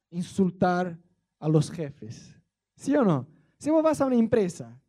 insultar 0.10 0.98
a 1.40 1.50
los 1.50 1.70
jefes. 1.70 2.34
¿Sí 2.76 2.96
o 2.96 3.04
no? 3.04 3.28
Si 3.58 3.70
vos 3.70 3.84
vas 3.84 4.00
a 4.00 4.06
una 4.06 4.16
empresa, 4.16 4.80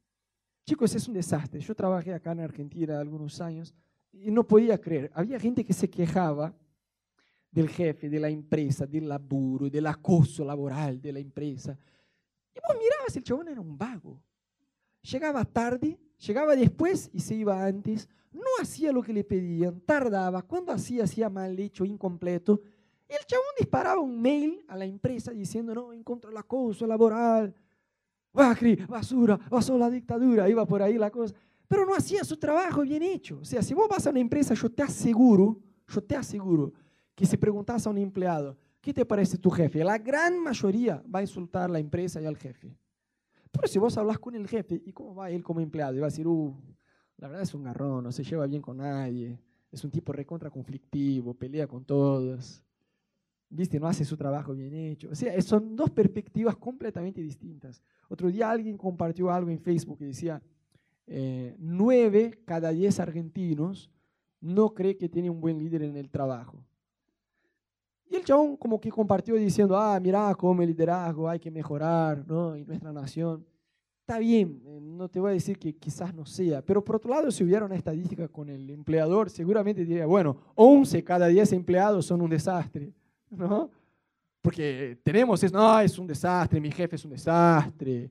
chicos, 0.65 0.95
es 0.95 1.09
un 1.09 1.15
desastre. 1.15 1.59
Yo 1.59 1.75
trabajé 1.75 2.15
acá 2.15 2.31
en 2.31 2.41
Argentina 2.41 3.01
algunos 3.01 3.41
años 3.41 3.75
y 4.13 4.31
no 4.31 4.47
podía 4.47 4.81
creer. 4.81 5.11
Había 5.15 5.41
gente 5.41 5.65
que 5.65 5.73
se 5.73 5.91
quejaba 5.91 6.55
del 7.57 7.71
jefe, 7.71 8.11
de 8.11 8.21
la 8.21 8.29
empresa, 8.29 8.85
del 8.85 9.09
laburo, 9.09 9.71
del 9.71 9.87
acoso 9.87 10.45
laboral 10.45 11.01
de 11.01 11.11
la 11.11 11.21
empresa. 11.21 11.75
Y 12.55 12.59
vos 12.61 12.77
mirabas, 12.79 13.17
el 13.17 13.23
chabón 13.23 13.49
era 13.49 13.63
un 13.63 13.79
vago. 13.79 14.21
Llegaba 15.01 15.43
tarde, 15.43 15.99
llegaba 16.19 16.55
después 16.55 17.09
y 17.15 17.21
se 17.21 17.35
iba 17.35 17.65
antes. 17.65 18.07
No 18.31 18.43
hacía 18.61 18.93
lo 18.93 19.03
que 19.03 19.15
le 19.15 19.25
pedían, 19.25 19.81
tardaba. 19.81 20.43
Cuando 20.43 20.71
hacía, 20.71 21.05
hacía 21.05 21.31
mal 21.31 21.59
hecho, 21.59 21.87
incompleto. 21.87 22.61
El 23.09 23.25
chabón 23.25 23.47
disparaba 23.59 24.03
un 24.03 24.21
mail 24.21 24.63
a 24.69 24.77
la 24.77 24.85
empresa 24.85 25.31
diciendo, 25.31 25.75
no, 25.75 25.95
en 25.95 26.03
contra 26.03 26.31
acoso 26.39 26.87
laboral, 26.87 27.55
Bacri, 28.35 28.77
basura, 28.87 29.41
basó 29.49 29.79
la 29.79 29.89
dictadura, 29.89 30.47
iba 30.47 30.67
por 30.67 30.83
ahí 30.83 30.99
la 30.99 31.11
cosa. 31.11 31.35
Pero 31.67 31.87
no 31.87 31.95
hacía 31.95 32.23
su 32.23 32.37
trabajo 32.37 32.83
bien 32.83 33.03
hecho. 33.03 33.39
O 33.41 33.45
sea, 33.47 33.63
si 33.63 33.73
vos 33.73 33.89
vas 33.89 34.07
a 34.07 34.11
una 34.11 34.21
empresa, 34.21 34.53
yo 34.53 34.71
te 34.71 34.83
aseguro, 34.83 35.59
yo 35.89 36.05
te 36.05 36.17
aseguro 36.17 36.75
que 37.17 37.27
si 37.27 37.37
preguntas 37.37 37.85
a 37.87 37.91
un 37.91 37.99
empleado, 37.99 38.57
¿qué 38.81 38.93
te 38.93 39.05
parece 39.05 39.39
tu 39.39 39.51
jefe? 39.51 39.83
La 39.83 39.99
gran 39.99 40.39
mayoría 40.39 41.03
va 41.13 41.21
a 41.21 41.23
insultar 41.23 41.71
a 41.71 41.73
la 41.73 41.79
empresa 41.81 42.21
y 42.21 42.27
al 42.27 42.37
jefe. 42.37 42.77
Pero 43.51 43.67
si 43.67 43.79
vos 43.79 43.97
hablas 43.97 44.19
con 44.19 44.35
el 44.35 44.47
jefe, 44.47 44.83
¿y 44.85 44.93
cómo 44.93 45.15
va 45.15 45.31
él 45.31 45.43
como 45.43 45.61
empleado? 45.61 45.97
Y 45.97 46.01
va 46.01 46.07
a 46.07 46.11
decir, 46.11 46.27
uh, 46.27 46.55
la 47.17 47.29
verdad 47.29 47.43
es 47.43 47.55
un 47.55 47.63
garrón, 47.63 48.05
no 48.05 48.13
se 48.13 48.23
lleva 48.23 48.47
bien 48.47 48.61
con 48.61 48.77
nadie, 48.77 49.41
es 49.73 49.83
un 49.83 49.91
tipo 49.91 50.13
recontra 50.13 50.51
conflictivo, 50.51 51.33
pelea 51.33 51.67
con 51.67 51.87
todos, 51.87 52.63
¿viste? 53.49 53.81
No 53.81 53.87
hace 53.87 54.05
su 54.05 54.17
trabajo 54.19 54.53
bien 54.53 54.75
hecho. 54.75 55.09
O 55.11 55.15
sea, 55.15 55.41
son 55.41 55.75
dos 55.75 55.91
perspectivas 55.91 56.57
completamente 56.57 57.23
distintas. 57.23 57.83
Otro 58.11 58.31
día 58.31 58.51
alguien 58.51 58.77
compartió 58.77 59.31
algo 59.31 59.51
en 59.51 59.59
Facebook 59.59 59.99
que 59.99 60.05
decía, 60.05 60.43
eh, 61.07 61.57
nueve 61.59 62.43
cada 62.45 62.73
diez 62.73 63.01
argentinos 63.01 63.91
no 64.39 64.75
cree 64.75 64.99
que 64.99 65.09
tiene 65.09 65.31
un 65.31 65.41
buen 65.41 65.59
líder 65.59 65.83
en 65.83 65.97
el 65.97 66.11
trabajo. 66.11 66.63
El 68.17 68.25
chabón 68.25 68.57
como 68.57 68.81
que 68.81 68.91
compartió 68.91 69.35
diciendo, 69.35 69.77
ah, 69.77 69.99
mira 70.01 70.35
cómo 70.35 70.63
el 70.63 70.69
liderazgo 70.69 71.29
hay 71.29 71.39
que 71.39 71.51
mejorar, 71.51 72.25
¿no? 72.27 72.55
En 72.55 72.67
nuestra 72.67 72.93
nación. 72.93 73.45
Está 74.01 74.19
bien, 74.19 74.63
eh, 74.65 74.79
no 74.81 75.09
te 75.09 75.21
voy 75.21 75.31
a 75.31 75.35
decir 75.35 75.59
que 75.59 75.75
quizás 75.75 76.15
no 76.15 76.25
sea, 76.25 76.63
pero 76.63 76.83
por 76.83 76.97
otro 76.97 77.11
lado, 77.11 77.31
si 77.31 77.43
hubiera 77.43 77.65
una 77.65 77.75
estadística 77.75 78.29
con 78.29 78.49
el 78.49 78.71
empleador, 78.71 79.29
seguramente 79.29 79.85
diría, 79.85 80.07
bueno, 80.07 80.37
11 80.55 81.03
cada 81.03 81.27
10 81.27 81.53
empleados 81.53 82.07
son 82.07 82.23
un 82.23 82.31
desastre, 82.31 82.93
¿no? 83.31 83.69
Porque 84.41 84.99
tenemos 85.03 85.43
eso, 85.43 85.57
no, 85.57 85.81
es 85.81 85.99
un 85.99 86.07
desastre, 86.07 86.61
mi 86.61 86.71
jefe 86.71 86.95
es 86.95 87.05
un 87.05 87.11
desastre, 87.11 88.11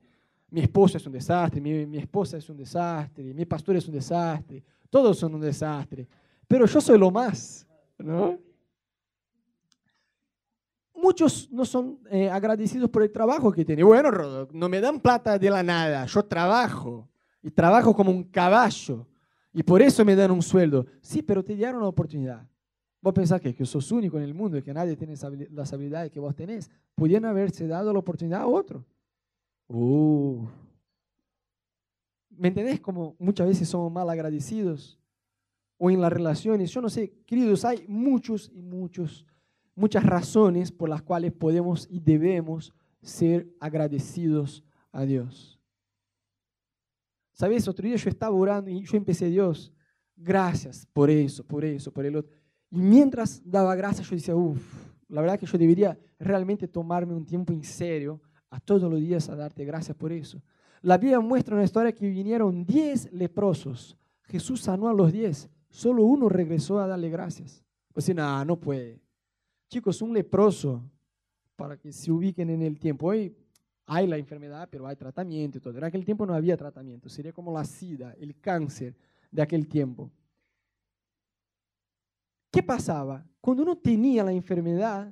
mi 0.49 0.61
esposo 0.61 0.97
es 0.97 1.07
un 1.07 1.13
desastre, 1.13 1.61
mi, 1.61 1.85
mi 1.85 1.97
esposa 1.97 2.37
es 2.37 2.49
un 2.49 2.57
desastre, 2.57 3.33
mi 3.33 3.45
pastor 3.45 3.77
es 3.77 3.87
un 3.87 3.93
desastre, 3.93 4.61
todos 4.89 5.17
son 5.17 5.33
un 5.33 5.41
desastre, 5.41 6.07
pero 6.47 6.65
yo 6.65 6.81
soy 6.81 6.99
lo 6.99 7.09
más, 7.09 7.65
¿no? 7.97 8.37
Muchos 11.05 11.51
no 11.51 11.65
son 11.65 11.99
eh, 12.09 12.31
agradecidos 12.31 12.89
por 12.89 13.03
el 13.03 13.11
trabajo 13.11 13.51
que 13.51 13.63
tienen. 13.63 13.85
Bueno, 13.85 14.09
Rodo, 14.09 14.49
no 14.51 14.67
me 14.67 14.81
dan 14.81 14.99
plata 14.99 15.37
de 15.37 15.51
la 15.51 15.61
nada, 15.61 16.07
yo 16.07 16.25
trabajo 16.25 17.07
y 17.43 17.51
trabajo 17.51 17.95
como 17.95 18.09
un 18.09 18.23
caballo 18.23 19.05
y 19.53 19.61
por 19.61 19.83
eso 19.83 20.03
me 20.03 20.15
dan 20.15 20.31
un 20.31 20.41
sueldo. 20.41 20.87
Sí, 21.01 21.21
pero 21.21 21.45
te 21.45 21.55
dieron 21.55 21.75
una 21.75 21.89
oportunidad. 21.89 22.49
Vos 22.99 23.13
pensás 23.13 23.39
que, 23.39 23.53
que 23.53 23.67
sos 23.67 23.91
único 23.91 24.17
en 24.17 24.23
el 24.23 24.33
mundo 24.33 24.57
y 24.57 24.63
que 24.63 24.73
nadie 24.73 24.95
tiene 24.95 25.13
las 25.51 25.71
habilidades 25.71 26.11
que 26.11 26.19
vos 26.19 26.35
tenés. 26.35 26.71
Pudieron 26.95 27.29
haberse 27.29 27.67
dado 27.67 27.93
la 27.93 27.99
oportunidad 27.99 28.41
a 28.41 28.47
otro. 28.47 28.83
Uh. 29.67 30.43
¿Me 32.31 32.47
entendés 32.47 32.81
como 32.81 33.15
muchas 33.19 33.47
veces 33.47 33.69
somos 33.69 33.91
mal 33.91 34.09
agradecidos? 34.09 34.99
O 35.77 35.91
en 35.91 36.01
las 36.01 36.11
relaciones, 36.11 36.71
yo 36.71 36.81
no 36.81 36.89
sé, 36.89 37.13
queridos, 37.27 37.63
hay 37.63 37.85
muchos 37.87 38.51
y 38.55 38.63
muchos 38.63 39.23
muchas 39.75 40.03
razones 40.05 40.71
por 40.71 40.89
las 40.89 41.01
cuales 41.01 41.33
podemos 41.33 41.87
y 41.89 41.99
debemos 41.99 42.73
ser 43.01 43.47
agradecidos 43.59 44.63
a 44.91 45.03
Dios. 45.03 45.59
¿Sabes? 47.33 47.67
Otro 47.67 47.85
día 47.85 47.97
yo 47.97 48.09
estaba 48.09 48.35
orando 48.35 48.71
y 48.71 48.83
yo 48.83 48.97
empecé, 48.97 49.29
Dios, 49.29 49.73
gracias 50.15 50.87
por 50.93 51.09
eso, 51.09 51.43
por 51.43 51.65
eso, 51.65 51.91
por 51.91 52.05
el 52.05 52.15
otro. 52.15 52.31
Y 52.71 52.81
mientras 52.81 53.41
daba 53.43 53.75
gracias, 53.75 54.09
yo 54.09 54.15
decía, 54.15 54.35
uff, 54.35 54.61
la 55.09 55.21
verdad 55.21 55.37
que 55.37 55.45
yo 55.45 55.57
debería 55.57 55.97
realmente 56.17 56.67
tomarme 56.67 57.13
un 57.13 57.25
tiempo 57.25 57.53
en 57.53 57.63
serio 57.63 58.21
a 58.49 58.59
todos 58.59 58.89
los 58.89 58.99
días 58.99 59.29
a 59.29 59.35
darte 59.35 59.65
gracias 59.65 59.95
por 59.97 60.11
eso. 60.11 60.41
La 60.81 60.97
Biblia 60.97 61.19
muestra 61.19 61.55
una 61.55 61.63
historia 61.63 61.91
que 61.91 62.07
vinieron 62.07 62.65
10 62.65 63.11
leprosos. 63.11 63.97
Jesús 64.23 64.61
sanó 64.61 64.87
a 64.87 64.93
los 64.93 65.11
10. 65.11 65.49
Solo 65.69 66.03
uno 66.05 66.29
regresó 66.29 66.79
a 66.79 66.87
darle 66.87 67.09
gracias. 67.09 67.63
Pues 67.91 68.13
no, 68.13 68.45
no 68.45 68.59
puede. 68.59 69.04
Chicos, 69.75 70.01
un 70.01 70.13
leproso, 70.13 70.89
para 71.57 71.75
que 71.75 71.91
se 71.91 72.09
ubiquen 72.09 72.49
en 72.49 72.61
el 72.61 72.79
tiempo, 72.79 73.07
hoy 73.07 73.35
hay 73.85 74.07
la 74.07 74.15
enfermedad, 74.15 74.69
pero 74.71 74.87
hay 74.87 74.95
tratamiento 74.95 75.57
y 75.57 75.61
todo. 75.61 75.77
En 75.77 75.83
aquel 75.83 76.05
tiempo 76.05 76.25
no 76.25 76.33
había 76.33 76.55
tratamiento, 76.55 77.09
sería 77.09 77.33
como 77.33 77.51
la 77.51 77.65
sida, 77.65 78.13
el 78.17 78.39
cáncer 78.39 78.95
de 79.29 79.41
aquel 79.41 79.67
tiempo. 79.67 80.09
¿Qué 82.49 82.63
pasaba? 82.63 83.27
Cuando 83.41 83.63
uno 83.63 83.77
tenía 83.77 84.23
la 84.23 84.31
enfermedad, 84.31 85.11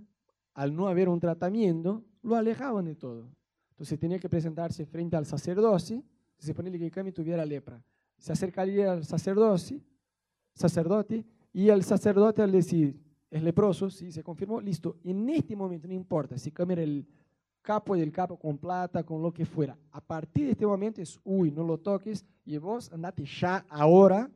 al 0.53 0.74
no 0.74 0.88
haber 0.88 1.09
un 1.09 1.20
tratamiento, 1.20 2.01
lo 2.22 2.38
alejaban 2.38 2.86
de 2.86 2.95
todo. 2.95 3.30
Entonces 3.72 3.99
tenía 3.99 4.18
que 4.18 4.30
presentarse 4.30 4.86
frente 4.86 5.18
al 5.18 5.26
sacerdote, 5.26 6.01
se 6.38 6.53
ponía 6.53 6.72
que 6.72 6.86
el 6.86 6.91
cambio 6.91 7.14
tuviera 7.14 7.45
lepra. 7.45 7.84
Se 8.18 8.32
acercaría 8.32 8.93
al 8.93 9.03
sacerdote, 9.03 9.82
sacerdote 10.53 11.26
y 11.51 11.68
el 11.68 11.84
sacerdote 11.84 12.41
al 12.41 12.53
decir, 12.53 13.03
es 13.34 13.42
leproso, 13.42 13.90
sí, 13.90 14.12
se 14.12 14.24
confirmó, 14.24 14.62
listo. 14.62 14.98
En 15.04 15.28
este 15.28 15.56
momento, 15.56 15.88
no 15.88 15.94
importa 15.96 16.38
si 16.38 16.52
cambia 16.52 16.84
el 16.84 17.04
capo 17.64 17.96
del 17.96 18.12
capo 18.12 18.38
con 18.38 18.60
plata, 18.60 19.04
con 19.04 19.24
lo 19.24 19.34
que 19.34 19.44
fuera. 19.44 19.76
A 19.92 20.00
partir 20.00 20.46
de 20.46 20.52
este 20.52 20.68
momento 20.68 21.02
es, 21.02 21.20
uy, 21.24 21.50
no 21.50 21.64
lo 21.64 21.80
toques 21.80 22.24
y 22.46 22.58
vos 22.58 22.92
andate 22.94 23.26
ya 23.26 23.66
ahora 23.70 24.30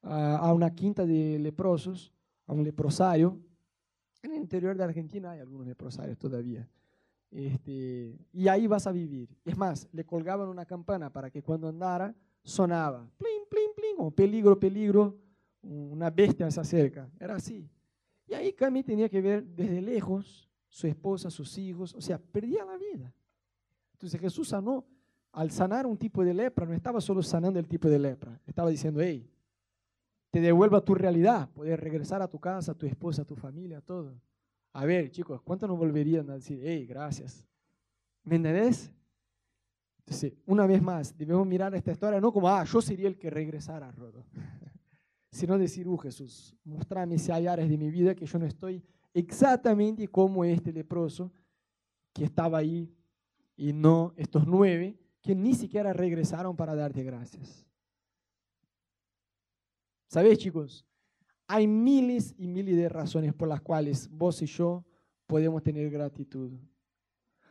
a 0.00 0.50
una 0.54 0.74
quinta 0.74 1.04
de 1.04 1.38
leprosos, 1.38 2.10
a 2.46 2.54
un 2.54 2.64
leprosario. 2.64 3.38
En 4.22 4.32
el 4.32 4.38
interior 4.38 4.74
de 4.74 4.84
Argentina 4.84 5.32
hay 5.32 5.40
algunos 5.40 5.66
leprosarios 5.66 6.16
todavía. 6.16 6.66
Este, 7.30 8.18
y 8.32 8.48
ahí 8.48 8.66
vas 8.66 8.86
a 8.86 8.92
vivir. 8.92 9.28
Es 9.44 9.58
más, 9.58 9.86
le 9.92 10.06
colgaban 10.06 10.48
una 10.48 10.64
campana 10.64 11.12
para 11.12 11.28
que 11.28 11.42
cuando 11.42 11.68
andara 11.68 12.14
sonaba, 12.42 13.06
plin, 13.18 13.42
plin, 13.50 13.70
plin, 13.76 13.96
como 13.96 14.10
peligro, 14.10 14.58
peligro, 14.58 15.18
una 15.60 16.08
bestia 16.08 16.50
se 16.50 16.60
acerca. 16.60 17.10
Era 17.20 17.34
así. 17.34 17.68
Y 18.28 18.34
ahí 18.34 18.52
Cami 18.52 18.82
tenía 18.82 19.08
que 19.08 19.20
ver 19.22 19.44
desde 19.44 19.80
lejos 19.80 20.48
su 20.68 20.86
esposa, 20.86 21.30
sus 21.30 21.56
hijos, 21.56 21.94
o 21.94 22.00
sea, 22.00 22.18
perdía 22.18 22.64
la 22.64 22.76
vida. 22.76 23.14
Entonces 23.92 24.20
Jesús 24.20 24.48
sanó, 24.48 24.84
al 25.32 25.50
sanar 25.50 25.86
un 25.86 25.96
tipo 25.96 26.22
de 26.22 26.34
lepra, 26.34 26.66
no 26.66 26.74
estaba 26.74 27.00
solo 27.00 27.22
sanando 27.22 27.58
el 27.58 27.66
tipo 27.66 27.88
de 27.88 27.98
lepra, 27.98 28.38
estaba 28.46 28.68
diciendo, 28.68 29.00
hey, 29.00 29.30
te 30.30 30.40
devuelva 30.40 30.82
tu 30.82 30.94
realidad, 30.94 31.48
puedes 31.54 31.80
regresar 31.80 32.20
a 32.20 32.28
tu 32.28 32.38
casa, 32.38 32.72
a 32.72 32.74
tu 32.74 32.86
esposa, 32.86 33.22
a 33.22 33.24
tu 33.24 33.34
familia, 33.34 33.80
todo. 33.80 34.20
A 34.74 34.84
ver, 34.84 35.10
chicos, 35.10 35.40
¿cuántos 35.40 35.66
nos 35.66 35.78
volverían 35.78 36.28
a 36.28 36.34
decir, 36.34 36.60
hey, 36.62 36.86
gracias? 36.86 37.48
¿Me 38.24 38.36
entendés? 38.36 38.92
Entonces, 40.00 40.34
una 40.44 40.66
vez 40.66 40.82
más, 40.82 41.16
debemos 41.16 41.46
mirar 41.46 41.74
esta 41.74 41.92
historia 41.92 42.20
no 42.20 42.30
como, 42.30 42.48
ah, 42.48 42.64
yo 42.64 42.82
sería 42.82 43.08
el 43.08 43.16
que 43.16 43.30
regresara, 43.30 43.90
Rodo 43.90 44.26
sino 45.30 45.58
decir, 45.58 45.88
uh 45.88 45.96
Jesús, 45.98 46.56
mostrame 46.64 47.18
si 47.18 47.30
hay 47.30 47.46
áreas 47.46 47.68
de 47.68 47.78
mi 47.78 47.90
vida 47.90 48.14
que 48.14 48.26
yo 48.26 48.38
no 48.38 48.46
estoy 48.46 48.82
exactamente 49.14 50.08
como 50.08 50.44
este 50.44 50.72
leproso 50.72 51.32
que 52.12 52.24
estaba 52.24 52.58
ahí 52.58 52.92
y 53.56 53.72
no 53.72 54.12
estos 54.16 54.46
nueve 54.46 54.98
que 55.20 55.34
ni 55.34 55.54
siquiera 55.54 55.92
regresaron 55.92 56.56
para 56.56 56.74
darte 56.74 57.02
gracias. 57.02 57.66
¿Sabéis, 60.06 60.38
chicos? 60.38 60.86
Hay 61.46 61.66
miles 61.66 62.34
y 62.38 62.46
miles 62.46 62.76
de 62.76 62.88
razones 62.88 63.34
por 63.34 63.48
las 63.48 63.60
cuales 63.60 64.08
vos 64.10 64.40
y 64.42 64.46
yo 64.46 64.84
podemos 65.26 65.62
tener 65.62 65.90
gratitud. 65.90 66.52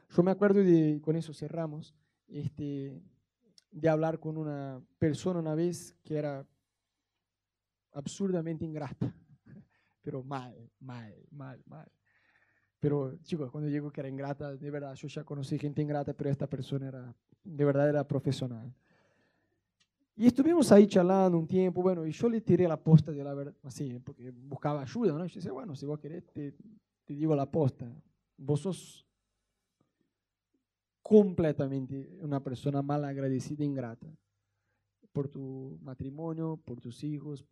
Yo 0.10 0.24
me 0.24 0.32
acuerdo 0.32 0.64
de, 0.64 1.00
con 1.02 1.16
eso 1.16 1.34
cerramos, 1.34 1.94
este, 2.28 3.02
de 3.72 3.90
hablar 3.90 4.20
con 4.20 4.38
una 4.38 4.82
persona 4.98 5.40
una 5.40 5.56
vez 5.56 5.96
que 6.04 6.16
era 6.16 6.48
absurdamente 7.98 8.64
ingrata, 8.64 9.14
pero 10.02 10.24
mal, 10.24 10.56
mal, 10.80 11.16
mal, 11.32 11.62
mal. 11.66 11.92
Pero 12.80 13.18
chicos, 13.24 13.50
cuando 13.52 13.70
digo 13.70 13.92
que 13.92 14.02
era 14.02 14.10
ingrata, 14.10 14.56
de 14.56 14.72
verdad, 14.72 14.94
yo 14.94 15.08
ya 15.08 15.24
conocí 15.24 15.58
gente 15.58 15.82
ingrata, 15.82 16.14
pero 16.14 16.30
esta 16.30 16.48
persona 16.48 16.88
era, 16.88 17.16
de 17.44 17.66
verdad 17.66 17.90
era 17.90 18.08
profesional. 18.08 18.72
Y 20.16 20.28
estuvimos 20.28 20.72
ahí 20.72 20.88
charlando 20.88 21.38
un 21.38 21.48
tiempo, 21.48 21.82
bueno, 21.82 22.06
y 22.06 22.12
yo 22.12 22.30
le 22.30 22.42
tiré 22.42 22.68
la 22.68 22.78
posta 22.78 23.12
de 23.12 23.24
la 23.24 23.34
verdad, 23.34 23.56
así, 23.64 24.00
porque 24.00 24.32
buscaba 24.32 24.82
ayuda, 24.82 25.14
¿no? 25.14 25.26
Y 25.26 25.30
yo 25.30 25.36
decía, 25.36 25.52
bueno, 25.52 25.76
si 25.76 25.86
vos 25.86 26.00
querés, 26.00 26.24
te, 26.32 26.52
te 27.06 27.14
digo 27.14 27.36
la 27.36 27.50
posta. 27.50 27.92
Vos 28.38 28.62
sos 28.62 29.08
completamente 31.02 32.20
una 32.22 32.44
persona 32.44 32.82
mal 32.82 33.06
agradecida 33.06 33.64
e 33.64 33.68
ingrata 33.68 34.08
por 35.18 35.28
tu 35.28 35.80
matrimonio, 35.82 36.60
por 36.64 36.80
tus 36.80 37.04
hijos, 37.04 37.44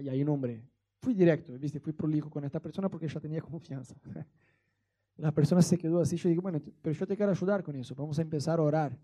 y 0.00 0.08
ahí 0.08 0.24
nombre. 0.24 0.62
Fui 1.00 1.12
directo, 1.12 1.58
¿viste? 1.58 1.80
fui 1.80 1.92
prolijo 1.92 2.30
con 2.30 2.44
esta 2.44 2.60
persona 2.60 2.88
porque 2.88 3.08
ya 3.08 3.18
tenía 3.18 3.40
confianza. 3.42 3.96
La 5.16 5.32
persona 5.32 5.60
se 5.60 5.76
quedó 5.76 6.00
así, 6.00 6.16
yo 6.16 6.28
digo, 6.28 6.42
bueno, 6.42 6.60
pero 6.80 6.94
yo 6.94 7.04
te 7.04 7.16
quiero 7.16 7.32
ayudar 7.32 7.64
con 7.64 7.74
eso, 7.74 7.96
vamos 7.96 8.16
a 8.20 8.22
empezar 8.22 8.60
a 8.60 8.62
orar. 8.62 8.96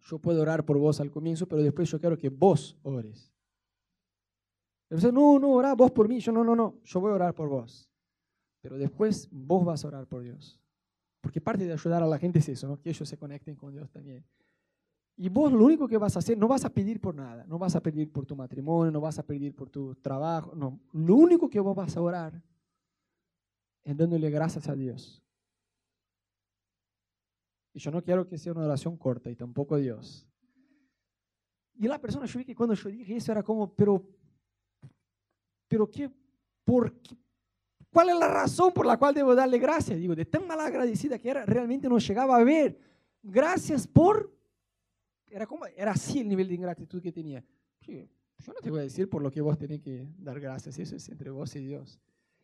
Yo 0.00 0.18
puedo 0.18 0.42
orar 0.42 0.64
por 0.64 0.76
vos 0.76 1.00
al 1.00 1.12
comienzo, 1.12 1.46
pero 1.46 1.62
después 1.62 1.88
yo 1.88 2.00
quiero 2.00 2.18
que 2.18 2.28
vos 2.30 2.76
ores. 2.82 3.32
Entonces, 4.90 5.12
no, 5.12 5.38
no, 5.38 5.52
ora 5.52 5.76
vos 5.76 5.92
por 5.92 6.08
mí. 6.08 6.18
Yo, 6.18 6.32
no, 6.32 6.42
no, 6.42 6.56
no, 6.56 6.80
yo 6.82 7.00
voy 7.00 7.12
a 7.12 7.14
orar 7.14 7.32
por 7.32 7.48
vos. 7.48 7.88
Pero 8.60 8.76
después 8.76 9.28
vos 9.30 9.64
vas 9.64 9.84
a 9.84 9.88
orar 9.88 10.08
por 10.08 10.24
Dios. 10.24 10.60
Porque 11.20 11.40
parte 11.40 11.64
de 11.64 11.74
ayudar 11.74 12.02
a 12.02 12.06
la 12.06 12.18
gente 12.18 12.40
es 12.40 12.48
eso, 12.48 12.66
¿no? 12.66 12.80
que 12.80 12.90
ellos 12.90 13.08
se 13.08 13.16
conecten 13.16 13.54
con 13.54 13.72
Dios 13.72 13.88
también. 13.92 14.24
Y 15.22 15.28
vos 15.28 15.52
lo 15.52 15.64
único 15.66 15.86
que 15.86 15.96
vas 15.96 16.16
a 16.16 16.18
hacer, 16.18 16.36
no 16.36 16.48
vas 16.48 16.64
a 16.64 16.70
pedir 16.70 17.00
por 17.00 17.14
nada, 17.14 17.44
no 17.46 17.56
vas 17.56 17.76
a 17.76 17.80
pedir 17.80 18.10
por 18.10 18.26
tu 18.26 18.34
matrimonio, 18.34 18.90
no 18.90 19.00
vas 19.00 19.20
a 19.20 19.22
pedir 19.22 19.54
por 19.54 19.70
tu 19.70 19.94
trabajo, 19.94 20.52
no. 20.56 20.80
Lo 20.92 21.14
único 21.14 21.48
que 21.48 21.60
vos 21.60 21.76
vas 21.76 21.96
a 21.96 22.00
orar 22.00 22.42
es 23.84 23.96
dándole 23.96 24.28
gracias 24.30 24.68
a 24.68 24.74
Dios. 24.74 25.22
Y 27.72 27.78
yo 27.78 27.92
no 27.92 28.02
quiero 28.02 28.26
que 28.26 28.36
sea 28.36 28.50
una 28.50 28.64
oración 28.64 28.96
corta 28.96 29.30
y 29.30 29.36
tampoco 29.36 29.76
a 29.76 29.78
Dios. 29.78 30.26
Y 31.74 31.86
la 31.86 32.00
persona, 32.00 32.26
yo 32.26 32.40
vi 32.40 32.44
que 32.44 32.56
cuando 32.56 32.74
yo 32.74 32.88
dije 32.88 33.14
eso 33.14 33.30
era 33.30 33.44
como, 33.44 33.72
pero, 33.72 34.04
pero 35.68 35.88
¿qué, 35.88 36.10
por 36.64 36.92
¿cuál 37.92 38.08
es 38.08 38.16
la 38.16 38.26
razón 38.26 38.72
por 38.72 38.86
la 38.86 38.98
cual 38.98 39.14
debo 39.14 39.36
darle 39.36 39.60
gracias? 39.60 40.00
Digo, 40.00 40.16
de 40.16 40.24
tan 40.24 40.48
mal 40.48 40.58
agradecida 40.58 41.16
que 41.16 41.30
era, 41.30 41.46
realmente 41.46 41.88
no 41.88 41.98
llegaba 41.98 42.38
a 42.38 42.42
ver. 42.42 42.76
Gracias 43.22 43.86
por... 43.86 44.41
Era, 45.32 45.46
como, 45.46 45.64
era 45.66 45.92
así 45.92 46.20
el 46.20 46.28
nivel 46.28 46.46
de 46.46 46.54
ingratitud 46.54 47.00
que 47.00 47.10
tenía. 47.10 47.42
Yo 47.86 48.52
no 48.52 48.60
te 48.60 48.70
voy 48.70 48.80
a 48.80 48.82
decir 48.82 49.08
por 49.08 49.22
lo 49.22 49.30
que 49.30 49.40
vos 49.40 49.56
tenés 49.56 49.80
que 49.80 50.06
dar 50.18 50.38
gracias, 50.38 50.78
eso 50.78 50.94
es 50.94 51.08
entre 51.08 51.30
vos 51.30 51.56
y 51.56 51.60
Dios. 51.60 51.98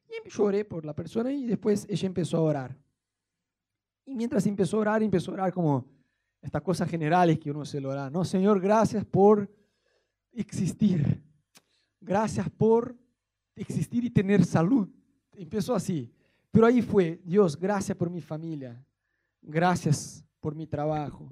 Y 0.09 0.31
lloré 0.31 0.65
por 0.65 0.87
la 0.87 0.95
persona 0.95 1.31
y 1.31 1.47
después 1.47 1.87
ella 1.89 2.07
empezó 2.07 2.39
a 2.39 2.41
orar. 2.41 2.77
Y 4.07 4.15
mientras 4.15 4.47
empezó 4.47 4.79
a 4.79 4.81
orar, 4.81 5.03
empezó 5.03 5.33
a 5.33 5.35
orar 5.35 5.53
como 5.53 5.85
estas 6.41 6.63
cosas 6.63 6.89
generales 6.89 7.39
que 7.39 7.51
uno 7.51 7.67
se 7.67 7.79
lo 7.79 7.91
ora. 7.91 8.09
No, 8.09 8.25
Señor, 8.25 8.59
gracias 8.59 9.05
por 9.05 9.51
existir. 10.33 11.23
Gracias 12.01 12.49
por 12.49 12.97
existir 13.55 14.03
y 14.05 14.11
tener 14.11 14.47
salud. 14.47 14.89
Empezó 15.37 15.75
así. 15.75 16.11
Pero 16.51 16.65
ahí 16.65 16.81
fue, 16.81 17.21
Dios, 17.23 17.55
gracias 17.55 17.99
por 17.99 18.09
mi 18.09 18.23
familia. 18.23 18.83
Gracias 19.43 20.25
por 20.41 20.55
mi 20.55 20.67
trabajo. 20.67 21.31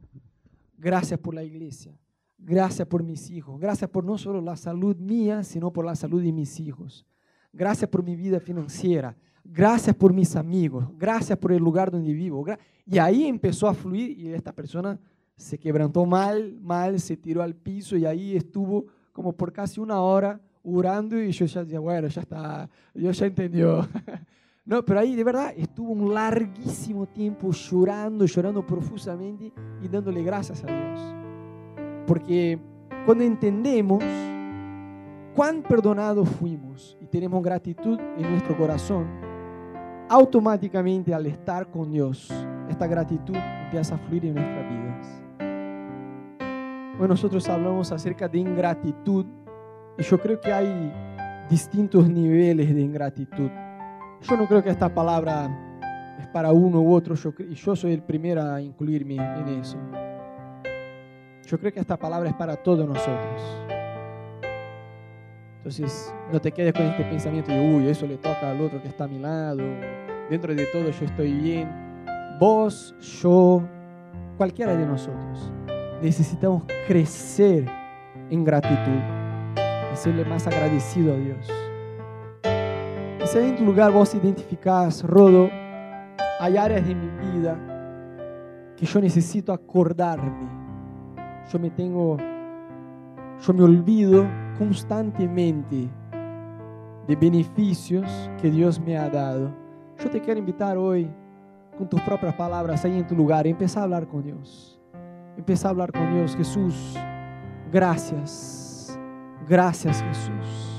Gracias 0.76 1.18
por 1.18 1.34
la 1.34 1.42
iglesia. 1.42 1.98
Gracias 2.38 2.86
por 2.86 3.02
mis 3.02 3.30
hijos. 3.30 3.58
Gracias 3.58 3.88
por 3.88 4.04
no 4.04 4.18
solo 4.18 4.40
la 4.40 4.56
salud 4.56 4.96
mía, 4.96 5.42
sino 5.42 5.72
por 5.72 5.84
la 5.84 5.96
salud 5.96 6.22
de 6.22 6.32
mis 6.32 6.60
hijos. 6.60 7.06
Gracias 7.52 7.88
por 7.88 8.02
mi 8.02 8.14
vida 8.14 8.40
financiera. 8.40 9.16
Gracias 9.42 9.96
por 9.96 10.12
mis 10.12 10.36
amigos. 10.36 10.86
Gracias 10.98 11.38
por 11.38 11.52
el 11.52 11.62
lugar 11.62 11.90
donde 11.90 12.12
vivo. 12.12 12.44
Y 12.84 12.98
ahí 12.98 13.26
empezó 13.26 13.68
a 13.68 13.74
fluir 13.74 14.18
y 14.18 14.32
esta 14.32 14.52
persona 14.52 14.98
se 15.36 15.58
quebrantó 15.58 16.04
mal, 16.04 16.58
mal, 16.60 17.00
se 17.00 17.16
tiró 17.16 17.42
al 17.42 17.54
piso 17.54 17.96
y 17.96 18.06
ahí 18.06 18.36
estuvo 18.36 18.86
como 19.12 19.32
por 19.32 19.52
casi 19.52 19.80
una 19.80 20.00
hora 20.00 20.40
orando 20.62 21.22
y 21.22 21.30
yo 21.30 21.46
ya 21.46 21.62
decía, 21.62 21.78
bueno, 21.78 22.08
ya 22.08 22.20
está, 22.22 22.68
Dios 22.92 23.18
ya 23.18 23.26
entendió. 23.26 23.88
No, 24.66 24.84
pero 24.84 24.98
ahí 24.98 25.14
de 25.14 25.22
verdad 25.22 25.52
estuvo 25.56 25.92
un 25.92 26.12
larguísimo 26.12 27.06
tiempo 27.06 27.52
llorando, 27.52 28.26
llorando 28.26 28.66
profusamente 28.66 29.52
y 29.80 29.86
dándole 29.86 30.24
gracias 30.24 30.64
a 30.64 30.66
Dios. 30.66 31.14
Porque 32.04 32.58
cuando 33.04 33.22
entendemos 33.22 34.02
cuán 35.36 35.62
perdonados 35.62 36.28
fuimos 36.28 36.98
y 37.00 37.06
tenemos 37.06 37.40
gratitud 37.44 37.96
en 38.18 38.28
nuestro 38.28 38.56
corazón, 38.56 39.06
automáticamente 40.08 41.14
al 41.14 41.26
estar 41.26 41.70
con 41.70 41.92
Dios, 41.92 42.28
esta 42.68 42.88
gratitud 42.88 43.36
empieza 43.66 43.94
a 43.94 43.98
fluir 43.98 44.26
en 44.26 44.34
nuestras 44.34 44.68
vidas. 44.68 45.22
Bueno, 46.98 47.14
nosotros 47.14 47.48
hablamos 47.48 47.92
acerca 47.92 48.26
de 48.26 48.38
ingratitud 48.38 49.26
y 49.96 50.02
yo 50.02 50.18
creo 50.18 50.40
que 50.40 50.52
hay 50.52 50.92
distintos 51.48 52.08
niveles 52.08 52.74
de 52.74 52.80
ingratitud. 52.80 53.50
Yo 54.28 54.36
no 54.36 54.48
creo 54.48 54.62
que 54.62 54.70
esta 54.70 54.92
palabra 54.92 55.48
es 56.18 56.26
para 56.28 56.50
uno 56.50 56.80
u 56.80 56.94
otro, 56.94 57.14
yo, 57.14 57.32
y 57.48 57.54
yo 57.54 57.76
soy 57.76 57.92
el 57.92 58.02
primero 58.02 58.42
a 58.42 58.60
incluirme 58.60 59.14
en 59.14 59.48
eso. 59.60 59.76
Yo 61.46 61.60
creo 61.60 61.72
que 61.72 61.78
esta 61.78 61.96
palabra 61.96 62.30
es 62.30 62.34
para 62.34 62.56
todos 62.56 62.88
nosotros. 62.88 63.42
Entonces, 65.58 66.12
no 66.32 66.40
te 66.40 66.50
quedes 66.50 66.72
con 66.72 66.86
este 66.86 67.04
pensamiento 67.04 67.52
de, 67.52 67.60
uy, 67.60 67.88
eso 67.88 68.04
le 68.04 68.16
toca 68.16 68.50
al 68.50 68.60
otro 68.60 68.82
que 68.82 68.88
está 68.88 69.04
a 69.04 69.08
mi 69.08 69.20
lado. 69.20 69.62
Dentro 70.28 70.52
de 70.52 70.66
todo 70.66 70.90
yo 70.90 71.04
estoy 71.04 71.32
bien. 71.32 71.68
Vos, 72.40 72.96
yo, 73.22 73.62
cualquiera 74.36 74.76
de 74.76 74.86
nosotros. 74.86 75.52
Necesitamos 76.02 76.64
crecer 76.88 77.64
en 78.28 78.44
gratitud 78.44 79.00
y 79.92 79.96
serle 79.96 80.24
más 80.24 80.48
agradecido 80.48 81.14
a 81.14 81.16
Dios. 81.16 81.65
Si 83.26 83.38
en 83.38 83.56
tu 83.56 83.64
lugar 83.64 83.90
vos 83.90 84.14
identificás, 84.14 85.02
Rodo, 85.02 85.50
hay 86.38 86.56
áreas 86.56 86.86
de 86.86 86.94
mi 86.94 87.08
vida 87.08 87.58
que 88.76 88.86
yo 88.86 89.00
necesito 89.00 89.52
acordarme. 89.52 90.48
Yo 91.50 91.58
me 91.58 91.70
tengo, 91.70 92.18
yo 93.40 93.52
me 93.52 93.64
olvido 93.64 94.24
constantemente 94.56 95.88
de 97.08 97.16
beneficios 97.16 98.30
que 98.40 98.48
Dios 98.48 98.78
me 98.78 98.96
ha 98.96 99.10
dado. 99.10 99.52
Yo 99.98 100.08
te 100.08 100.20
quiero 100.20 100.38
invitar 100.38 100.76
hoy, 100.76 101.10
con 101.76 101.88
tus 101.88 102.00
propias 102.02 102.34
palabras, 102.34 102.84
ahí 102.84 102.96
en 102.96 103.06
tu 103.08 103.16
lugar, 103.16 103.44
empezar 103.48 103.80
a 103.80 103.84
hablar 103.84 104.06
con 104.06 104.22
Dios. 104.22 104.80
Empezar 105.36 105.68
a 105.68 105.70
hablar 105.70 105.90
con 105.90 106.14
Dios. 106.14 106.36
Jesús, 106.36 106.96
gracias. 107.72 108.96
Gracias, 109.48 110.00
Jesús. 110.00 110.75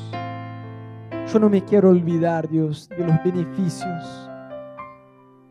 Yo 1.31 1.39
no 1.39 1.49
me 1.49 1.61
quiero 1.61 1.89
olvidar, 1.89 2.47
Dios, 2.47 2.87
de 2.87 3.05
los 3.05 3.21
beneficios 3.21 4.29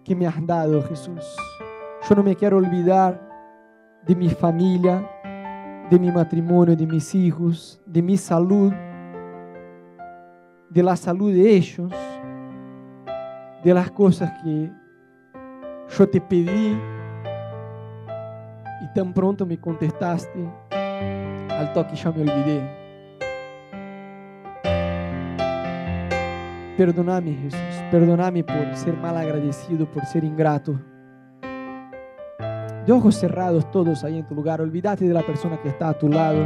que 0.03 0.17
me 0.17 0.27
has 0.27 0.47
dado, 0.47 0.83
Jesús. 0.85 1.37
Yo 2.09 2.15
no 2.15 2.23
me 2.23 2.35
quiero 2.35 2.57
olvidar 2.57 3.21
de 4.07 4.17
mi 4.17 4.31
familia, 4.31 5.07
de 5.91 5.99
mi 5.99 6.11
matrimonio, 6.11 6.75
de 6.75 6.87
mis 6.87 7.15
hijos, 7.15 7.79
de 7.85 8.01
mi 8.01 8.17
salud, 8.17 8.73
de 10.71 10.83
la 10.83 10.97
salud 10.97 11.31
de 11.31 11.57
ellos, 11.57 11.93
de 13.63 13.75
las 13.75 13.91
cosas 13.91 14.33
que 14.43 14.73
yo 15.99 16.09
te 16.09 16.23
pedí 16.23 16.75
y 18.83 18.95
tan 18.95 19.13
pronto 19.13 19.45
me 19.45 19.61
contestaste, 19.61 20.49
al 21.51 21.71
toque 21.75 21.97
ya 21.97 22.11
me 22.13 22.23
olvidé. 22.23 22.76
Perdóname, 26.77 27.33
Jesús. 27.33 27.61
Perdóname 27.91 28.45
por 28.45 28.77
ser 28.77 28.95
mal 28.99 29.17
agradecido, 29.17 29.91
por 29.91 30.05
ser 30.05 30.25
ingrato. 30.25 30.79
De 32.85 32.93
ojos 32.93 33.17
cerrados 33.17 33.71
todos 33.71 34.05
ahí 34.05 34.19
en 34.19 34.27
tu 34.27 34.35
lugar, 34.35 34.61
olvídate 34.61 35.07
de 35.07 35.15
la 35.15 35.25
persona 35.25 35.61
que 35.61 35.69
está 35.71 35.89
a 35.89 35.99
tu 35.99 36.09
lado. 36.09 36.45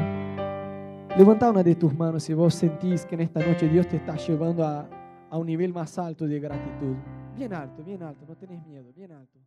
Levanta 1.18 1.50
una 1.50 1.64
de 1.64 1.74
tus 1.74 1.92
manos 1.92 2.22
si 2.22 2.32
vos 2.32 2.54
sentís 2.54 3.04
que 3.04 3.16
en 3.16 3.22
esta 3.22 3.44
noche 3.44 3.68
Dios 3.68 3.88
te 3.88 3.96
está 3.96 4.14
llevando 4.16 4.64
a, 4.64 4.88
a 5.28 5.36
un 5.36 5.46
nivel 5.46 5.72
más 5.72 5.98
alto 5.98 6.28
de 6.28 6.38
gratitud. 6.38 6.94
Bien 7.36 7.52
alto, 7.52 7.82
bien 7.82 8.02
alto, 8.02 8.24
no 8.28 8.36
tenés 8.36 8.64
miedo, 8.64 8.92
bien 8.94 9.10
alto. 9.10 9.39